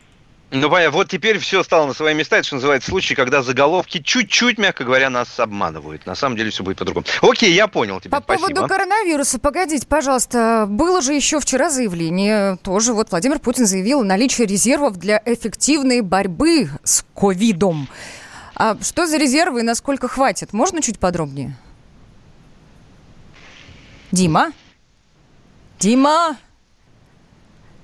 [0.53, 0.97] Ну, понятно.
[0.97, 2.37] Вот теперь все стало на свои места.
[2.37, 6.07] Это, что называется, случай, когда заголовки чуть-чуть, мягко говоря, нас обманывают.
[6.07, 7.05] На самом деле все будет по-другому.
[7.21, 8.21] Окей, я понял тебя.
[8.21, 8.55] По Спасибо.
[8.55, 10.67] поводу коронавируса, погодите, пожалуйста.
[10.69, 16.69] Было же еще вчера заявление, тоже вот Владимир Путин заявил наличие резервов для эффективной борьбы
[16.85, 17.89] с ковидом.
[18.55, 20.53] А что за резервы и насколько хватит?
[20.53, 21.57] Можно чуть подробнее?
[24.13, 24.53] Дима?
[25.79, 26.37] Дима?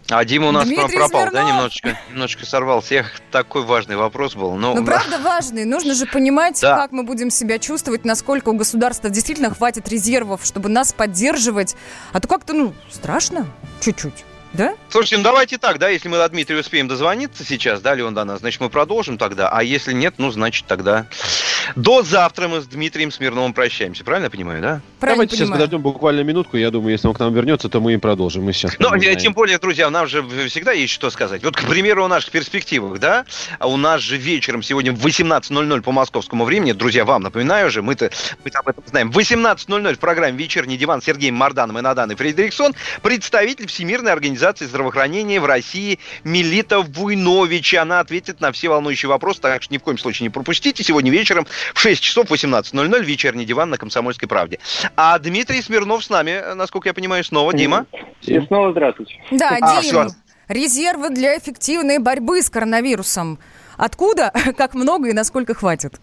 [0.08, 1.32] А Дима у нас Дмитрий пропал, Смирнов.
[1.32, 3.20] да, немножечко, немножечко сорвал всех.
[3.30, 4.54] Такой важный вопрос был.
[4.56, 5.64] Ну, Ну, правда важный.
[5.64, 6.76] Нужно же понимать, Да.
[6.76, 11.76] как мы будем себя чувствовать, насколько у государства действительно хватит резервов, чтобы нас поддерживать.
[12.12, 13.46] А то как-то, ну, страшно
[13.80, 14.24] чуть-чуть.
[14.52, 14.74] Да?
[14.90, 18.24] Слушайте, ну давайте так, да, если мы до Дмитрия успеем дозвониться сейчас, да, Леон до
[18.24, 21.06] нас, значит, мы продолжим тогда, а если нет, ну, значит, тогда
[21.74, 24.80] до завтра мы с Дмитрием Смирновым прощаемся, правильно я понимаю, да?
[25.00, 26.56] Давайте сейчас подождем буквально минутку.
[26.56, 28.44] Я думаю, если он к нам вернется, то мы и продолжим.
[28.44, 28.76] Мы сейчас.
[28.78, 31.42] Ну, тем более, друзья, нам же всегда есть что сказать.
[31.42, 33.24] Вот, к примеру, о наших перспективах, да?
[33.58, 37.82] А у нас же вечером сегодня в 18.00 по московскому времени, друзья, вам напоминаю же,
[37.82, 38.10] мы-то
[38.44, 39.10] мы об этом знаем.
[39.10, 44.41] В 18.00 в программе «Вечерний диван» с Сергеем Марданом и Наданой Фредериксон представитель Всемирной организации
[44.50, 47.74] здравоохранения в России Мелита Вуйнович.
[47.74, 50.82] Она ответит на все волнующие вопросы, так что ни в коем случае не пропустите.
[50.82, 54.58] Сегодня вечером в 6 часов 18.00 «Вечерний диван» на «Комсомольской правде».
[54.96, 57.52] А Дмитрий Смирнов с нами, насколько я понимаю, снова.
[57.52, 57.86] Дима?
[58.22, 59.14] И снова здравствуйте.
[59.30, 60.08] Да, А, Дим,
[60.48, 63.38] резервы для эффективной борьбы с коронавирусом.
[63.76, 66.00] Откуда, как много и насколько хватит?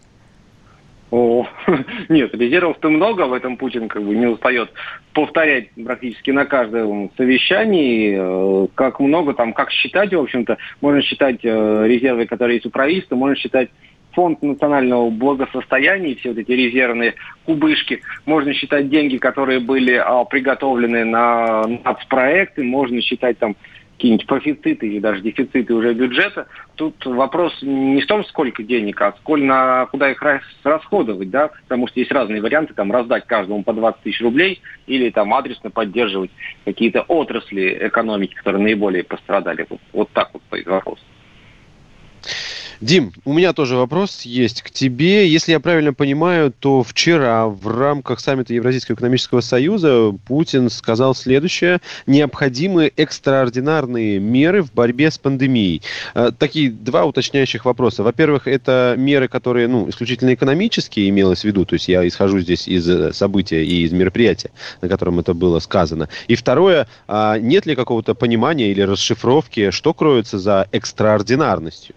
[1.10, 1.44] О,
[2.08, 4.70] нет, резервов-то много, в этом Путин как бы не устает
[5.12, 11.40] повторять практически на каждом совещании, э, как много там, как считать, в общем-то, можно считать
[11.42, 13.70] э, резервы, которые есть у правительства, можно считать
[14.12, 17.14] фонд национального благосостояния, все вот эти резервные
[17.44, 23.56] кубышки, можно считать деньги, которые были а, приготовлены на нацпроекты, можно считать там
[24.00, 26.46] какие-нибудь профициты или даже дефициты уже бюджета.
[26.76, 31.50] Тут вопрос не в том, сколько денег, а сколь на куда их рас- расходовать, да,
[31.64, 35.70] потому что есть разные варианты, там раздать каждому по 20 тысяч рублей или там адресно
[35.70, 36.30] поддерживать
[36.64, 39.66] какие-то отрасли экономики, которые наиболее пострадали.
[39.68, 40.98] Вот, вот так вот стоит вопрос.
[42.80, 45.28] Дим, у меня тоже вопрос есть к тебе.
[45.28, 51.80] Если я правильно понимаю, то вчера в рамках саммита Евразийского экономического союза Путин сказал следующее.
[52.06, 55.82] Необходимы экстраординарные меры в борьбе с пандемией.
[56.14, 58.02] Э, Такие два уточняющих вопроса.
[58.02, 61.66] Во-первых, это меры, которые ну, исключительно экономические имелось в виду.
[61.66, 65.58] То есть я исхожу здесь из э, события и из мероприятия, на котором это было
[65.58, 66.08] сказано.
[66.28, 71.94] И второе, а нет ли какого-то понимания или расшифровки, что кроется за экстраординарностью?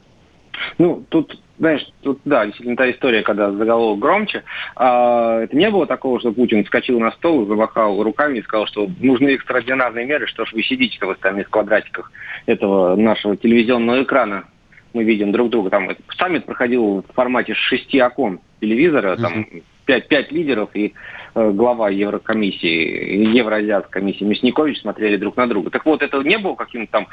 [0.77, 4.43] Ну, тут, знаешь, тут, да, действительно та история, когда заголовок громче.
[4.75, 8.89] А, это не было такого, что Путин вскочил на стол, замахал руками и сказал, что
[8.99, 12.11] нужны экстраординарные меры, что ж вы сидите в остальных квадратиках
[12.45, 14.45] этого нашего телевизионного экрана.
[14.93, 15.69] Мы видим друг друга.
[15.71, 19.47] Там саммит проходил в формате шести окон телевизора, там
[19.85, 20.93] пять, пять лидеров и
[21.35, 25.69] э, глава Еврокомиссии, Евроазиатской комиссии Мясникович смотрели друг на друга.
[25.69, 27.07] Так вот, это не было каким-то там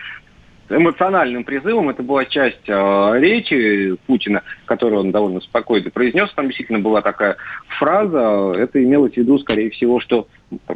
[0.70, 1.90] эмоциональным призывом.
[1.90, 6.32] Это была часть э, речи Путина, которую он довольно спокойно произнес.
[6.34, 7.36] Там действительно была такая
[7.78, 8.54] фраза.
[8.56, 10.28] Это имелось в виду, скорее всего, что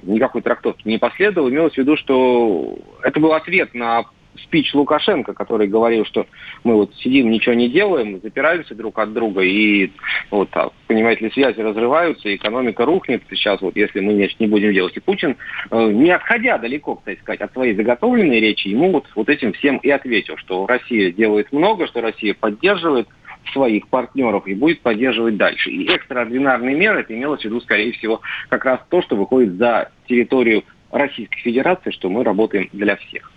[0.03, 1.49] никакой трактовки не последовало.
[1.49, 4.05] Имелось в виду, что это был ответ на
[4.43, 6.27] спич Лукашенко, который говорил, что
[6.63, 9.91] мы вот сидим, ничего не делаем, запираемся друг от друга, и
[10.31, 14.73] вот, а, понимаете ли, связи разрываются, экономика рухнет сейчас, вот, если мы значит, не будем
[14.73, 14.97] делать.
[14.97, 15.37] И Путин,
[15.71, 19.79] э, не отходя далеко, кстати сказать, от своей заготовленной речи, ему вот, вот этим всем
[19.79, 23.09] и ответил, что Россия делает много, что Россия поддерживает
[23.53, 25.71] своих партнеров и будет поддерживать дальше.
[25.71, 29.91] И экстраординарные меры, это имелось в виду, скорее всего, как раз то, что выходит за
[30.09, 33.31] территорию Российской Федерации, что мы работаем для всех.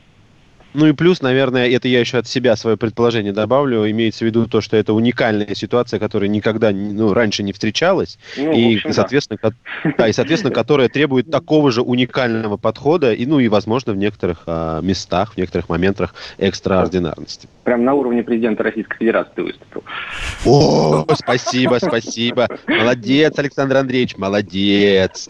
[0.74, 4.48] Ну и плюс, наверное, это я еще от себя свое предположение добавлю, имеется в виду
[4.48, 8.94] то, что это уникальная ситуация, которая никогда ну, раньше не встречалась, Ну, и, общем, да.
[8.94, 9.54] соответственно, ко-
[9.98, 14.44] да, и, соответственно, которая требует такого же уникального подхода, и, ну и, возможно, в некоторых
[14.46, 17.48] а, местах, в некоторых моментах экстраординарности.
[17.64, 19.84] Прям на уровне президента Российской Федерации ты выступил.
[20.46, 22.48] О, спасибо, спасибо.
[22.68, 25.30] Молодец, Александр Андреевич, молодец.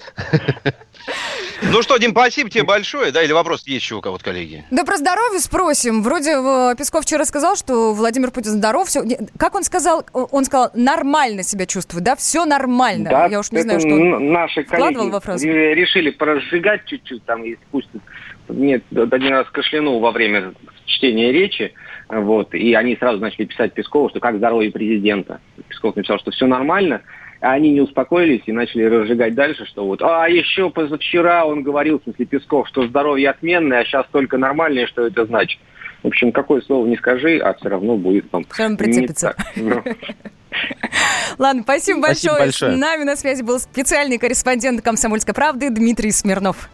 [1.62, 4.64] Ну что, Дим, спасибо тебе большое, да, или вопрос есть еще у кого-то, коллеги?
[4.72, 6.04] Да про здоровье спросим.
[6.04, 8.88] Вроде э, Песков вчера сказал, что Владимир Путин здоров.
[8.88, 9.04] Все,
[9.38, 10.06] как он сказал?
[10.14, 12.16] Он сказал, нормально себя чувствует, да?
[12.16, 13.10] Все нормально.
[13.10, 15.48] Да, Я уж не это знаю, что он наши вкладывал коллеги во фразу.
[15.48, 18.02] ре- решили поразжигать чуть-чуть там и спустят.
[18.50, 20.54] Нет, один раз кашлянул во время
[20.86, 21.74] чтения речи,
[22.08, 25.42] вот, и они сразу начали писать Пескову, что как здоровье президента.
[25.68, 27.02] Песков написал, что все нормально,
[27.42, 32.00] а они не успокоились и начали разжигать дальше, что вот, а еще позавчера он говорил,
[32.00, 35.60] в смысле Песков, что здоровье отменное, а сейчас только нормальное, что это значит.
[36.04, 38.46] В общем, какое слово не скажи, а все равно будет там.
[38.52, 39.36] Все равно прицепится.
[39.56, 39.84] Ну.
[41.38, 42.38] Ладно, спасибо, Спасибо большое.
[42.38, 42.72] большое.
[42.74, 46.70] С нами на связи был специальный корреспондент «Комсомольской правды» Дмитрий Смирнов.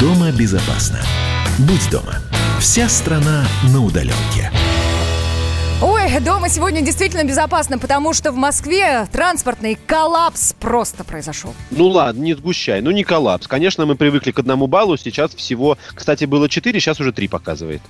[0.00, 0.98] Дома безопасно.
[1.58, 2.14] Будь дома.
[2.60, 4.50] Вся страна на удаленке.
[5.82, 11.54] Ой, дома сегодня действительно безопасно, потому что в Москве транспортный коллапс просто произошел.
[11.70, 12.82] Ну ладно, не сгущай.
[12.82, 13.46] Ну не коллапс.
[13.46, 14.98] Конечно, мы привыкли к одному баллу.
[14.98, 17.80] Сейчас всего, кстати, было 4, сейчас уже 3 показывает.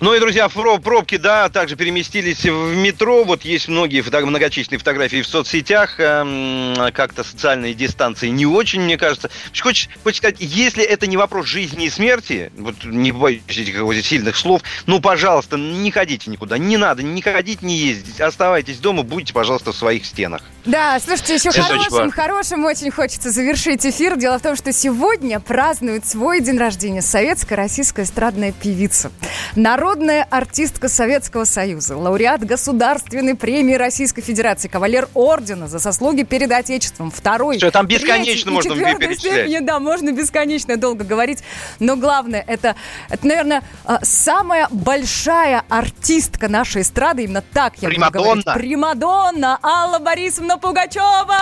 [0.00, 3.24] Ну и, друзья, про- пробки, да, также переместились в метро.
[3.24, 5.98] Вот есть многие фото- многочисленные фотографии в соцсетях.
[5.98, 9.28] Эм, Как-то социальные дистанции не очень, мне кажется.
[9.60, 14.36] Хочешь, хочешь сказать, если это не вопрос жизни и смерти, вот не боюсь этих сильных
[14.36, 16.58] слов, ну, пожалуйста, не ходите никуда.
[16.58, 18.20] Не надо не ходить, не ездить.
[18.20, 20.42] Оставайтесь дома, будьте, пожалуйста, в своих стенах.
[20.66, 24.16] Да, слушайте, еще хорошим, хорошим очень хочется завершить эфир.
[24.16, 29.12] Дело в том, что сегодня празднует свой день рождения советская российская эстрадная певица,
[29.56, 37.10] народная артистка Советского Союза, лауреат Государственной премии Российской Федерации, кавалер ордена за заслуги перед Отечеством,
[37.10, 39.66] второй, Что, там третий бесконечно и можно перечислять.
[39.66, 41.42] да, можно бесконечно долго говорить,
[41.78, 42.74] но главное, это,
[43.10, 48.44] это наверное, а, самая большая артистка нашей эстрады, именно так я буду говорить.
[48.44, 48.54] Примадонна.
[48.54, 51.38] Примадонна Алла Борисовна Пугачева!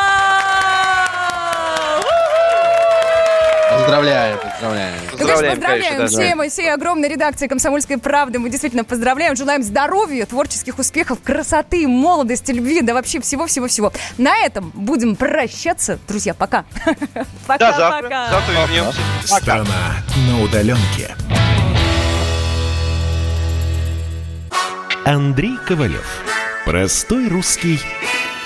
[3.73, 4.95] Поздравляем, поздравляем.
[5.13, 8.39] Ну, конечно, поздравляем всем, всей огромной редакции «Комсомольской правды».
[8.39, 13.93] Мы действительно поздравляем, желаем здоровья, творческих успехов, красоты, молодости, любви, да вообще всего-всего-всего.
[14.19, 15.99] На этом будем прощаться.
[16.07, 16.65] Друзья, пока.
[17.47, 18.31] Пока-пока.
[18.31, 19.01] Завтра вернемся.
[19.25, 19.97] Страна
[20.29, 21.15] на удаленке.
[25.05, 26.07] Андрей Ковалев.
[26.65, 27.81] Простой русский